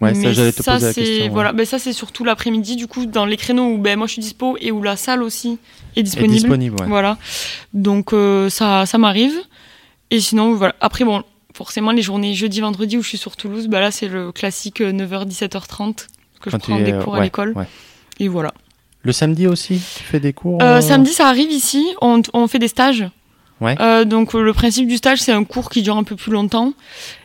Ouais, 0.00 0.14
ça, 0.14 0.32
j'allais 0.32 0.52
te 0.52 0.62
ça, 0.62 0.74
poser 0.74 0.86
la 0.86 0.92
c'est- 0.92 1.00
question. 1.02 1.24
ouais. 1.24 1.28
Voilà, 1.30 1.52
ben, 1.52 1.64
ça 1.64 1.78
c'est 1.78 1.92
surtout 1.92 2.22
l'après-midi, 2.24 2.76
du 2.76 2.86
coup, 2.86 3.06
dans 3.06 3.24
les 3.24 3.36
créneaux 3.36 3.66
où 3.72 3.78
ben, 3.78 3.96
moi 3.96 4.06
je 4.06 4.12
suis 4.14 4.22
dispo 4.22 4.56
et 4.60 4.70
où 4.70 4.82
la 4.82 4.96
salle 4.96 5.22
aussi 5.22 5.58
est 5.96 6.02
disponible. 6.02 6.32
disponible, 6.34 6.76
ouais. 6.80 6.86
Voilà. 6.88 7.16
Donc 7.72 8.12
euh, 8.12 8.50
ça, 8.50 8.84
ça 8.86 8.98
m'arrive. 8.98 9.34
Et 10.10 10.20
sinon, 10.20 10.54
voilà. 10.54 10.74
Après, 10.80 11.04
bon, 11.04 11.22
forcément, 11.54 11.92
les 11.92 12.02
journées 12.02 12.34
jeudi, 12.34 12.60
vendredi 12.60 12.96
où 12.98 13.02
je 13.02 13.08
suis 13.08 13.18
sur 13.18 13.36
Toulouse, 13.36 13.68
bah 13.68 13.80
là, 13.80 13.90
c'est 13.90 14.08
le 14.08 14.32
classique 14.32 14.80
euh, 14.82 14.92
9h, 14.92 15.26
17h30 15.26 16.06
que 16.40 16.50
Quand 16.50 16.50
je 16.50 16.56
prends 16.58 16.78
es, 16.78 16.82
des 16.84 16.92
euh, 16.92 17.02
cours 17.02 17.16
à 17.16 17.22
l'école. 17.22 17.54
Et 18.20 18.28
voilà. 18.28 18.52
Le 19.02 19.12
samedi 19.12 19.46
aussi, 19.46 19.80
tu 19.96 20.02
fais 20.04 20.20
des 20.20 20.32
cours 20.32 20.60
Euh, 20.62 20.78
euh, 20.78 20.80
Samedi, 20.80 21.12
ça 21.12 21.28
arrive 21.28 21.50
ici. 21.50 21.84
On, 22.02 22.20
on 22.34 22.46
fait 22.48 22.58
des 22.58 22.68
stages. 22.68 23.08
Ouais. 23.60 23.74
Euh, 23.80 24.04
donc 24.04 24.34
euh, 24.34 24.42
le 24.42 24.52
principe 24.52 24.86
du 24.88 24.96
stage, 24.98 25.20
c'est 25.20 25.32
un 25.32 25.44
cours 25.44 25.70
qui 25.70 25.80
dure 25.82 25.96
un 25.96 26.02
peu 26.04 26.14
plus 26.16 26.30
longtemps 26.32 26.74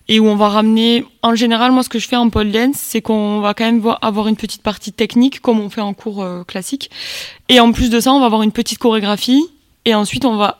et 0.07 0.19
où 0.19 0.27
on 0.27 0.35
va 0.35 0.49
ramener. 0.49 1.05
En 1.21 1.35
général, 1.35 1.71
moi, 1.71 1.83
ce 1.83 1.89
que 1.89 1.99
je 1.99 2.07
fais 2.07 2.15
en 2.15 2.29
pole 2.29 2.51
dance, 2.51 2.75
c'est 2.77 3.01
qu'on 3.01 3.39
va 3.41 3.53
quand 3.53 3.65
même 3.65 3.79
voir- 3.79 3.99
avoir 4.01 4.27
une 4.27 4.35
petite 4.35 4.61
partie 4.61 4.91
technique, 4.91 5.39
comme 5.41 5.59
on 5.59 5.69
fait 5.69 5.81
en 5.81 5.93
cours 5.93 6.21
euh, 6.23 6.43
classique. 6.43 6.89
Et 7.49 7.59
en 7.59 7.71
plus 7.71 7.89
de 7.89 7.99
ça, 7.99 8.11
on 8.11 8.19
va 8.19 8.25
avoir 8.25 8.41
une 8.41 8.51
petite 8.51 8.77
chorégraphie 8.79 9.43
et 9.85 9.95
ensuite 9.95 10.25
on 10.25 10.35
va 10.35 10.57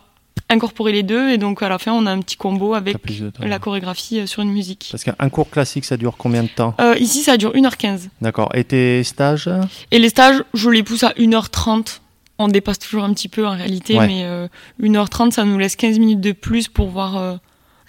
incorporer 0.49 0.91
les 0.91 1.03
deux 1.03 1.29
et 1.29 1.37
donc 1.37 1.63
à 1.63 1.69
la 1.69 1.77
fin, 1.79 1.93
on 1.93 2.05
a 2.05 2.11
un 2.11 2.19
petit 2.19 2.35
combo 2.35 2.73
avec 2.73 2.97
temps. 3.01 3.29
la 3.45 3.57
chorégraphie 3.59 4.19
euh, 4.19 4.25
sur 4.25 4.41
une 4.41 4.51
musique. 4.51 4.89
Parce 4.91 5.03
qu'un 5.03 5.29
cours 5.29 5.49
classique, 5.49 5.85
ça 5.85 5.95
dure 5.97 6.15
combien 6.17 6.43
de 6.43 6.49
temps? 6.49 6.73
Euh, 6.81 6.95
ici, 6.99 7.23
ça 7.23 7.37
dure 7.37 7.53
1h15. 7.53 8.09
D'accord. 8.21 8.49
Et 8.53 8.63
tes 8.65 9.03
stages? 9.03 9.49
Et 9.91 9.99
les 9.99 10.09
stages, 10.09 10.43
je 10.53 10.69
les 10.69 10.83
pousse 10.83 11.03
à 11.03 11.11
1h30. 11.17 11.99
On 12.39 12.47
dépasse 12.47 12.79
toujours 12.79 13.03
un 13.03 13.13
petit 13.13 13.29
peu 13.29 13.45
en 13.47 13.51
réalité, 13.55 13.97
Ouais. 13.97 14.07
mais 14.07 14.23
euh, 14.23 14.47
1h30, 14.81 15.31
ça 15.31 15.45
nous 15.45 15.57
laisse 15.57 15.75
15 15.75 15.99
minutes 15.99 16.21
de 16.21 16.31
plus 16.31 16.67
pour 16.67 16.87
voir 16.89 17.15
euh, 17.17 17.35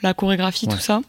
la 0.03 0.15
chorégraphie, 0.15 0.67
Ouais. 0.67 0.75
tout 0.75 0.81
ça. 0.81 1.01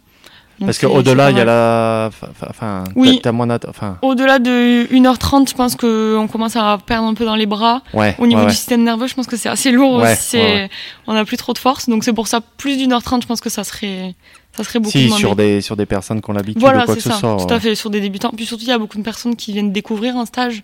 Parce 0.66 0.78
qu'au-delà, 0.80 1.32
il 1.32 1.38
y 1.38 1.40
a 1.40 1.46
la. 1.46 2.10
Enfin, 2.50 2.84
Oui. 2.96 3.22
Enfin, 3.26 3.98
Au-delà 4.02 4.40
de 4.40 4.88
1h30, 4.92 5.50
je 5.50 5.54
pense 5.56 5.76
qu'on 5.76 6.28
commence 6.32 6.56
à 6.56 6.78
perdre 6.86 7.08
un 7.08 7.14
peu 7.14 7.26
dans 7.26 7.36
les 7.36 7.46
bras. 7.46 7.82
ouais. 7.94 8.16
Au 8.20 8.28
niveau 8.28 8.40
ouais, 8.42 8.46
ouais. 8.46 8.52
du 8.52 8.56
système 8.58 8.84
nerveux, 8.84 9.08
je 9.08 9.14
pense 9.16 9.28
que 9.28 9.38
c'est 9.38 9.50
assez 9.50 9.72
lourd 9.72 9.96
Ouais, 10.02 10.12
aussi. 10.14 10.22
c'est- 10.22 10.38
ouais, 10.42 10.54
ouais. 10.54 10.70
On 11.08 11.14
n'a 11.14 11.26
plus 11.26 11.38
trop 11.38 11.54
de 11.54 11.58
force. 11.58 11.90
Donc 11.90 12.04
c'est 12.04 12.14
pour 12.14 12.28
ça, 12.28 12.42
plus 12.42 12.78
d'une 12.78 12.94
heure 12.94 13.04
trente, 13.04 13.22
je 13.24 13.28
pense 13.28 13.42
que 13.42 13.50
ça 13.50 13.64
serait, 13.64 14.16
ça 14.56 14.64
serait 14.64 14.80
beaucoup 14.80 14.92
Si, 14.98 15.08
moins 15.08 15.18
sur 15.18 15.36
des, 15.36 15.62
sur 15.62 15.76
des 15.76 15.86
personnes 15.86 16.22
qui 16.22 16.30
ont 16.30 16.34
l'habitude 16.34 16.62
Voilà, 16.62 16.84
ou 16.84 16.86
quoi 16.86 16.96
c'est 16.96 17.02
que 17.02 17.10
ça. 17.10 17.14
ce 17.16 17.20
soit. 17.20 17.38
Tout 17.48 17.54
à 17.54 17.60
fait, 17.60 17.76
sur 17.76 17.90
des 17.90 18.00
débutants. 18.02 18.32
Puis 18.36 18.46
surtout, 18.46 18.64
il 18.64 18.70
y 18.70 18.72
a 18.72 18.78
beaucoup 18.78 18.98
de 18.98 19.04
personnes 19.04 19.36
qui 19.36 19.52
viennent 19.54 19.72
découvrir 19.72 20.16
un 20.18 20.26
stage. 20.26 20.64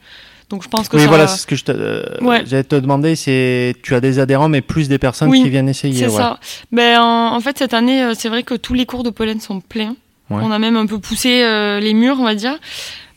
Donc 0.49 0.63
je 0.63 0.67
pense 0.67 0.89
que 0.89 0.95
Oui, 0.97 1.03
ça... 1.03 1.07
voilà, 1.09 1.27
c'est 1.27 1.37
ce 1.41 1.47
que 1.47 1.55
je 1.55 1.63
te, 1.63 1.71
euh, 1.71 2.03
Ouais. 2.21 2.43
j'allais 2.45 2.63
te 2.63 2.75
demander, 2.75 3.15
c'est 3.15 3.75
tu 3.83 3.93
as 3.93 4.01
des 4.01 4.17
adhérents, 4.19 4.49
mais 4.49 4.61
plus 4.61 4.89
des 4.89 4.97
personnes 4.97 5.29
Oui, 5.29 5.43
qui 5.43 5.49
viennent 5.49 5.69
essayer. 5.69 5.93
C'est 5.99 6.07
ouais. 6.07 6.17
ça. 6.17 6.39
Ben, 6.71 6.99
en, 6.99 7.35
en 7.35 7.39
fait, 7.39 7.57
cette 7.59 7.73
année, 7.75 8.01
euh, 8.03 8.13
c'est 8.17 8.29
vrai 8.29 8.41
que 8.43 8.55
tous 8.55 8.73
les 8.73 8.85
cours 8.87 9.03
de 9.03 9.09
pollen 9.11 9.39
sont 9.39 9.61
pleins. 9.61 9.95
Ouais. 10.29 10.41
On 10.43 10.51
a 10.51 10.59
même 10.59 10.75
un 10.75 10.85
peu 10.85 10.99
poussé 10.99 11.41
euh, 11.43 11.79
les 11.79 11.93
murs, 11.93 12.17
on 12.19 12.23
va 12.23 12.35
dire. 12.35 12.57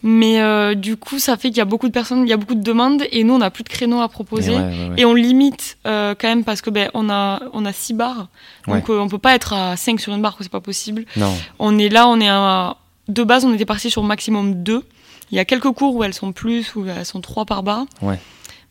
Mais 0.05 0.40
euh, 0.40 0.75
du 0.75 0.97
coup, 0.97 1.18
ça 1.21 1.37
fait 1.37 1.49
qu'il 1.51 1.59
y 1.59 1.61
a 1.61 1.64
beaucoup 1.64 1.87
de 1.87 1.92
personnes, 1.92 2.27
il 2.27 2.29
y 2.29 2.33
a 2.33 2.37
beaucoup 2.37 2.57
de 2.57 2.62
demandes, 2.62 3.05
et 3.12 3.23
nous, 3.23 3.35
on 3.35 3.38
n'a 3.38 3.51
plus 3.51 3.62
de 3.62 3.68
créneaux 3.68 4.01
à 4.01 4.09
proposer. 4.09 4.51
ouais, 4.51 4.57
ouais, 4.59 4.88
ouais. 4.90 4.95
Et 4.97 5.05
on 5.05 5.14
limite 5.14 5.79
euh, 5.87 6.14
quand 6.21 6.27
même 6.27 6.42
parce 6.42 6.61
que 6.61 6.71
ben 6.71 6.90
on 6.92 7.09
a 7.09 7.40
on 7.53 7.64
a 7.64 7.73
six 7.73 7.95
bars, 7.95 8.27
donc 8.66 8.88
on 8.88 9.07
peut 9.09 9.18
pas 9.18 9.35
être 9.37 9.53
à 9.53 9.77
5 9.77 10.01
sur 10.01 10.12
une 10.12 10.21
barre, 10.21 10.37
c'est 10.40 10.51
pas 10.51 10.61
possible. 10.61 11.05
Non. 11.16 11.33
On 11.61 11.79
est 11.79 11.88
là, 11.88 12.09
on 12.09 12.18
est 12.21 12.29
à 12.29 12.77
de 13.09 13.23
base, 13.23 13.45
on 13.45 13.55
était 13.55 13.64
parti 13.64 13.90
sur 13.90 14.03
maximum 14.03 14.64
deux. 14.64 14.83
Il 15.33 15.37
y 15.37 15.38
a 15.38 15.45
quelques 15.45 15.71
cours 15.73 15.95
où 15.97 16.05
elles 16.05 16.14
sont 16.14 16.33
plus, 16.33 16.77
où 16.77 16.87
elles 16.87 17.07
sont 17.07 17.23
trois 17.23 17.47
par 17.47 17.62
bar. 17.62 17.87
Ouais. 18.03 18.18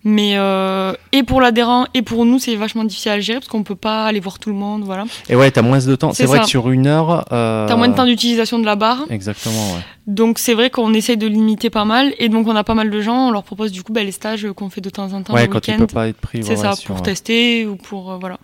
Mais 0.03 0.33
euh, 0.35 0.93
et 1.11 1.21
pour 1.21 1.41
l'adhérent 1.41 1.85
et 1.93 2.01
pour 2.01 2.25
nous, 2.25 2.39
c'est 2.39 2.55
vachement 2.55 2.83
difficile 2.83 3.11
à 3.11 3.19
gérer 3.19 3.39
parce 3.39 3.49
qu'on 3.49 3.61
peut 3.63 3.75
pas 3.75 4.05
aller 4.05 4.19
voir 4.19 4.39
tout 4.39 4.49
le 4.49 4.55
monde, 4.55 4.83
voilà. 4.83 5.05
Et 5.29 5.35
ouais, 5.35 5.51
t'as 5.51 5.61
moins 5.61 5.77
de 5.77 5.95
temps. 5.95 6.11
C'est 6.13 6.25
vrai 6.25 6.39
que 6.39 6.47
sur 6.47 6.71
une 6.71 6.87
heure. 6.87 7.25
Euh... 7.31 7.67
T'as 7.67 7.75
moins 7.75 7.87
de 7.87 7.95
temps 7.95 8.05
d'utilisation 8.05 8.57
de 8.57 8.65
la 8.65 8.75
barre, 8.75 9.05
Exactement, 9.11 9.73
ouais. 9.73 9.81
donc 10.07 10.39
c'est 10.39 10.55
vrai 10.55 10.71
qu'on 10.71 10.93
essaye 10.95 11.17
de 11.17 11.27
limiter 11.27 11.69
pas 11.69 11.85
mal. 11.85 12.15
Et 12.17 12.29
donc 12.29 12.47
on 12.47 12.55
a 12.55 12.63
pas 12.63 12.73
mal 12.73 12.89
de 12.89 13.01
gens, 13.01 13.27
on 13.27 13.31
leur 13.31 13.43
propose 13.43 13.71
du 13.71 13.83
coup 13.83 13.93
ben, 13.93 14.03
les 14.03 14.11
stages 14.11 14.47
qu'on 14.55 14.71
fait 14.71 14.81
de 14.81 14.89
temps 14.89 15.13
en 15.13 15.21
temps 15.21 15.35
Ouais, 15.35 15.45
le 15.45 15.47
quand 15.49 15.59
tu 15.59 15.75
peux 15.75 15.85
pas 15.85 16.07
être 16.07 16.17
pris. 16.17 16.43
C'est 16.43 16.55
ça, 16.55 16.73
sur, 16.73 16.87
pour 16.87 16.97
euh, 16.97 17.01
tester 17.01 17.67
ou 17.67 17.75
pour 17.75 18.11
euh, 18.11 18.17
voilà. 18.19 18.39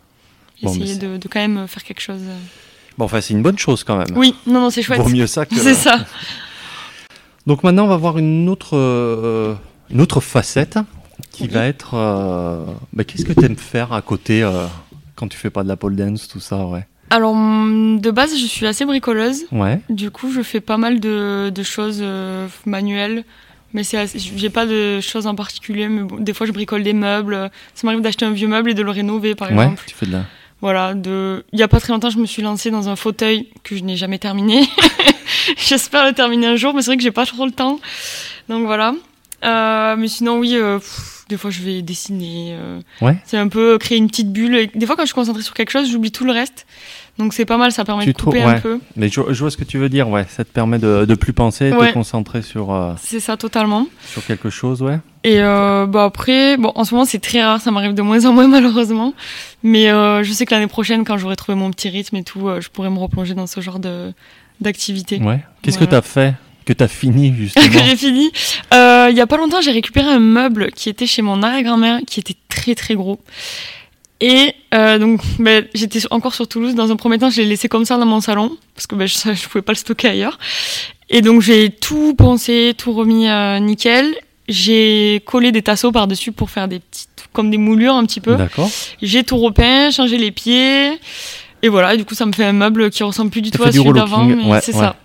Bon, 0.61 0.71
Essayer 0.71 0.95
de, 0.95 1.17
de 1.17 1.27
quand 1.27 1.39
même 1.39 1.67
faire 1.67 1.83
quelque 1.83 2.01
chose. 2.01 2.21
Bon, 2.99 3.05
enfin, 3.05 3.21
c'est 3.21 3.33
une 3.33 3.43
bonne 3.43 3.57
chose 3.57 3.83
quand 3.83 3.97
même. 3.97 4.15
Oui, 4.15 4.35
non, 4.45 4.61
non, 4.61 4.69
c'est 4.69 4.83
chouette. 4.83 5.01
Vaut 5.01 5.09
mieux 5.09 5.27
ça 5.27 5.45
que. 5.47 5.55
C'est 5.59 5.73
ça. 5.73 5.99
Donc 7.47 7.63
maintenant, 7.63 7.85
on 7.85 7.87
va 7.87 7.97
voir 7.97 8.17
une 8.19 8.47
autre, 8.49 8.77
euh, 8.77 9.55
une 9.89 10.01
autre 10.01 10.19
facette 10.19 10.77
qui 11.31 11.43
Oui. 11.43 11.49
va 11.49 11.65
être. 11.65 11.91
euh, 11.95 12.63
bah, 12.93 13.03
Qu'est-ce 13.03 13.25
que 13.25 13.33
tu 13.33 13.45
aimes 13.45 13.55
faire 13.55 13.93
à 13.93 14.01
côté 14.01 14.43
euh, 14.43 14.65
quand 15.15 15.27
tu 15.27 15.37
fais 15.37 15.49
pas 15.49 15.63
de 15.63 15.67
la 15.69 15.77
pole 15.77 15.95
dance, 15.95 16.27
tout 16.27 16.39
ça, 16.41 16.65
ouais? 16.65 16.85
Alors, 17.09 17.31
hum, 17.31 18.01
de 18.01 18.11
base, 18.11 18.37
je 18.37 18.45
suis 18.45 18.67
assez 18.67 18.83
bricoleuse. 18.85 19.45
Ouais. 19.53 19.79
Du 19.89 20.11
coup, 20.11 20.29
je 20.31 20.41
fais 20.41 20.59
pas 20.59 20.75
mal 20.77 20.99
de, 20.99 21.49
de 21.49 21.63
choses 21.63 21.99
euh, 22.01 22.47
manuelles. 22.65 23.23
Mais 23.73 23.83
j'ai 23.83 24.49
pas 24.49 24.65
de 24.65 24.99
choses 25.01 25.25
en 25.27 25.35
particulier. 25.35 25.87
Mais 25.87 26.03
bon, 26.03 26.17
des 26.17 26.33
fois, 26.33 26.47
je 26.47 26.51
bricole 26.51 26.83
des 26.83 26.93
meubles. 26.93 27.49
Ça 27.75 27.85
m'arrive 27.87 28.01
d'acheter 28.01 28.25
un 28.25 28.31
vieux 28.31 28.47
meuble 28.47 28.71
et 28.71 28.73
de 28.73 28.81
le 28.81 28.91
rénover, 28.91 29.35
par 29.35 29.49
Ouais, 29.51 29.63
exemple. 29.63 29.83
tu 29.87 29.95
fais 29.95 30.05
de 30.05 30.11
la. 30.13 30.23
Voilà. 30.61 30.93
De... 30.95 31.45
Il 31.53 31.59
y 31.59 31.63
a 31.63 31.67
pas 31.69 31.79
très 31.79 31.93
longtemps, 31.93 32.09
je 32.09 32.17
me 32.17 32.25
suis 32.25 32.41
lancée 32.41 32.71
dans 32.71 32.89
un 32.89 32.95
fauteuil 32.97 33.47
que 33.63 33.75
je 33.77 33.83
n'ai 33.83 33.95
jamais 33.95 34.19
terminé. 34.19 34.67
J'espère 35.57 36.05
le 36.05 36.13
terminer 36.13 36.47
un 36.47 36.55
jour, 36.55 36.73
mais 36.73 36.81
c'est 36.81 36.87
vrai 36.91 36.97
que 36.97 37.03
j'ai 37.03 37.11
pas 37.11 37.25
trop 37.25 37.45
le 37.45 37.51
temps. 37.51 37.79
Donc 38.49 38.65
voilà. 38.65 38.93
Euh, 39.45 39.95
mais 39.97 40.07
sinon, 40.07 40.39
oui, 40.39 40.55
euh, 40.55 40.79
pff, 40.79 41.25
des 41.29 41.37
fois, 41.37 41.51
je 41.51 41.61
vais 41.61 41.81
dessiner. 41.83 42.55
euh, 42.59 42.79
Ouais. 43.01 43.17
C'est 43.25 43.37
un 43.37 43.47
peu 43.49 43.77
créer 43.77 43.97
une 43.97 44.07
petite 44.07 44.31
bulle. 44.31 44.55
Et 44.55 44.67
des 44.73 44.85
fois, 44.85 44.95
quand 44.95 45.03
je 45.03 45.07
suis 45.07 45.13
concentrée 45.15 45.43
sur 45.43 45.53
quelque 45.53 45.69
chose, 45.71 45.89
j'oublie 45.91 46.11
tout 46.11 46.25
le 46.25 46.31
reste. 46.31 46.65
Donc 47.19 47.33
c'est 47.33 47.45
pas 47.45 47.57
mal, 47.57 47.71
ça 47.71 47.83
permet 47.83 48.03
Tu 48.05 48.13
de 48.13 48.17
couper 48.17 48.39
trouves- 48.39 48.49
un 48.51 48.53
ouais. 48.55 48.61
peu. 48.61 48.79
Mais 48.95 49.09
je, 49.09 49.21
je 49.29 49.39
vois 49.39 49.49
ce 49.49 49.57
que 49.57 49.63
tu 49.63 49.77
veux 49.79 49.89
dire, 49.89 50.07
ouais. 50.09 50.25
Ça 50.29 50.43
te 50.43 50.51
permet 50.51 50.77
de, 50.79 51.03
de 51.05 51.15
plus 51.15 51.33
penser, 51.33 51.71
de 51.71 51.75
Ouais. 51.75 51.89
te 51.89 51.93
concentrer 51.93 52.43
sur, 52.43 52.95
C'est 53.01 53.19
ça, 53.19 53.37
totalement. 53.37 53.87
sur 54.07 54.23
quelque 54.25 54.49
chose, 54.51 54.81
ouais. 54.83 54.99
Et 55.23 55.39
bah 55.39 56.03
après, 56.05 56.57
bon, 56.57 56.71
en 56.75 56.83
ce 56.85 56.93
moment 56.93 57.05
c'est 57.05 57.17
très 57.19 57.41
rare, 57.43 57.59
ça 57.59 57.69
m'arrive 57.71 57.95
de 57.95 58.01
moins 58.03 58.23
en 58.25 58.33
moins 58.33 58.47
malheureusement. 58.47 59.13
Mais 59.63 59.85
je 59.87 60.31
sais 60.31 60.45
que 60.45 60.53
l'année 60.53 60.67
prochaine, 60.67 61.05
quand 61.05 61.17
j'aurai 61.17 61.35
trouvé 61.35 61.57
mon 61.57 61.71
petit 61.71 61.89
rythme 61.89 62.17
et 62.17 62.23
tout, 62.23 62.49
je 62.59 62.69
pourrai 62.69 62.91
me 62.91 62.99
replonger 62.99 63.33
dans 63.33 63.47
ce 63.47 63.61
genre 63.61 63.79
de 63.79 64.13
d'activité. 64.61 65.17
Ouais. 65.19 65.39
Qu'est-ce 65.61 65.77
que 65.77 65.85
tu 65.85 65.95
as 65.95 66.01
fait 66.01 66.33
Que 66.65 66.73
tu 66.73 66.83
as 66.83 66.87
fini, 66.87 67.31
que 67.35 67.37
justement 67.37 67.85
j'ai 67.85 67.95
fini. 67.95 68.31
Euh, 68.73 69.07
Il 69.11 69.17
y 69.17 69.21
a 69.21 69.27
pas 69.27 69.37
longtemps, 69.37 69.61
j'ai 69.61 69.71
récupéré 69.71 70.07
un 70.07 70.19
meuble 70.19 70.71
qui 70.71 70.89
était 70.89 71.07
chez 71.07 71.21
mon 71.21 71.43
arrière-grand-mère, 71.43 71.99
qui 72.07 72.19
était 72.19 72.35
très 72.49 72.75
très 72.75 72.95
gros. 72.95 73.19
Et 74.19 74.53
euh, 74.73 74.97
donc, 74.97 75.21
ben, 75.37 75.65
j'étais 75.75 75.99
encore 76.09 76.33
sur 76.33 76.47
Toulouse. 76.47 76.73
Dans 76.73 76.91
un 76.91 76.95
premier 76.95 77.19
temps, 77.19 77.29
je 77.29 77.41
l'ai 77.41 77.47
laissé 77.47 77.69
comme 77.69 77.85
ça 77.85 77.97
dans 77.97 78.05
mon 78.05 78.19
salon, 78.19 78.57
parce 78.73 78.87
que 78.87 78.95
ben, 78.95 79.07
je, 79.07 79.15
je 79.33 79.47
pouvais 79.47 79.61
pas 79.61 79.73
le 79.73 79.77
stocker 79.77 80.07
ailleurs. 80.07 80.39
Et 81.09 81.21
donc, 81.21 81.41
j'ai 81.41 81.69
tout 81.69 82.15
poncé, 82.15 82.73
tout 82.77 82.93
remis 82.93 83.27
euh, 83.29 83.59
nickel. 83.59 84.15
J'ai 84.47 85.21
collé 85.25 85.51
des 85.51 85.61
tasseaux 85.61 85.91
par-dessus 85.91 86.31
pour 86.31 86.49
faire 86.49 86.67
des 86.67 86.79
petites, 86.79 87.09
comme 87.33 87.51
des 87.51 87.57
moulures 87.57 87.93
un 87.95 88.05
petit 88.05 88.21
peu. 88.21 88.35
D'accord. 88.35 88.69
J'ai 89.01 89.23
tout 89.23 89.37
repeint, 89.37 89.91
changé 89.91 90.17
les 90.17 90.31
pieds. 90.31 90.93
Et 91.63 91.69
voilà, 91.69 91.93
et 91.93 91.97
du 91.97 92.05
coup, 92.05 92.15
ça 92.15 92.25
me 92.25 92.31
fait 92.33 92.43
un 92.45 92.53
meuble 92.53 92.89
qui 92.89 93.03
ressemble 93.03 93.31
plus 93.31 93.41
du 93.41 93.51
tout 93.51 93.63
à 93.63 93.71
celui 93.71 93.91
d'avant. 93.93 94.23
Mais 94.23 94.35
ouais, 94.45 94.59
c'est 94.61 94.73
ouais. 94.75 94.79
ça. 94.81 94.95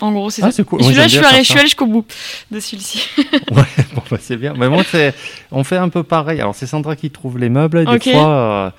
En 0.00 0.10
gros, 0.10 0.30
c'est 0.30 0.42
Ah, 0.42 0.50
ça. 0.50 0.64
cool. 0.64 0.82
Celui-là, 0.82 1.02
je 1.06 1.08
je 1.08 1.16
suis 1.16 1.24
ça. 1.24 1.58
allée 1.58 1.66
jusqu'au 1.66 1.86
bout 1.86 2.04
de 2.50 2.58
celui-ci. 2.58 3.06
Ouais, 3.52 3.62
bon, 3.94 4.02
bah, 4.10 4.16
c'est 4.20 4.36
bien. 4.36 4.54
Mais 4.56 4.68
moi, 4.68 4.82
c'est, 4.90 5.14
on 5.52 5.62
fait 5.62 5.76
un 5.76 5.90
peu 5.90 6.02
pareil. 6.02 6.40
Alors, 6.40 6.54
c'est 6.56 6.66
Sandra 6.66 6.96
qui 6.96 7.10
trouve 7.10 7.38
les 7.38 7.50
meubles. 7.50 7.78
et 7.80 7.84
Des 7.84 7.92
Ok. 7.92 8.10
fois, 8.10 8.28
euh, 8.30 8.70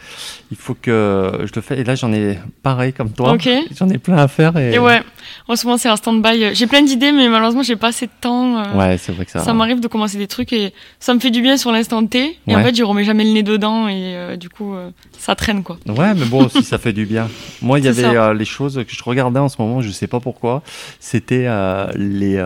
il 0.51 0.57
faut 0.57 0.73
que 0.73 1.41
je 1.45 1.51
le 1.55 1.61
fais. 1.61 1.79
Et 1.79 1.83
là, 1.83 1.95
j'en 1.95 2.11
ai 2.11 2.39
pareil 2.63 2.91
comme 2.91 3.11
toi. 3.11 3.37
J'en 3.77 3.89
ai 3.89 3.99
plein 3.99 4.17
à 4.17 4.27
faire. 4.27 4.57
Et, 4.57 4.73
Et 4.73 4.79
ouais, 4.79 5.01
en 5.47 5.55
ce 5.55 5.65
moment, 5.65 5.77
c'est 5.77 5.89
un 5.89 5.95
stand-by. 5.95 6.53
J'ai 6.55 6.67
plein 6.67 6.81
d'idées, 6.81 7.11
mais 7.11 7.27
malheureusement, 7.29 7.63
j'ai 7.63 7.75
pas 7.75 7.87
assez 7.87 8.05
de 8.07 8.11
temps. 8.21 8.57
euh, 8.59 8.77
Ouais, 8.77 8.97
c'est 8.97 9.11
vrai 9.11 9.25
que 9.25 9.31
ça. 9.31 9.39
Ça 9.39 9.53
m'arrive 9.53 9.79
de 9.79 9.87
commencer 9.87 10.17
des 10.17 10.27
trucs 10.27 10.53
et 10.53 10.73
ça 10.99 11.13
me 11.13 11.19
fait 11.19 11.31
du 11.31 11.41
bien 11.41 11.57
sur 11.57 11.71
l'instant 11.71 12.05
T. 12.05 12.37
Et 12.47 12.55
en 12.55 12.63
fait, 12.63 12.73
j'y 12.75 12.83
remets 12.83 13.03
jamais 13.03 13.23
le 13.23 13.31
nez 13.31 13.43
dedans 13.43 13.87
et 13.87 14.15
euh, 14.15 14.35
du 14.37 14.49
coup, 14.49 14.73
euh, 14.73 14.89
ça 15.17 15.35
traîne 15.35 15.63
quoi. 15.63 15.77
Ouais, 15.87 16.13
mais 16.13 16.25
bon, 16.25 16.47
si 16.49 16.63
ça 16.63 16.77
fait 16.77 16.93
du 16.93 17.05
bien. 17.05 17.27
Moi, 17.61 17.79
il 17.79 17.85
y 17.85 17.87
avait 17.87 18.03
euh, 18.05 18.33
les 18.33 18.45
choses 18.45 18.75
que 18.87 18.95
je 18.95 19.03
regardais 19.03 19.39
en 19.39 19.49
ce 19.49 19.61
moment, 19.61 19.81
je 19.81 19.89
sais 19.91 20.07
pas 20.07 20.19
pourquoi. 20.19 20.61
C'était 20.99 21.47
les. 21.95 22.43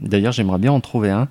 D'ailleurs, 0.00 0.32
j'aimerais 0.32 0.58
bien 0.58 0.72
en 0.72 0.80
trouver 0.80 1.10
un. 1.10 1.28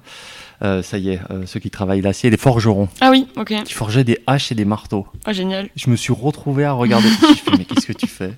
Euh, 0.63 0.81
ça 0.81 0.97
y 0.97 1.09
est, 1.11 1.19
euh, 1.29 1.43
ceux 1.45 1.59
qui 1.59 1.69
travaillent 1.69 2.01
l'acier, 2.01 2.31
les 2.31 2.37
forgerons, 2.37 2.89
Ah 2.99 3.11
oui, 3.11 3.27
ok. 3.37 3.53
qui 3.63 3.73
forgeaient 3.73 4.03
des 4.03 4.17
haches 4.25 4.51
et 4.51 4.55
des 4.55 4.65
marteaux. 4.65 5.05
Ah, 5.23 5.31
génial. 5.31 5.69
Je 5.75 5.87
me 5.91 5.95
suis 5.95 6.11
retrouvé 6.11 6.65
à 6.65 6.71
regarder. 6.71 7.09
J'ai 7.29 7.35
fait, 7.35 7.51
mais 7.55 7.63
qu'est-ce 7.63 7.85
que 7.85 7.93
tu 7.93 8.07
fais? 8.07 8.31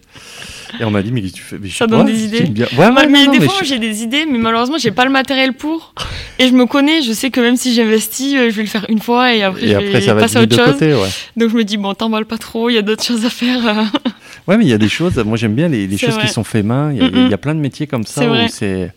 Et 0.81 0.83
on 0.83 0.91
m'a 0.91 1.01
dit, 1.01 1.13
mais 1.13 1.21
qu'est-ce 1.21 1.31
que 1.31 1.37
tu 1.37 1.43
fais 1.43 1.57
Mais 1.61 1.69
je 1.69 1.77
Ça 1.77 1.87
donne 1.87 2.05
pas, 2.05 2.11
des? 2.11 2.25
idées. 2.25 2.41
bien. 2.43 2.65
Ouais, 2.73 2.87
ouais, 2.87 2.91
Ouais, 2.93 3.07
mais 3.07 3.25
non, 3.25 3.31
des 3.31 3.39
mais 3.39 3.45
fois, 3.45 3.55
je- 3.61 3.65
j'ai 3.69 3.79
des 3.79 4.03
idées, 4.03 4.25
mais 4.29 4.37
malheureusement, 4.37 4.77
j'ai 4.77 4.91
pas 4.91 5.05
le 5.05 5.11
matériel 5.11 5.53
pour. 5.53 5.93
Et 6.39 6.49
je 6.49 6.53
me 6.53 6.65
connais, 6.65 7.01
je 7.03 7.13
sais 7.13 7.31
que 7.31 7.39
même 7.39 7.55
si 7.55 7.73
j'investis, 7.73 8.35
euh, 8.35 8.49
je 8.49 8.55
vais 8.57 8.63
le 8.63 8.67
faire 8.67 8.85
une 8.89 8.99
fois 8.99 9.33
et 9.33 9.41
après, 9.43 9.63
Et 9.63 9.67
je 9.69 9.75
après, 9.75 9.87
vais 9.91 10.01
ça 10.01 10.13
va 10.13 10.19
passer 10.21 10.37
à 10.37 10.41
autre 10.41 10.55
chose. 10.57 10.73
côté, 10.73 10.93
ouais. 10.93 11.07
Donc 11.37 11.49
je 11.51 11.55
me 11.55 11.63
dis, 11.63 11.77
bon, 11.77 11.93
t'emballes 11.93 12.25
pas 12.25 12.37
trop, 12.37 12.69
il 12.69 12.73
y 12.73 12.77
a 12.77 12.81
d'autres 12.81 13.03
choses 13.05 13.23
à 13.23 13.29
faire. 13.29 13.61
Ouais, 14.47 14.57
mais 14.57 14.65
il 14.65 14.69
y 14.69 14.73
a 14.73 14.77
des 14.77 14.89
choses, 14.89 15.17
moi 15.25 15.37
j'aime 15.37 15.53
bien 15.55 15.67
les, 15.67 15.97
choses 15.97 16.15
vrai. 16.15 16.25
qui 16.25 16.33
sont 16.33 16.43
faites 16.43 16.65
main. 16.65 16.91
Il 16.91 16.97
y, 16.97 17.01
a- 17.05 17.09
Mm-mm. 17.09 17.25
il 17.25 17.29
y 17.31 17.33
a 17.33 17.37
plein 17.37 17.53
de 17.55 17.59
métiers 17.59 17.87
comme 17.87 18.03
ça 18.03 18.29
où 18.29 18.35
c'est. 18.49 18.91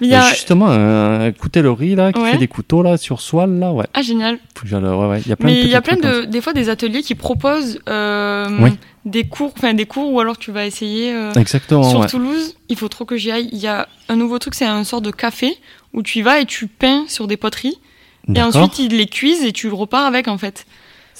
Il 0.00 0.08
y 0.08 0.14
a... 0.14 0.28
Justement, 0.30 0.68
un 0.70 1.30
coutellerie 1.32 1.94
là, 1.94 2.12
qui 2.12 2.20
Ouais. 2.20 2.32
fait 2.32 2.38
des 2.38 2.48
couteaux 2.48 2.82
là, 2.82 2.96
sur 2.96 3.20
soile 3.20 3.58
là, 3.58 3.72
ouais. 3.72 3.86
Ah, 3.94 4.02
génial. 4.02 4.38
Ouais, 4.64 5.06
ouais. 5.06 5.20
Il 5.24 5.28
y 5.28 5.32
a 5.32 5.36
plein 5.36 5.46
Mais 5.46 5.56
de 5.62 5.66
il 5.66 5.68
y 5.70 5.74
a 5.74 5.82
plein 5.82 5.96
de, 5.96 6.24
des 6.24 6.40
fois, 6.40 6.52
des 6.52 6.68
ateliers 6.68 7.02
qui 7.02 7.14
proposent 7.14 7.80
euh, 7.88 8.48
Oui. 8.60 8.70
des 9.04 9.24
cours, 9.24 9.52
enfin 9.56 9.74
des 9.74 9.86
cours, 9.86 10.12
ou 10.12 10.20
alors 10.20 10.38
tu 10.38 10.50
vas 10.52 10.64
essayer. 10.66 11.12
euh. 11.14 11.32
Exactement, 11.34 11.82
Sur. 11.88 12.06
Toulouse, 12.06 12.54
il 12.68 12.76
faut 12.76 12.88
trop 12.88 13.04
que 13.04 13.16
j'y 13.16 13.30
aille. 13.30 13.48
Il 13.52 13.58
y 13.58 13.66
a 13.66 13.88
un 14.08 14.16
nouveau 14.16 14.38
truc, 14.38 14.54
c'est 14.54 14.64
un 14.66 14.84
sort 14.84 15.02
de 15.02 15.10
café 15.10 15.54
où 15.92 16.02
tu 16.02 16.20
y 16.20 16.22
vas 16.22 16.40
et 16.40 16.46
tu 16.46 16.66
peins 16.66 17.04
sur 17.08 17.26
des 17.26 17.36
poteries. 17.36 17.76
Et 18.34 18.40
ensuite, 18.42 18.78
ils 18.78 18.96
les 18.96 19.06
cuisent 19.06 19.44
et 19.44 19.52
tu 19.52 19.68
repars 19.70 20.06
avec 20.06 20.28
en 20.28 20.38
fait. 20.38 20.64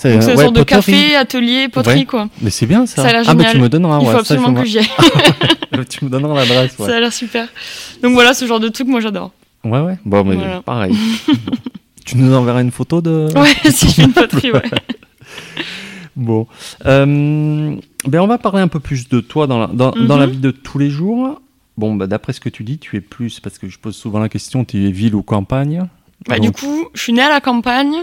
C'est 0.03 0.14
Donc 0.14 0.22
c'est 0.22 0.32
un 0.32 0.36
ouais, 0.36 0.51
de 0.51 0.62
café, 0.62 1.14
atelier, 1.14 1.68
poterie 1.68 1.98
Ouais. 2.01 2.05
quoi. 2.07 2.28
Mais 2.40 2.48
c'est 2.48 2.64
bien 2.64 2.86
ça. 2.86 3.03
Ça 3.03 3.09
a 3.09 3.12
l'air 3.12 3.22
ah, 3.26 3.34
bah 3.34 3.44
tu 3.51 3.59
me 3.59 3.68
donneras, 3.68 3.98
il 4.01 4.07
faut 4.07 4.12
ouais, 4.12 4.18
absolument 4.18 4.55
que 4.55 4.64
j'y 4.64 4.78
aille. 4.78 4.86
tu 5.90 6.07
me 6.07 6.11
donneras 6.11 6.34
l'adresse, 6.36 6.74
ouais. 6.78 6.86
Ça 6.88 6.96
a 6.96 7.01
l'air 7.01 7.12
super. 7.12 7.46
Donc 8.03 8.14
voilà, 8.14 8.32
ce 8.32 8.46
genre 8.46 8.61
de 8.61 8.68
truc, 8.70 8.88
moi 8.88 9.01
j'adore. 9.01 9.30
Ouais, 9.62 9.78
ouais. 9.80 9.98
Bon, 10.07 10.24
mais 10.24 10.36
Voilà. 10.36 10.62
pareil. 10.62 10.96
tu 12.07 12.16
nous 12.16 12.32
enverras 12.34 12.62
une 12.62 12.70
photo 12.70 13.03
de. 13.03 13.28
Ouais, 13.36 13.70
si 13.70 13.88
je 13.88 13.92
fais 13.92 14.03
une 14.05 14.12
poterie, 14.14 14.53
ouais. 14.53 14.62
Bon. 16.16 16.46
Euh, 16.86 17.76
ben 18.07 18.20
on 18.20 18.26
va 18.26 18.38
parler 18.38 18.62
un 18.62 18.68
peu 18.68 18.80
plus 18.80 19.09
de 19.09 19.20
toi 19.20 19.46
dans 19.46 19.59
la, 19.59 19.66
dans, 19.66 19.90
dans 19.92 20.16
la 20.16 20.26
Mhm. 20.26 20.32
vie 20.32 20.38
de 20.38 20.51
tous 20.51 20.78
les 20.78 20.88
jours. 20.90 21.40
Bon, 21.76 21.94
bah, 21.94 22.07
d'après 22.07 22.32
ce 22.32 22.40
que 22.40 22.48
tu 22.48 22.64
dis, 22.64 22.78
tu 22.78 22.96
es 22.96 23.01
plus, 23.01 23.40
parce 23.40 23.59
que 23.59 23.68
je 23.68 23.78
pose 23.78 23.96
souvent 23.96 24.18
la 24.18 24.28
question, 24.28 24.64
tu 24.64 24.86
es 24.86 24.90
ville 24.90 25.14
ou 25.14 25.22
campagne? 25.22 25.86
Bah, 26.29 26.39
du 26.39 26.51
coup, 26.53 26.87
je 26.95 27.03
suis 27.03 27.12
née 27.12 27.23
à 27.23 27.29
la 27.31 27.41
campagne. 27.41 27.95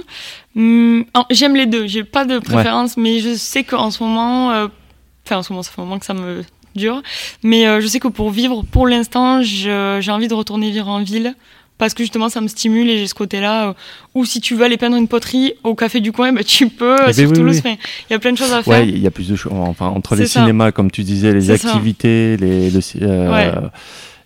Hum, 0.55 1.05
J'aime 1.29 1.55
les 1.55 1.65
deux. 1.67 1.85
J'ai 1.87 2.03
pas 2.03 2.25
de 2.25 2.39
préférence, 2.39 2.97
mais 2.97 3.19
je 3.19 3.35
sais 3.35 3.63
qu'en 3.63 3.91
ce 3.91 4.01
moment, 4.03 4.51
euh, 4.51 4.67
enfin 5.25 5.37
en 5.37 5.43
ce 5.43 5.53
moment, 5.53 5.63
ça 5.63 5.71
fait 5.71 5.81
un 5.81 5.85
moment 5.85 5.99
que 5.99 6.05
ça 6.05 6.13
me 6.15 6.43
dure, 6.75 7.01
mais 7.43 7.67
euh, 7.67 7.79
je 7.81 7.87
sais 7.87 7.99
que 7.99 8.07
pour 8.07 8.29
vivre, 8.31 8.63
pour 8.71 8.87
l'instant, 8.87 9.41
j'ai 9.41 9.71
envie 10.11 10.27
de 10.27 10.33
retourner 10.33 10.71
vivre 10.71 10.87
en 10.89 11.01
ville 11.03 11.35
parce 11.79 11.93
que 11.93 12.01
justement, 12.03 12.27
ça 12.27 12.41
me 12.41 12.47
stimule 12.47 12.89
et 12.89 12.97
j'ai 12.97 13.05
ce 13.07 13.13
côté-là. 13.13 13.67
euh, 13.69 13.73
ou 14.15 14.25
si 14.25 14.41
tu 14.41 14.55
veux 14.55 14.63
aller 14.65 14.77
peindre 14.77 14.97
une 14.97 15.07
poterie 15.07 15.53
au 15.63 15.75
café 15.75 15.99
du 15.99 16.11
coin, 16.11 16.33
bah, 16.33 16.43
tu 16.43 16.69
peux. 16.69 16.95
Eh 17.03 17.05
ben 17.05 17.13
sur 17.13 17.29
oui, 17.29 17.35
Toulouse, 17.35 17.61
oui. 17.65 17.77
il 18.09 18.13
y 18.13 18.15
a 18.15 18.19
plein 18.19 18.31
de 18.31 18.37
choses 18.37 18.51
à 18.51 18.63
faire. 18.63 18.73
Ouais, 18.79 18.87
il 18.87 18.97
y 18.97 19.05
a 19.05 19.11
plus 19.11 19.29
de 19.29 19.35
choses. 19.35 19.53
Enfin, 19.55 19.87
entre 19.87 20.15
les 20.15 20.25
ça. 20.25 20.39
cinémas, 20.39 20.71
comme 20.71 20.89
tu 20.89 21.03
disais, 21.03 21.33
les 21.33 21.55
ça. 21.55 21.69
activités, 21.69 22.35
les, 22.37 22.71
le 22.71 22.79
euh, 23.03 23.31
Ouais. 23.31 23.51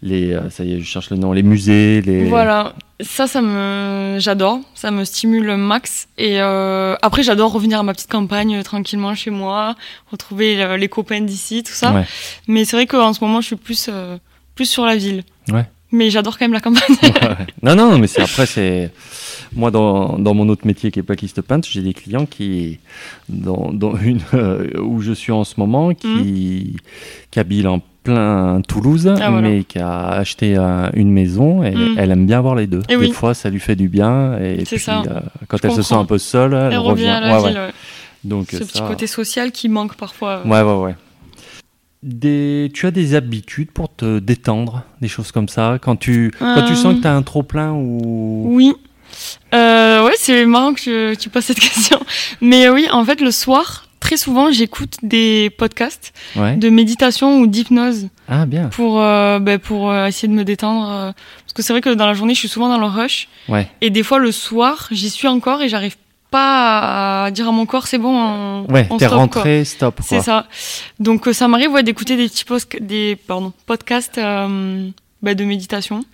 les, 0.02 0.38
ça 0.50 0.64
y 0.64 0.76
est, 0.76 0.80
je 0.80 0.86
cherche 0.86 1.10
le 1.10 1.18
nom, 1.18 1.34
les 1.34 1.44
musées, 1.44 2.02
les. 2.02 2.24
Voilà, 2.24 2.74
ça, 3.02 3.28
ça 3.28 3.42
me, 3.42 4.18
j'adore, 4.20 4.60
ça 4.76 4.92
me 4.92 5.04
stimule 5.04 5.56
max. 5.56 6.08
Et 6.18 6.42
euh, 6.42 6.96
après, 7.02 7.24
j'adore 7.24 7.52
revenir 7.52 7.80
à 7.80 7.84
ma 7.84 7.94
petite 7.94 8.12
campagne 8.12 8.58
euh, 8.58 8.64
tranquillement 8.64 9.16
chez 9.16 9.32
moi, 9.32 9.76
retrouver 10.12 10.62
euh, 10.62 10.78
les 10.78 10.90
copains 10.90 11.22
d'ici, 11.22 11.64
tout 11.64 11.74
ça. 11.74 11.94
Ouais. 11.94 12.06
Mais 12.48 12.66
c'est 12.66 12.76
vrai 12.76 12.88
qu'en 12.88 13.14
ce 13.14 13.24
moment, 13.24 13.42
je 13.42 13.48
suis 13.48 13.56
plus, 13.56 13.90
plus 14.56 14.66
sur 14.66 14.86
la 14.86 14.96
ville. 14.96 15.24
Ouais. 15.50 15.66
Mais 15.92 16.10
j'adore 16.10 16.38
quand 16.38 16.46
même 16.46 16.54
la 16.54 16.62
campagne. 16.62 16.96
Ouais. 17.02 17.48
non, 17.64 17.76
non, 17.76 17.98
mais 17.98 18.08
c'est 18.08 18.22
après, 18.22 18.46
c'est. 18.46 18.92
Moi, 19.54 19.70
dans, 19.70 20.18
dans 20.18 20.34
mon 20.34 20.48
autre 20.48 20.66
métier 20.66 20.92
qui 20.92 21.00
est 21.00 21.04
plaquiste 21.04 21.42
peintre, 21.42 21.68
j'ai 21.70 21.82
des 21.82 21.94
clients 21.94 22.26
qui, 22.26 22.80
dans, 23.28 23.72
dans 23.74 23.98
une 23.98 24.22
où 24.80 25.02
je 25.02 25.12
suis 25.12 25.34
en 25.34 25.44
ce 25.44 25.56
moment, 25.58 25.94
qui, 25.94 26.78
qui 27.30 27.40
habille 27.40 27.68
en 27.68 27.82
plein 28.04 28.62
Toulouse. 28.68 29.08
Ah, 29.08 29.30
voilà. 29.32 29.42
mais 29.50 29.64
qui 29.64 29.80
a 29.80 30.08
acheté 30.10 30.56
euh, 30.58 30.90
une 30.94 31.12
maison 31.12 31.64
et 31.64 31.72
Mm. 31.72 31.96
elle 31.98 32.12
aime 32.12 32.26
bien 32.26 32.42
voir 32.42 32.56
les 32.56 32.68
deux. 32.68 32.82
Et 32.90 32.96
des 32.96 33.08
oui. 33.08 33.12
fois, 33.12 33.34
ça 33.34 33.50
lui 33.50 33.60
fait 33.60 33.76
du 33.76 33.88
bien 33.90 34.38
et 34.40 34.64
puis 34.66 34.80
ça. 34.80 35.02
euh, 35.08 35.20
quand 35.48 35.58
Je 35.62 35.68
elle 35.68 35.74
se 35.76 35.82
sent 35.82 35.96
un 35.96 36.06
peu 36.06 36.18
seule, 36.18 36.54
elle, 36.54 36.74
Elle 36.74 36.80
revient 36.80 37.08
à 37.08 37.20
la 37.20 37.40
Ouais, 37.42 37.48
ville, 37.50 37.58
ouais. 37.58 37.66
ouais. 37.68 37.74
Donc 38.24 38.48
Ce 38.52 38.58
ça- 38.60 38.66
petit 38.66 38.82
côté 38.82 39.08
social 39.08 39.52
qui 39.52 39.68
manque 39.70 39.96
parfois. 39.96 40.42
Ouais, 40.46 40.62
ouais, 40.62 40.74
ouais. 40.76 40.96
Des... 42.04 42.72
Tu 42.74 42.88
as 42.88 42.92
des 42.92 43.14
habitudes 43.14 43.72
pour 43.72 43.94
te 43.94 44.18
détendre, 44.20 44.84
des 45.02 45.08
choses 45.08 45.32
comme 45.32 45.48
ça, 45.48 45.78
quand 45.80 45.96
tu, 45.96 46.32
quand 46.40 46.64
tu 46.66 46.74
Euh. 46.74 46.76
sens 46.76 46.96
que 46.96 47.02
tu 47.02 47.08
as 47.08 47.14
un 47.16 47.22
trop-plein 47.22 47.72
ou... 47.74 48.46
Oui. 48.48 48.74
Euh, 49.54 50.04
ouais, 50.06 50.14
c'est 50.18 50.46
marrant 50.48 50.74
que 50.74 51.12
tu- 51.14 51.18
tu 51.18 51.30
poses 51.30 51.46
cette 51.46 51.60
question. 51.60 52.00
Mais 52.42 52.70
oui, 52.70 52.88
en 52.92 53.06
fait, 53.06 53.22
le 53.22 53.30
soir, 53.30 53.86
très 54.02 54.18
souvent, 54.18 54.52
j'écoute 54.52 54.96
des 55.04 55.50
podcasts 55.58 56.12
Ouais. 56.36 56.58
de 56.58 56.70
méditation 56.70 57.40
ou 57.40 57.48
d'hypnose. 57.48 58.10
Ah, 58.28 58.46
bien. 58.46 58.68
pour, 58.68 59.02
euh, 59.02 59.40
ben, 59.40 59.58
pour 59.60 59.90
euh, 59.92 60.08
essayer 60.08 60.28
de 60.28 60.34
me 60.34 60.44
détendre. 60.44 60.90
euh, 60.92 61.12
parce 61.46 61.54
que 61.54 61.62
c'est 61.62 61.72
vrai 61.72 61.82
que 61.82 61.90
dans 61.90 62.06
la 62.06 62.14
journée, 62.14 62.34
je 62.34 62.40
suis 62.40 62.48
souvent 62.50 62.68
dans 62.70 62.78
le 62.80 62.86
rush. 62.86 63.30
Ouais. 63.48 63.70
Et 63.82 63.90
des 63.90 64.04
fois, 64.04 64.20
le 64.20 64.32
soir, 64.34 64.88
j'y 64.92 65.10
suis 65.10 65.28
encore 65.30 65.62
et 65.62 65.70
j'arrive 65.70 65.96
pas 66.30 67.26
à 67.26 67.32
dire 67.32 67.48
à 67.50 67.52
mon 67.52 67.66
corps, 67.66 67.88
c'est 67.88 67.98
bon, 67.98 68.16
on, 68.18 68.66
Ouais, 68.74 68.88
on 68.90 68.98
t'es 68.98 69.06
stop, 69.06 69.10
quoi. 69.10 69.18
rentré, 69.18 69.66
stop. 69.66 69.96
Quoi. 69.98 70.06
C'est 70.08 70.22
ça. 70.22 70.48
Donc, 71.00 71.28
ça 71.34 71.48
m'arrive 71.50 71.72
ouais, 71.72 71.84
d'écouter 71.84 72.16
des 72.16 72.28
petits 72.30 72.46
post- 72.46 72.82
des, 72.82 73.18
pardon, 73.28 73.52
podcasts 73.66 74.18
euh, 74.18 74.90
ben, 75.22 75.36
de 75.36 75.44
méditation 75.44 76.06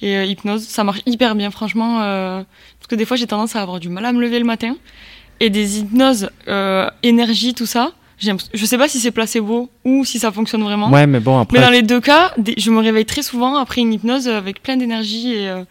et 0.00 0.16
euh, 0.16 0.24
hypnose. 0.24 0.66
Ça 0.66 0.82
marche 0.82 1.00
hyper 1.04 1.34
bien, 1.34 1.50
franchement. 1.50 2.00
euh, 2.02 2.42
parce 2.78 2.86
que 2.88 2.94
des 2.94 3.04
fois, 3.04 3.18
j'ai 3.18 3.26
tendance 3.26 3.54
à 3.54 3.60
avoir 3.60 3.80
du 3.80 3.90
mal 3.90 4.06
à 4.06 4.12
me 4.12 4.20
lever 4.22 4.38
le 4.38 4.46
matin. 4.46 4.76
Et 5.40 5.48
des 5.50 5.78
hypnoses, 5.80 6.28
euh, 6.48 6.88
énergie, 7.02 7.54
tout 7.54 7.66
ça. 7.66 7.92
Je 8.18 8.66
sais 8.66 8.76
pas 8.76 8.86
si 8.88 9.00
c'est 9.00 9.10
placebo 9.12 9.70
ou 9.86 10.04
si 10.04 10.18
ça 10.18 10.30
fonctionne 10.30 10.62
vraiment. 10.62 10.90
Ouais, 10.90 11.06
mais 11.06 11.20
bon, 11.20 11.38
après. 11.38 11.58
Mais 11.58 11.64
dans 11.64 11.70
les 11.70 11.80
deux 11.82 12.00
cas, 12.00 12.34
je 12.58 12.70
me 12.70 12.78
réveille 12.80 13.06
très 13.06 13.22
souvent 13.22 13.56
après 13.56 13.80
une 13.80 13.94
hypnose 13.94 14.28
avec 14.28 14.62
plein 14.62 14.76
d'énergie 14.76 15.32
et 15.32 15.48
euh, 15.48 15.64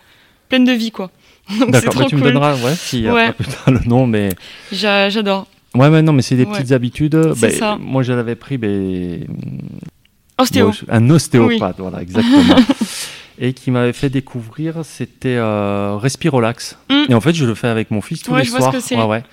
pleine 0.50 0.66
de 0.66 0.72
vie, 0.72 0.90
quoi. 0.90 1.12
D'accord, 1.68 1.94
bah, 1.96 2.06
tu 2.10 2.16
me 2.16 2.22
donneras, 2.22 2.56
ouais, 2.56 2.74
si 2.76 3.08
Ouais. 3.08 3.26
après, 3.28 3.44
putain, 3.46 3.72
le 3.72 3.80
nom, 3.88 4.08
mais. 4.08 4.30
J'a- 4.72 5.10
J'adore. 5.10 5.46
Ouais, 5.76 5.92
mais 5.92 6.02
non, 6.02 6.14
mais 6.14 6.24
c'est 6.24 6.36
des 6.36 6.46
Ouais. 6.46 6.52
petites 6.58 6.72
habitudes. 6.72 7.34
C'est 7.36 7.50
Ben, 7.50 7.52
ça. 7.52 7.78
Moi, 7.80 8.02
je 8.02 8.14
l'avais 8.14 8.34
pris, 8.36 8.58
ben, 8.58 9.28
Ostéo. 10.40 10.68
bon, 10.68 10.72
je- 10.72 10.86
un 10.90 11.08
ostéopathe, 11.12 11.76
voilà, 11.80 12.02
exactement. 12.02 12.56
Et 13.42 13.54
qui 13.54 13.72
m'avait 13.72 13.94
fait 13.94 14.10
découvrir, 14.10 14.84
c'était 14.84 15.38
euh, 15.38 15.96
Respirolax. 15.98 16.78
Mm. 16.90 16.94
Et 17.10 17.14
en 17.14 17.22
fait, 17.22 17.34
je 17.34 17.46
le 17.46 17.56
fais 17.56 17.68
avec 17.70 17.90
mon 17.90 18.02
fils 18.02 18.22
tous 18.22 18.32
Ouais, 18.32 18.40
les 18.40 18.46
je 18.46 18.52
vois 18.52 18.60
ce 18.74 18.80
soirs. 18.82 19.02
que. 19.02 19.08
Ouais, 19.08 19.18
ouais. 19.18 19.24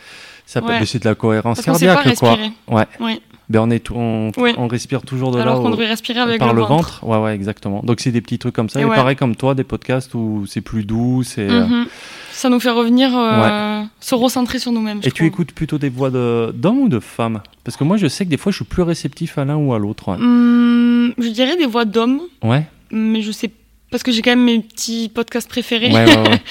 Ça 0.46 0.60
peut- 0.62 0.68
Ouais. 0.68 0.78
de 0.80 1.04
la 1.04 1.14
cohérence 1.16 1.56
Parce 1.60 1.66
pas 1.80 1.86
cardiaque, 1.86 2.16
quoi. 2.16 2.30
respirer. 2.34 2.52
Ouais. 2.68 2.86
Oui. 3.00 3.20
Ben, 3.48 3.60
on, 3.60 3.70
est 3.70 3.80
tout- 3.80 3.94
on, 3.96 4.30
Ouais. 4.36 4.54
on 4.58 4.68
respire 4.68 5.02
toujours 5.02 5.30
de 5.32 5.40
Alors 5.40 5.56
là 5.56 5.60
qu'on 5.62 5.70
devrait 5.70 5.86
respirer 5.88 6.20
avec 6.20 6.38
par 6.38 6.48
le, 6.52 6.54
le 6.54 6.60
ventre. 6.66 7.00
ventre. 7.00 7.04
Ouais, 7.04 7.18
ouais, 7.24 7.34
exactement. 7.34 7.80
Donc, 7.84 7.98
c'est 8.00 8.10
des 8.12 8.20
petits 8.20 8.38
trucs 8.38 8.54
comme 8.54 8.68
ça. 8.68 8.78
Et 8.78 8.82
Et, 8.82 8.86
ouais. 8.86 8.94
pareil 8.94 9.16
comme 9.16 9.34
toi, 9.34 9.54
des 9.56 9.64
podcasts 9.64 10.14
où 10.14 10.44
c'est 10.46 10.60
plus 10.60 10.84
doux. 10.84 11.22
c'est 11.24 11.48
euh, 11.50 11.66
Mhm. 11.66 11.86
Ça 12.32 12.48
nous 12.48 12.60
fait 12.60 12.70
revenir, 12.70 13.10
euh, 13.16 13.82
se 13.98 14.14
recentrer 14.14 14.58
sur 14.58 14.70
nous-mêmes. 14.70 14.98
Et 14.98 15.10
tu 15.10 15.10
trouve. 15.14 15.26
écoutes 15.26 15.52
plutôt 15.52 15.78
des 15.78 15.88
voix 15.88 16.10
de- 16.10 16.52
d'hommes 16.54 16.80
ou 16.80 16.88
de 16.88 17.00
femmes? 17.00 17.40
Parce 17.64 17.76
que 17.76 17.82
moi, 17.84 17.96
je 17.96 18.06
sais 18.08 18.24
que 18.24 18.30
des 18.30 18.36
fois, 18.36 18.52
je 18.52 18.56
suis 18.56 18.64
plus 18.64 18.82
réceptif 18.82 19.38
à 19.38 19.44
l'un 19.44 19.56
ou 19.56 19.72
à 19.74 19.78
l'autre. 19.78 20.08
Ouais. 20.08 20.16
Hum, 20.18 21.12
je 21.18 21.28
dirais 21.28 21.56
des 21.56 21.66
voix 21.66 21.84
d'hommes, 21.86 22.20
Ouais, 22.44 22.66
mais 22.92 23.22
je 23.22 23.32
sais 23.32 23.50
parce 23.96 24.02
que 24.02 24.12
j'ai 24.12 24.20
quand 24.20 24.32
même 24.32 24.44
mes 24.44 24.60
petits 24.60 25.08
podcasts 25.08 25.48
préférés. 25.48 25.90
ouais, 25.90 26.04
ouais. 26.04 26.28
ouais. 26.28 26.42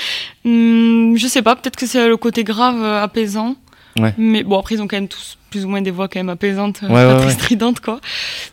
Hum, 0.45 1.15
je 1.17 1.27
sais 1.27 1.43
pas, 1.43 1.55
peut-être 1.55 1.75
que 1.75 1.85
c'est 1.85 2.07
le 2.07 2.17
côté 2.17 2.43
grave, 2.43 2.81
euh, 2.81 3.03
apaisant. 3.03 3.55
Mais 4.17 4.43
bon, 4.43 4.57
après, 4.59 4.75
ils 4.75 4.81
ont 4.81 4.87
quand 4.87 4.97
même 4.97 5.07
tous 5.07 5.37
plus 5.51 5.63
ou 5.63 5.69
moins 5.69 5.81
des 5.81 5.91
voix 5.91 6.07
quand 6.09 6.19
même 6.19 6.29
apaisantes, 6.29 6.81
euh, 6.83 6.87
pas 6.89 7.21
très 7.21 7.31
stridentes, 7.31 7.79
quoi. 7.79 8.01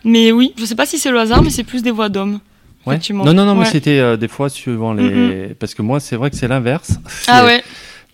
Mais 0.05 0.31
oui, 0.31 0.53
je 0.59 0.65
sais 0.67 0.75
pas 0.77 0.87
si 0.87 0.99
c'est 0.99 1.11
le 1.11 1.19
hasard, 1.19 1.43
mais 1.43 1.51
c'est 1.51 1.65
plus 1.65 1.83
des 1.83 1.91
voix 1.91 2.09
d'hommes. 2.11 2.39
Ouais. 2.87 2.99
Non, 3.11 3.33
non, 3.33 3.45
non, 3.47 3.55
mais 3.55 3.65
c'était 3.65 3.99
euh, 3.99 4.17
des 4.19 4.29
fois 4.29 4.49
suivant 4.51 4.93
les. 4.93 5.55
Parce 5.59 5.75
que 5.75 5.81
moi, 5.83 5.99
c'est 6.01 6.17
vrai 6.17 6.31
que 6.31 6.37
c'est 6.37 6.49
l'inverse. 6.49 6.93
Ah 7.29 7.45
ouais. 7.47 7.65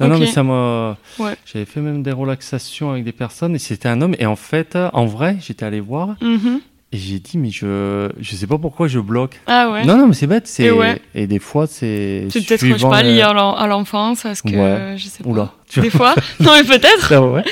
Non, 0.00 0.06
non, 0.06 0.18
mais 0.18 0.26
ça 0.26 0.44
m'a. 0.44 0.96
Ouais. 1.18 1.34
J'avais 1.44 1.64
fait 1.64 1.80
même 1.80 2.04
des 2.04 2.12
relaxations 2.12 2.92
avec 2.92 3.02
des 3.02 3.12
personnes 3.12 3.56
et 3.56 3.58
c'était 3.58 3.88
un 3.88 4.00
homme. 4.00 4.14
Et 4.20 4.26
en 4.26 4.36
fait, 4.36 4.78
en 4.92 5.06
vrai, 5.06 5.38
j'étais 5.40 5.66
allé 5.66 5.80
voir 5.80 6.14
Mhm. 6.22 6.60
Et 6.90 6.96
j'ai 6.96 7.18
dit, 7.18 7.36
mais 7.36 7.50
je 7.50 8.08
je 8.18 8.34
sais 8.34 8.46
pas 8.46 8.56
pourquoi 8.56 8.88
je 8.88 8.98
bloque. 8.98 9.38
Ah 9.46 9.70
ouais. 9.70 9.84
Non, 9.84 9.98
non, 9.98 10.06
mais 10.08 10.14
c'est 10.14 10.26
bête. 10.26 10.50
Et 10.58 10.70
ouais. 10.70 11.00
Et 11.14 11.26
des 11.26 11.38
fois, 11.38 11.66
c'est. 11.66 12.26
C'est 12.30 12.46
peut-être, 12.46 12.64
je 12.64 12.76
sais 12.78 12.88
pas, 12.88 13.02
lié 13.02 13.20
à 13.20 13.34
l'en- 13.34 13.54
à 13.54 13.66
l'enfance, 13.66 14.22
parce 14.22 14.40
que 14.40 14.48
Ouais. 14.56 14.96
je 14.96 15.06
sais 15.06 15.22
pas. 15.22 15.28
Oula. 15.28 15.52
Des 15.76 15.90
fois. 15.90 16.14
Non, 16.40 16.52
mais 16.54 16.64
peut-être. 16.64 17.12
Ah 17.12 17.20
ouais. 17.22 17.44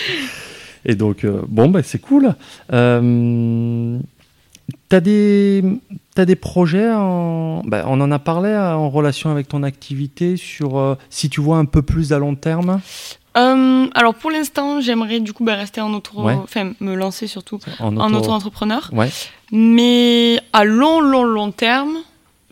Et 0.87 0.95
donc, 0.95 1.24
euh, 1.24 1.43
bon, 1.49 1.68
bah, 1.68 1.82
c'est 1.82 1.99
cool. 2.01 2.34
Euh, 2.72 3.99
T'as 4.89 5.01
des, 5.01 5.62
t'as 6.16 6.24
des 6.24 6.34
projets, 6.36 6.90
en, 6.92 7.62
bah, 7.64 7.84
on 7.86 8.00
en 8.00 8.10
a 8.10 8.18
parlé 8.18 8.48
euh, 8.50 8.74
en 8.74 8.90
relation 8.90 9.30
avec 9.30 9.46
ton 9.48 9.62
activité, 9.62 10.36
sur 10.36 10.76
euh, 10.78 10.96
si 11.10 11.28
tu 11.30 11.40
vois 11.40 11.58
un 11.58 11.64
peu 11.66 11.82
plus 11.82 12.12
à 12.12 12.18
long 12.18 12.34
terme 12.34 12.80
Euh, 13.36 13.86
alors 13.94 14.14
pour 14.14 14.30
l'instant, 14.30 14.80
j'aimerais 14.80 15.20
du 15.20 15.32
coup 15.34 15.44
bah, 15.44 15.54
rester 15.56 15.80
en 15.82 15.92
auto, 15.92 16.22
Ouais. 16.22 16.34
enfin 16.42 16.72
me 16.80 16.94
lancer 16.94 17.26
surtout 17.26 17.58
en, 17.80 17.94
en 17.98 18.08
auto- 18.14 18.24
auto-entrepreneur. 18.24 18.88
Ouais, 18.94 19.10
Mais 19.52 20.40
à 20.52 20.64
long, 20.64 21.00
long, 21.00 21.24
long 21.24 21.50
terme, 21.52 21.96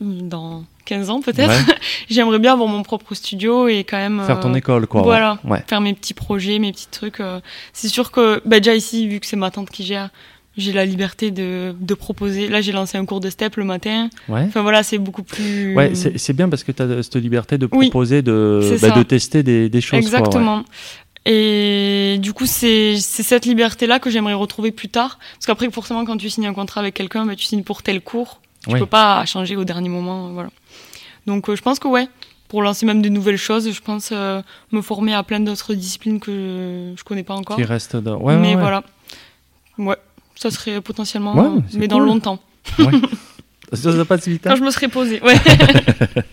dans 0.01 0.65
15 0.85 1.09
ans 1.11 1.21
peut-être, 1.23 1.49
ouais. 1.69 1.75
j'aimerais 2.11 2.39
bien 2.39 2.53
avoir 2.53 2.69
mon 2.69 2.83
propre 2.83 3.15
studio 3.15 3.67
et 3.69 3.85
quand 3.85 3.97
même 3.97 4.23
faire 4.27 4.41
ton 4.41 4.53
euh, 4.53 4.57
école, 4.59 4.87
quoi. 4.87 5.01
voilà. 5.01 5.39
Faire 5.67 5.81
mes 5.81 5.95
petits 5.95 6.13
projets, 6.15 6.59
mes 6.59 6.73
petits 6.73 6.89
trucs. 6.91 7.21
euh. 7.21 7.41
C'est 7.73 7.89
sûr 7.89 8.11
que 8.11 8.43
bah, 8.45 8.59
déjà 8.61 8.75
ici, 8.75 9.09
vu 9.09 9.21
que 9.21 9.27
c'est 9.27 9.37
ma 9.37 9.51
tante 9.51 9.71
qui 9.71 9.85
gère, 9.85 10.11
j'ai 10.57 10.73
la 10.73 10.85
liberté 10.85 11.31
de, 11.31 11.75
de 11.79 11.95
proposer. 11.95 12.49
Là, 12.49 12.61
j'ai 12.61 12.73
lancé 12.73 12.97
un 12.99 13.05
cours 13.05 13.21
de 13.21 13.31
step 13.31 13.57
le 13.57 13.65
matin. 13.65 14.09
Ouais. 14.29 14.45
Enfin 14.47 14.63
voilà, 14.63 14.83
c'est 14.83 14.99
beaucoup 14.99 15.23
plus. 15.23 15.75
Ouais, 15.75 15.93
c'est 15.95 16.33
bien 16.33 16.49
parce 16.49 16.63
que 16.65 16.73
tu 16.73 16.83
as 16.83 17.03
cette 17.03 17.17
liberté 17.17 17.59
de 17.59 17.69
Oui, 17.73 17.89
proposer, 17.91 18.23
de, 18.23 18.77
bah, 18.81 18.91
de 18.91 19.03
tester 19.03 19.43
des, 19.43 19.69
des 19.69 19.81
choses. 19.81 19.91
quoi, 19.91 20.01
ouais. 20.01 20.07
Exactement. 20.27 20.65
Et 21.27 22.19
du 22.21 22.33
coup, 22.35 22.47
c'est 22.47 22.97
cette 22.99 23.47
liberté-là 23.47 23.99
que 23.99 24.11
j'aimerais 24.11 24.35
retrouver 24.35 24.71
plus 24.73 24.89
tard. 24.89 25.19
Parce 25.35 25.47
qu'après, 25.47 25.71
forcément, 25.71 26.05
quand 26.05 26.17
tu 26.19 26.29
signes 26.31 26.47
un 26.47 26.55
contrat 26.55 26.81
avec 26.81 26.95
quelqu'un, 26.95 27.25
bah, 27.27 27.35
tu 27.35 27.45
signes 27.47 27.63
pour 27.63 27.83
tel 27.83 28.01
cours. 28.01 28.41
Tu 28.67 28.75
Oui. 28.75 28.79
peux 28.81 28.87
pas 28.87 29.25
changer 29.27 29.57
au 29.57 29.65
dernier 29.65 29.89
moment. 29.89 30.29
Voilà. 30.33 30.51
Donc, 31.27 31.49
euh, 31.49 31.57
je 31.57 31.63
pense 31.63 31.79
que 31.79 31.89
ouais, 31.89 32.09
pour 32.49 32.63
lancer 32.63 32.85
même 32.87 33.01
de 33.03 33.09
nouvelles 33.09 33.39
choses, 33.39 33.71
je 33.73 33.81
pense 33.81 34.11
euh, 34.13 34.43
me 34.73 34.83
former 34.83 35.15
à 35.15 35.23
plein 35.23 35.41
d'autres 35.41 35.75
disciplines 35.75 36.21
que 36.21 36.93
je, 36.95 36.99
je 36.99 37.05
connais 37.05 37.23
pas 37.25 37.35
encore. 37.35 37.57
Qui 37.57 37.65
reste 37.65 37.97
dans- 37.97 38.19
ouais, 38.19 38.37
mais 38.37 38.55
ouais. 38.55 38.61
voilà. 38.61 38.85
Ouais, 39.79 39.97
ça 40.37 40.51
serait 40.51 40.81
potentiellement, 40.81 41.35
Ouais, 41.35 41.59
euh, 41.59 41.79
mais 41.79 41.89
dans 41.89 42.01
longtemps. 42.01 42.41
Ouais. 42.79 42.93
Ça, 43.73 43.93
ça 43.97 44.05
passe 44.05 44.29
vite, 44.29 44.47
hein. 44.47 44.51
Quand 44.51 44.57
je 44.57 44.63
me 44.63 44.71
serais 44.71 44.89
posée. 44.89 45.21
Ouais. 45.23 45.35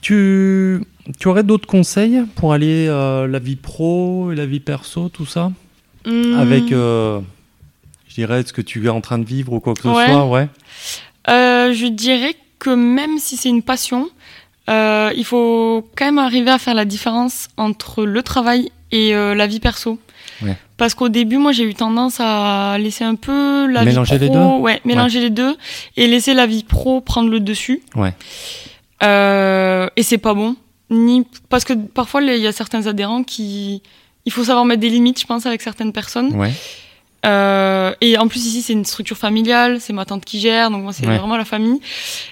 Tu, 0.00 0.80
tu 1.18 1.28
aurais 1.28 1.42
d'autres 1.42 1.66
conseils 1.66 2.22
pour 2.36 2.52
aller 2.52 2.86
euh, 2.88 3.26
la 3.26 3.38
vie 3.38 3.56
pro 3.56 4.30
et 4.32 4.36
la 4.36 4.46
vie 4.46 4.60
perso, 4.60 5.08
tout 5.08 5.26
ça? 5.26 5.50
Hum, 6.06 6.34
Avec, 6.38 6.72
euh, 6.72 7.20
je 8.08 8.14
dirais, 8.14 8.42
ce 8.46 8.52
que 8.52 8.62
tu 8.62 8.86
es 8.86 8.88
en 8.88 9.00
train 9.00 9.18
de 9.18 9.24
vivre 9.24 9.52
ou 9.52 9.60
quoi 9.60 9.74
que 9.74 9.82
ce 9.82 9.88
Ouais. 9.88 10.06
soit, 10.06 10.26
ouais. 10.26 10.48
Euh, 11.28 11.72
je 11.72 11.86
dirais 11.86 12.34
que 12.58 12.70
même 12.70 13.18
si 13.18 13.36
c'est 13.36 13.48
une 13.48 13.62
passion, 13.62 14.08
euh, 14.70 15.10
il 15.16 15.24
faut 15.24 15.86
quand 15.96 16.04
même 16.06 16.18
arriver 16.18 16.50
à 16.50 16.58
faire 16.58 16.74
la 16.74 16.84
différence 16.84 17.48
entre 17.56 18.04
le 18.04 18.22
travail 18.22 18.70
et 18.92 19.14
euh, 19.14 19.34
la 19.34 19.46
vie 19.46 19.60
perso. 19.60 19.98
Ouais. 20.42 20.56
Parce 20.76 20.94
qu'au 20.94 21.08
début, 21.08 21.36
moi, 21.38 21.52
j'ai 21.52 21.64
eu 21.64 21.74
tendance 21.74 22.18
à 22.20 22.76
laisser 22.78 23.04
un 23.04 23.14
peu 23.16 23.66
la 23.70 23.84
Mélanger 23.84 24.16
vie 24.18 24.24
les 24.24 24.30
pro, 24.30 24.38
deux 24.38 24.62
ouais, 24.62 24.80
mélanger 24.84 25.20
les 25.20 25.30
deux 25.30 25.56
et 25.96 26.06
laisser 26.06 26.34
la 26.34 26.46
vie 26.46 26.62
pro 26.64 27.00
prendre 27.00 27.28
le 27.30 27.40
dessus. 27.40 27.82
Ouais. 27.96 28.14
Euh, 29.02 29.88
et 29.96 30.02
c'est 30.02 30.18
pas 30.18 30.34
bon. 30.34 30.56
Ni 30.90 31.26
parce 31.50 31.64
que 31.64 31.74
parfois 31.74 32.22
il 32.22 32.38
y 32.38 32.46
a 32.46 32.52
certains 32.52 32.86
adhérents 32.86 33.22
qui, 33.22 33.82
il 34.24 34.32
faut 34.32 34.44
savoir 34.44 34.64
mettre 34.64 34.80
des 34.80 34.88
limites, 34.88 35.20
je 35.20 35.26
pense, 35.26 35.44
avec 35.44 35.60
certaines 35.60 35.92
personnes. 35.92 36.34
Ouais. 36.34 36.52
Euh, 37.26 37.92
et 38.00 38.16
en 38.16 38.28
plus 38.28 38.46
ici 38.46 38.62
c'est 38.62 38.72
une 38.72 38.84
structure 38.84 39.16
familiale, 39.16 39.80
c'est 39.80 39.92
ma 39.92 40.04
tante 40.04 40.24
qui 40.24 40.38
gère, 40.38 40.70
donc 40.70 40.84
moi 40.84 40.92
c'est 40.92 41.04
Ouais. 41.06 41.18
vraiment 41.18 41.36
la 41.36 41.44
famille. 41.44 41.80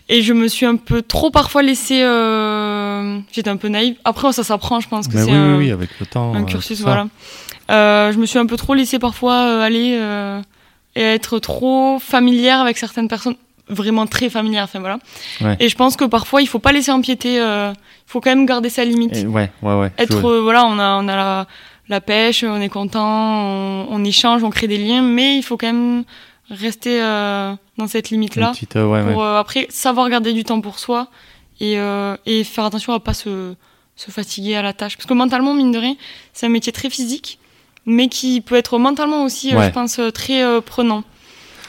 Et 0.09 0.23
je 0.23 0.33
me 0.33 0.47
suis 0.49 0.65
un 0.65 0.77
peu 0.77 1.03
trop 1.03 1.31
parfois 1.31 1.63
laissée, 1.63 2.03
euh... 2.03 3.19
j'étais 3.33 3.51
un 3.51 3.57
peu 3.57 3.69
naïve. 3.69 3.97
Après 4.05 4.33
ça 4.33 4.45
s'apprend, 4.45 4.79
je 4.81 4.89
pense 4.89 5.09
que 5.09 5.19
c'est 5.19 5.25
oui, 5.25 5.33
un, 5.33 5.57
oui, 5.59 5.65
oui, 5.67 5.71
avec 5.73 5.91
le 5.99 6.07
temps. 6.07 6.33
un 6.35 6.43
euh, 6.43 6.47
cursus, 6.47 6.81
voilà. 6.83 7.09
Euh, 7.71 8.13
je 8.13 8.19
me 8.19 8.27
suis 8.27 8.39
un 8.39 8.47
peu 8.47 8.57
trop 8.57 8.75
laissée 8.75 8.99
parfois 8.99 9.35
euh, 9.35 9.61
aller 9.61 9.97
euh, 10.01 10.41
et 10.95 11.03
être 11.03 11.39
trop 11.39 11.99
familière 11.99 12.61
avec 12.61 12.79
certaines 12.79 13.09
personnes, 13.09 13.37
vraiment 13.69 14.07
très 14.07 14.31
familière. 14.31 14.65
Enfin 14.65 14.79
voilà. 14.81 14.99
Ouais. 15.41 15.57
Et 15.61 15.69
je 15.69 15.77
pense 15.77 15.97
que 15.97 16.05
parfois 16.05 16.43
il 16.43 16.47
faut 16.47 16.59
pas 16.61 16.73
laisser 16.73 16.93
empiéter, 16.93 17.41
euh, 17.41 17.73
il 17.73 18.11
faut 18.11 18.21
quand 18.21 18.31
même 18.31 18.47
garder 18.47 18.69
sa 18.71 18.85
limite 18.85 19.17
Et 19.17 19.27
ouais, 19.27 19.51
ouais, 19.63 19.75
ouais. 19.75 19.93
être 19.99 20.25
euh, 20.25 20.41
voilà 20.41 20.65
on 20.65 20.79
a 20.79 20.97
on 21.03 21.09
a 21.09 21.17
la, 21.17 21.47
la 21.89 22.01
pêche 22.01 22.45
on 22.45 22.61
est 22.61 22.69
content 22.69 23.05
on, 23.05 23.87
on 23.91 24.05
échange 24.05 24.45
on 24.45 24.51
crée 24.51 24.69
des 24.69 24.79
liens 24.79 25.03
mais 25.03 25.37
il 25.37 25.43
faut 25.43 25.57
quand 25.57 25.67
même 25.67 26.05
rester 26.51 27.03
euh, 27.03 27.53
dans 27.77 27.89
cette 27.89 28.11
limite 28.11 28.37
une 28.37 28.43
là 28.43 28.51
petite, 28.53 28.77
euh, 28.77 28.87
ouais, 28.87 29.03
pour 29.03 29.19
ouais. 29.19 29.25
euh, 29.27 29.41
après 29.41 29.67
savoir 29.71 30.09
garder 30.09 30.33
du 30.33 30.45
temps 30.45 30.61
pour 30.61 30.79
soi 30.79 31.09
et, 31.59 31.79
euh, 31.79 32.17
et 32.27 32.45
faire 32.45 32.65
attention 32.65 32.93
à 32.93 33.01
pas 33.01 33.15
se, 33.15 33.55
se 33.97 34.11
fatiguer 34.13 34.55
à 34.55 34.63
la 34.63 34.73
tâche 34.73 34.97
parce 34.97 35.07
que 35.07 35.15
mentalement 35.15 35.53
mine 35.53 35.73
de 35.73 35.79
rien 35.79 35.97
c'est 36.33 36.47
un 36.47 36.51
métier 36.51 36.71
très 36.73 36.89
physique 36.91 37.41
mais 37.87 38.09
qui 38.09 38.41
peut 38.41 38.57
être 38.57 38.79
mentalement 38.79 39.25
aussi 39.25 39.55
euh, 39.55 39.59
Ouais. 39.59 39.67
je 39.69 39.73
pense 39.73 39.99
euh, 39.99 40.11
très 40.11 40.45
euh, 40.45 40.61
prenant 40.61 41.05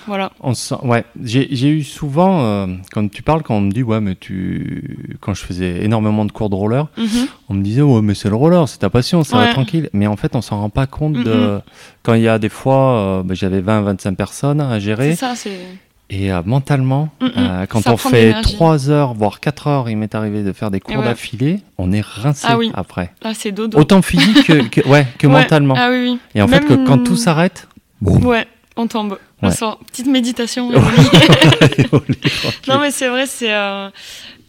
voilà 0.08 0.32
On 0.40 0.54
se 0.54 0.70
sent- 0.70 0.86
ouais, 0.86 1.04
j'ai 1.22 1.50
j'ai 1.52 1.68
eu 1.68 1.84
souvent, 1.84 2.42
euh, 2.42 2.68
quand 2.94 3.10
tu 3.12 3.24
parles, 3.24 3.44
quand 3.44 3.56
on 3.56 3.60
me 3.60 3.72
dit, 3.72 3.84
ouais, 3.84 4.00
mais 4.00 4.16
tu. 4.16 5.18
Quand 5.20 5.34
je 5.34 5.44
faisais 5.44 5.84
énormément 5.84 6.24
de 6.24 6.32
cours 6.32 6.50
de 6.50 6.56
roller, 6.56 6.88
Mhm. 6.98 7.28
on 7.50 7.54
me 7.56 7.62
disait, 7.62 7.82
ouais, 7.82 8.02
mais 8.02 8.16
c'est 8.16 8.30
le 8.30 8.36
roller, 8.36 8.70
c'est 8.70 8.78
ta 8.78 8.90
passion, 8.90 9.26
ça 9.26 9.36
va 9.38 9.48
tranquille. 9.52 9.90
Mais 9.92 10.08
en 10.08 10.16
fait, 10.16 10.34
on 10.38 10.42
s'en 10.42 10.62
rend 10.62 10.70
pas 10.70 10.88
compte 10.88 11.12
de. 11.12 11.34
Mhm. 11.58 11.62
Quand 12.04 12.14
il 12.14 12.22
y 12.22 12.30
a 12.30 12.40
des 12.40 12.48
fois, 12.48 12.94
euh, 13.20 13.24
bah, 13.24 13.34
j'avais 13.34 13.60
20-25 13.60 14.16
personnes 14.16 14.62
à 14.62 14.76
c'est 14.76 14.80
gérer, 14.80 15.16
ça 15.18 15.34
c'est 15.36 15.60
et 16.10 16.32
euh, 16.32 16.42
mentalement, 16.46 17.10
Mhm. 17.22 17.32
euh, 17.38 17.66
quand 17.66 17.86
on 17.88 17.98
fait 17.98 18.28
l'énergie. 18.28 18.54
3 18.54 18.90
heures, 18.90 19.14
voire 19.14 19.40
4 19.40 19.68
heures, 19.68 19.90
il 19.90 19.98
m'est 19.98 20.16
arrivé 20.16 20.44
de 20.44 20.54
faire 20.54 20.72
des 20.72 20.80
cours 20.80 20.98
ouais. 20.98 21.04
d'affilée, 21.04 21.60
on 21.78 21.92
est 21.92 22.04
rincé 22.06 22.46
Ah 22.50 22.58
oui. 22.58 22.72
après. 22.76 23.12
là 23.24 23.34
c'est 23.34 23.52
dodo 23.52 23.78
Autant 23.78 24.02
physique 24.02 24.46
que, 24.46 24.68
que- 24.68 24.88
ouais, 24.88 25.06
que 25.18 25.28
Ouais. 25.28 25.34
mentalement. 25.34 25.76
ah 25.78 25.90
oui 25.92 26.00
oui 26.12 26.20
Et 26.36 26.42
en 26.42 26.48
fait, 26.48 26.62
que 26.66 26.74
quand 26.86 27.04
tout 27.04 27.18
s'arrête, 27.18 27.68
Ouais, 28.02 28.46
on 28.76 28.88
tombe. 28.88 29.18
On 29.42 29.50
sort. 29.52 29.80
Petite 29.80 30.08
méditation. 30.08 30.72
non, 32.68 32.80
mais 32.80 32.92
c'est 32.92 33.08
vrai, 33.10 33.26
c'est. 33.28 33.54
euh, 33.54 33.90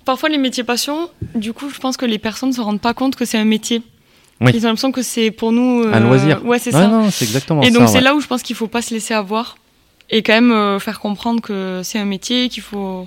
Parfois, 0.04 0.30
les 0.30 0.38
métiers 0.38 0.64
passion, 0.64 1.10
du 1.34 1.52
coup, 1.52 1.68
je 1.68 1.78
pense 1.78 1.98
que 1.98 2.06
les 2.06 2.18
personnes 2.18 2.48
ne 2.48 2.54
se 2.54 2.60
rendent 2.62 2.80
pas 2.80 2.94
compte 2.94 3.14
que 3.14 3.26
c'est 3.26 3.36
un 3.36 3.44
métier. 3.44 3.82
Oui. 4.40 4.52
Ils 4.54 4.60
ont 4.64 4.68
l'impression 4.68 4.90
que 4.92 5.02
c'est 5.02 5.30
pour 5.30 5.52
nous. 5.52 5.84
Un 5.92 6.00
loisir. 6.00 6.42
Ouais, 6.46 6.58
c'est 6.58 6.70
ça. 6.72 6.86
non, 6.86 7.10
c'est 7.10 7.26
exactement 7.26 7.60
Et 7.62 7.70
donc, 7.70 7.88
c'est 7.88 8.00
là 8.00 8.14
où 8.14 8.20
je 8.20 8.26
pense 8.26 8.42
qu'il 8.42 8.56
faut 8.56 8.68
pas 8.68 8.80
se 8.80 8.94
laisser 8.94 9.12
avoir 9.12 9.57
et 10.10 10.22
quand 10.22 10.32
même 10.34 10.52
euh, 10.52 10.78
faire 10.78 11.00
comprendre 11.00 11.40
que 11.40 11.80
c'est 11.84 11.98
un 11.98 12.04
métier, 12.04 12.48
qu'il 12.48 12.62
faut 12.62 13.06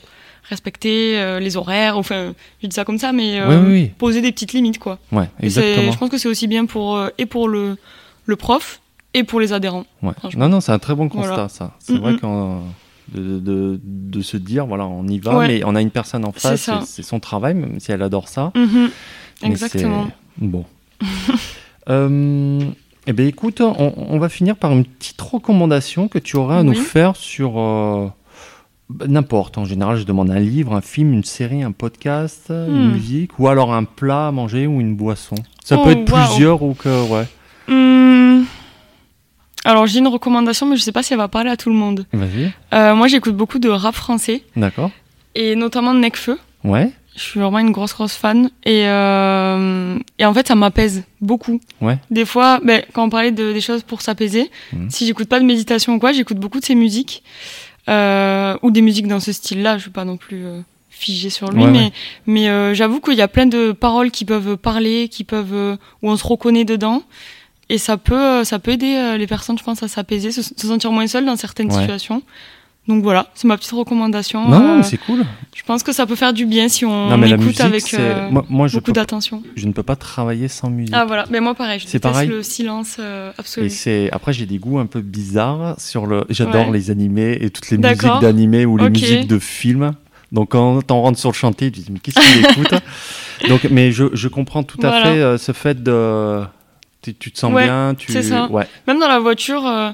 respecter 0.50 1.18
euh, 1.20 1.40
les 1.40 1.56
horaires. 1.58 1.98
Enfin, 1.98 2.34
je 2.62 2.68
dis 2.68 2.76
ça 2.76 2.84
comme 2.86 2.98
ça, 2.98 3.12
mais 3.14 3.40
euh, 3.40 3.48
Oui, 3.50 3.56
oui, 3.66 3.72
oui. 3.84 3.92
poser 3.98 4.22
des 4.22 4.32
petites 4.32 4.54
limites, 4.54 4.80
quoi. 4.80 5.00
Ouais, 5.12 5.30
exactement. 5.40 5.92
je 5.92 5.98
pense 5.98 6.10
que 6.10 6.18
c'est 6.18 6.28
aussi 6.30 6.48
bien 6.48 6.66
pour, 6.66 7.02
et 7.18 7.26
pour 7.26 7.48
le, 7.48 7.78
le 8.26 8.36
prof 8.36 8.82
et 9.14 9.24
pour 9.24 9.40
les 9.40 9.54
adhérents. 9.54 9.86
Ouais. 10.04 10.14
Non, 10.36 10.50
non, 10.50 10.62
c'est 10.62 10.72
un 10.72 10.80
très 10.80 10.96
bon 10.96 11.10
constat, 11.10 11.28
Voilà. 11.34 11.50
ça. 11.50 11.76
C'est 11.80 11.94
Mm, 11.94 11.98
vrai 11.98 12.14
mm. 12.14 12.20
qu'on. 12.20 12.62
De, 13.14 13.40
de, 13.40 13.80
de 13.84 14.22
se 14.22 14.38
dire, 14.38 14.66
voilà, 14.66 14.86
on 14.86 15.06
y 15.06 15.20
va, 15.20 15.36
Ouais. 15.38 15.48
mais 15.48 15.64
on 15.66 15.76
a 15.76 15.82
une 15.82 15.92
personne 15.92 16.24
en 16.24 16.32
face, 16.32 16.70
c'est 16.86 17.04
son 17.04 17.20
travail, 17.20 17.56
même 17.56 17.78
si 17.80 17.92
elle 17.92 18.02
adore 18.04 18.30
ça. 18.30 18.54
Mhm. 18.56 18.90
mais 19.42 19.48
Exactement. 19.50 20.08
Bon. 20.38 20.64
euh, 21.90 22.60
eh 23.08 23.14
bien, 23.14 23.26
écoute, 23.26 23.62
on, 23.62 23.94
on 23.98 24.20
va 24.20 24.30
finir 24.30 24.56
par 24.56 24.72
une 24.72 24.86
petite 24.86 25.20
recommandation 25.22 26.08
que 26.08 26.20
tu 26.20 26.36
aurais 26.38 26.58
à 26.58 26.64
nous 26.64 26.76
faire 26.76 27.16
sur 27.16 27.60
euh, 27.60 28.08
n'importe. 29.08 29.58
En 29.58 29.66
général, 29.66 29.98
je 29.98 30.04
demande 30.04 30.30
un 30.32 30.40
livre, 30.40 30.74
un 30.76 30.82
film, 30.82 31.14
une 31.14 31.24
série, 31.24 31.64
un 31.64 31.72
podcast, 31.72 32.46
une 32.50 32.90
Hmm. 32.90 32.92
musique, 32.94 33.40
ou 33.40 33.48
alors 33.48 33.74
un 33.74 33.84
plat 33.86 34.28
à 34.28 34.32
manger 34.32 34.68
ou 34.68 34.80
une 34.82 34.96
boisson. 34.96 35.36
Ça 35.64 35.78
Oh, 35.80 35.84
peut 35.84 35.92
être 35.92 36.12
waouh. 36.12 36.28
plusieurs 36.28 36.62
ou 36.62 36.74
que, 36.74 37.10
ouais. 37.12 37.28
Hum, 37.70 38.46
Alors 39.64 39.86
j'ai 39.88 40.00
une 40.00 40.08
recommandation, 40.08 40.66
mais 40.68 40.76
je 40.76 40.82
sais 40.82 40.92
pas 40.92 41.04
si 41.04 41.14
elle 41.14 41.20
va 41.20 41.28
parler 41.28 41.50
à 41.50 41.58
tout 41.58 41.70
le 41.70 41.76
monde. 41.76 42.06
Vas-y, 42.14 42.52
Euh, 42.74 42.96
moi 42.96 43.08
j'écoute 43.08 43.36
beaucoup 43.36 43.60
de 43.60 43.70
rap 43.70 43.94
français, 43.96 44.44
d'accord. 44.56 44.90
et 45.36 45.56
notamment 45.56 45.94
de 45.94 46.00
Necfeu. 46.00 46.38
Ouais, 46.64 46.92
Je 47.16 47.22
suis 47.22 47.40
vraiment 47.42 47.60
une 47.60 47.72
grosse 47.72 47.94
grosse 47.94 48.14
fan. 48.16 48.50
Et, 48.64 48.88
euh, 48.88 49.98
et 50.18 50.26
en 50.26 50.34
fait 50.34 50.48
ça 50.48 50.56
m'apaise 50.56 51.04
beaucoup. 51.20 51.60
ouais. 51.82 51.98
Des 52.10 52.26
fois, 52.26 52.60
ben, 52.64 52.84
quand 52.94 53.04
on 53.06 53.10
parlait 53.10 53.32
de, 53.32 53.52
des 53.52 53.62
choses 53.62 53.84
pour 53.84 54.02
s'apaiser, 54.02 54.50
Mhm. 54.74 54.90
si 54.90 55.06
j'écoute 55.06 55.28
pas 55.28 55.40
de 55.40 55.46
méditation 55.46 55.94
ou 55.96 56.00
quoi, 56.00 56.12
j'écoute 56.14 56.38
beaucoup 56.38 56.60
de 56.60 56.66
ces 56.66 56.76
musiques. 56.76 57.24
Euh, 57.90 58.56
ou 58.62 58.70
des 58.72 58.82
musiques 58.82 59.08
dans 59.08 59.20
ce 59.20 59.32
style-là, 59.32 59.78
je 59.78 59.82
suis 59.84 59.92
pas 59.92 60.06
non 60.06 60.16
plus 60.16 60.46
euh, 60.46 60.62
figée 60.92 61.32
sur 61.32 61.52
lui, 61.52 61.64
Ouais, 61.64 61.72
mais, 61.72 61.80
ouais. 61.80 61.92
mais 62.28 62.48
euh, 62.50 62.74
j'avoue 62.76 63.02
qu'il 63.02 63.16
y 63.16 63.22
a 63.24 63.28
plein 63.28 63.48
de 63.48 63.72
paroles 63.72 64.12
qui 64.12 64.24
peuvent 64.24 64.56
parler, 64.56 65.10
qui 65.10 65.24
peuvent, 65.24 65.78
où 66.04 66.10
on 66.10 66.16
se 66.16 66.26
reconnaît 66.26 66.64
dedans. 66.64 67.02
Et 67.70 67.78
ça 67.80 67.98
peut, 67.98 68.44
ça 68.44 68.60
peut 68.60 68.72
aider 68.72 69.16
les 69.18 69.28
personnes, 69.28 69.58
je 69.58 69.64
pense, 69.64 69.82
à 69.82 69.88
s'apaiser, 69.88 70.32
se, 70.32 70.42
se 70.44 70.54
sentir 70.68 70.92
moins 70.92 71.08
seul 71.08 71.26
dans 71.26 71.36
certaines 71.38 71.72
situations. 71.72 72.22
Donc 72.88 73.04
voilà, 73.04 73.28
c'est 73.36 73.48
ma 73.48 73.58
petite 73.58 73.72
recommandation. 73.74 74.48
Non, 74.50 74.80
Euh, 74.80 74.84
c'est 74.84 74.98
cool. 74.98 75.24
je 75.56 75.62
pense 75.64 75.84
que 75.84 75.92
ça 75.94 76.08
peut 76.08 76.16
faire 76.16 76.34
du 76.34 76.48
bien 76.48 76.68
si 76.68 76.84
on 76.84 77.10
non, 77.10 77.18
mais 77.18 77.28
la 77.28 77.36
écoute 77.36 77.46
musique, 77.48 77.62
avec 77.62 77.94
euh, 77.94 78.30
moi, 78.32 78.44
moi, 78.50 78.68
je, 78.68 78.80
beaucoup 78.80 78.92
d'attention. 78.92 79.44
je 79.56 79.68
ne 79.68 79.72
peux 79.72 79.84
pas 79.84 79.96
travailler 79.96 80.48
sans 80.48 80.70
musique. 80.72 80.94
Ah 80.98 81.06
voilà, 81.06 81.26
mais 81.30 81.40
moi 81.40 81.54
pareil, 81.54 81.80
je 81.80 81.86
C'est 81.86 82.00
déteste 82.00 82.14
pareil 82.14 82.30
le 82.30 82.42
silence 82.42 82.98
euh, 83.00 83.32
absolu. 83.38 83.68
Et 83.68 83.70
c'est 83.70 84.10
après 84.12 84.34
j'ai 84.34 84.48
des 84.48 84.58
goûts 84.58 84.80
un 84.80 84.88
peu 84.88 85.02
bizarres 85.02 85.76
sur 85.80 86.08
le. 86.08 86.26
J'adore 86.30 86.70
Ouais. 86.70 86.74
les 86.74 86.90
animés 86.90 87.38
et 87.40 87.52
toutes 87.52 87.70
les 87.70 87.78
musiques 87.78 88.02
d'animés 88.20 88.66
ou 88.66 88.78
les 88.78 88.90
musiques 88.90 89.28
de 89.28 89.38
films. 89.40 89.92
Donc 90.32 90.50
quand 90.52 90.90
on 90.92 91.02
rentre 91.02 91.20
sur 91.20 91.30
le 91.30 91.36
chantier, 91.36 91.72
tu 91.72 91.82
te 91.82 91.86
dis 91.86 91.92
mais 91.92 92.00
qu'est-ce 92.00 92.20
qu'il 92.20 92.46
écoute 92.64 92.80
Donc 93.50 93.68
mais 93.70 93.92
je, 93.92 94.06
je 94.14 94.28
comprends 94.28 94.64
tout 94.64 94.80
à 94.82 95.04
fait 95.04 95.08
euh, 95.22 95.38
ce 95.38 95.52
fait 95.52 95.84
de 95.84 96.42
tu, 97.04 97.14
tu 97.16 97.32
te 97.32 97.38
sens 97.40 97.54
Ouais, 97.54 97.66
bien, 97.66 97.94
tu 97.98 98.12
c'est 98.12 98.24
ça. 98.24 98.48
ouais 98.50 98.66
Même 98.88 99.00
dans 99.00 99.08
la 99.08 99.20
voiture, 99.20 99.66
euh, 99.68 99.92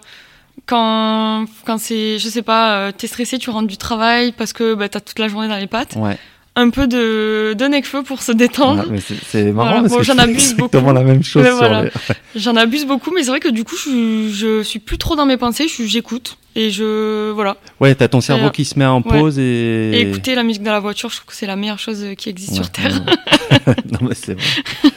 quand, 0.65 1.45
quand 1.65 1.77
c'est, 1.77 2.19
je 2.19 2.27
sais 2.27 2.41
pas, 2.41 2.77
euh, 2.77 2.91
t'es 2.95 3.07
stressé, 3.07 3.37
tu 3.37 3.49
rentres 3.49 3.67
du 3.67 3.77
travail 3.77 4.31
parce 4.31 4.53
que 4.53 4.73
bah, 4.73 4.89
t'as 4.89 4.99
toute 4.99 5.19
la 5.19 5.27
journée 5.27 5.47
dans 5.47 5.57
les 5.57 5.67
pattes. 5.67 5.95
ouais. 5.95 6.17
Un 6.59 6.71
peu 6.71 6.87
de, 6.87 7.53
de 7.55 7.65
Necfeu 7.65 8.01
pour 8.01 8.23
se 8.23 8.31
détendre. 8.31 8.83
Voilà, 8.87 8.99
c'est- 8.99 9.13
c'est 9.27 9.43
marrant 9.51 9.67
Voilà. 9.67 9.81
parce 9.81 9.91
Bon, 9.93 9.97
que 9.99 10.03
j'en 10.05 10.17
abuse 10.17 10.53
exactement 10.53 10.81
beaucoup. 10.87 10.93
la 10.95 11.03
même 11.03 11.23
chose 11.23 11.45
voilà. 11.55 11.83
les- 11.83 11.91
J'en 12.35 12.55
abuse 12.55 12.87
beaucoup, 12.87 13.11
mais 13.13 13.21
c'est 13.21 13.29
vrai 13.29 13.39
que 13.39 13.49
du 13.49 13.63
coup, 13.63 13.75
je, 13.75 14.31
je 14.33 14.63
suis 14.63 14.79
plus 14.79 14.97
trop 14.97 15.15
dans 15.15 15.27
mes 15.27 15.37
pensées, 15.37 15.67
j'écoute. 15.67 16.39
Et 16.55 16.71
je, 16.71 17.29
voilà. 17.29 17.57
Ouais, 17.79 17.93
t'as 17.93 18.07
ton 18.07 18.21
cerveau 18.21 18.47
Et, 18.47 18.51
qui 18.51 18.65
se 18.65 18.79
met 18.79 18.87
en 18.87 19.03
ouais. 19.03 19.19
pause 19.19 19.37
et. 19.37 19.91
Et 19.93 20.09
écouter 20.09 20.33
la 20.33 20.41
musique 20.41 20.63
dans 20.63 20.71
la 20.71 20.79
voiture, 20.79 21.11
je 21.11 21.17
trouve 21.17 21.27
que 21.27 21.35
c'est 21.35 21.45
la 21.45 21.55
meilleure 21.55 21.77
chose 21.77 22.03
qui 22.17 22.29
existe 22.29 22.49
Ouais, 22.53 22.55
sur 22.55 22.71
Terre. 22.71 23.03
non 23.91 23.99
mais 24.01 24.15
c'est 24.15 24.33
vrai. 24.33 24.43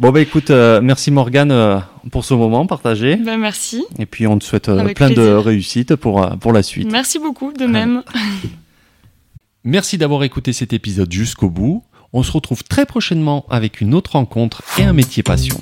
Bon 0.00 0.12
bah 0.12 0.20
écoute, 0.20 0.50
euh, 0.50 0.80
merci 0.80 1.10
Morgane 1.10 1.50
euh, 1.50 1.78
pour 2.12 2.24
ce 2.24 2.32
moment 2.32 2.66
partagé. 2.66 3.16
Ben, 3.16 3.36
merci. 3.36 3.84
Et 3.98 4.06
puis 4.06 4.28
on 4.28 4.38
te 4.38 4.44
souhaite 4.44 4.68
euh, 4.68 4.94
plein 4.94 5.10
de 5.10 5.22
réussites 5.22 5.96
pour, 5.96 6.24
pour 6.38 6.52
la 6.52 6.62
suite. 6.62 6.88
Merci 6.90 7.18
beaucoup, 7.18 7.52
de 7.52 7.66
même. 7.66 8.02
Merci 9.64 9.98
d'avoir 9.98 10.22
écouté 10.22 10.52
cet 10.52 10.72
épisode 10.72 11.12
jusqu'au 11.12 11.50
bout. 11.50 11.82
On 12.12 12.22
se 12.22 12.30
retrouve 12.30 12.62
très 12.62 12.86
prochainement 12.86 13.44
avec 13.50 13.80
une 13.80 13.92
autre 13.92 14.12
rencontre 14.12 14.62
et 14.78 14.84
un 14.84 14.92
métier 14.92 15.22
passion. 15.22 15.60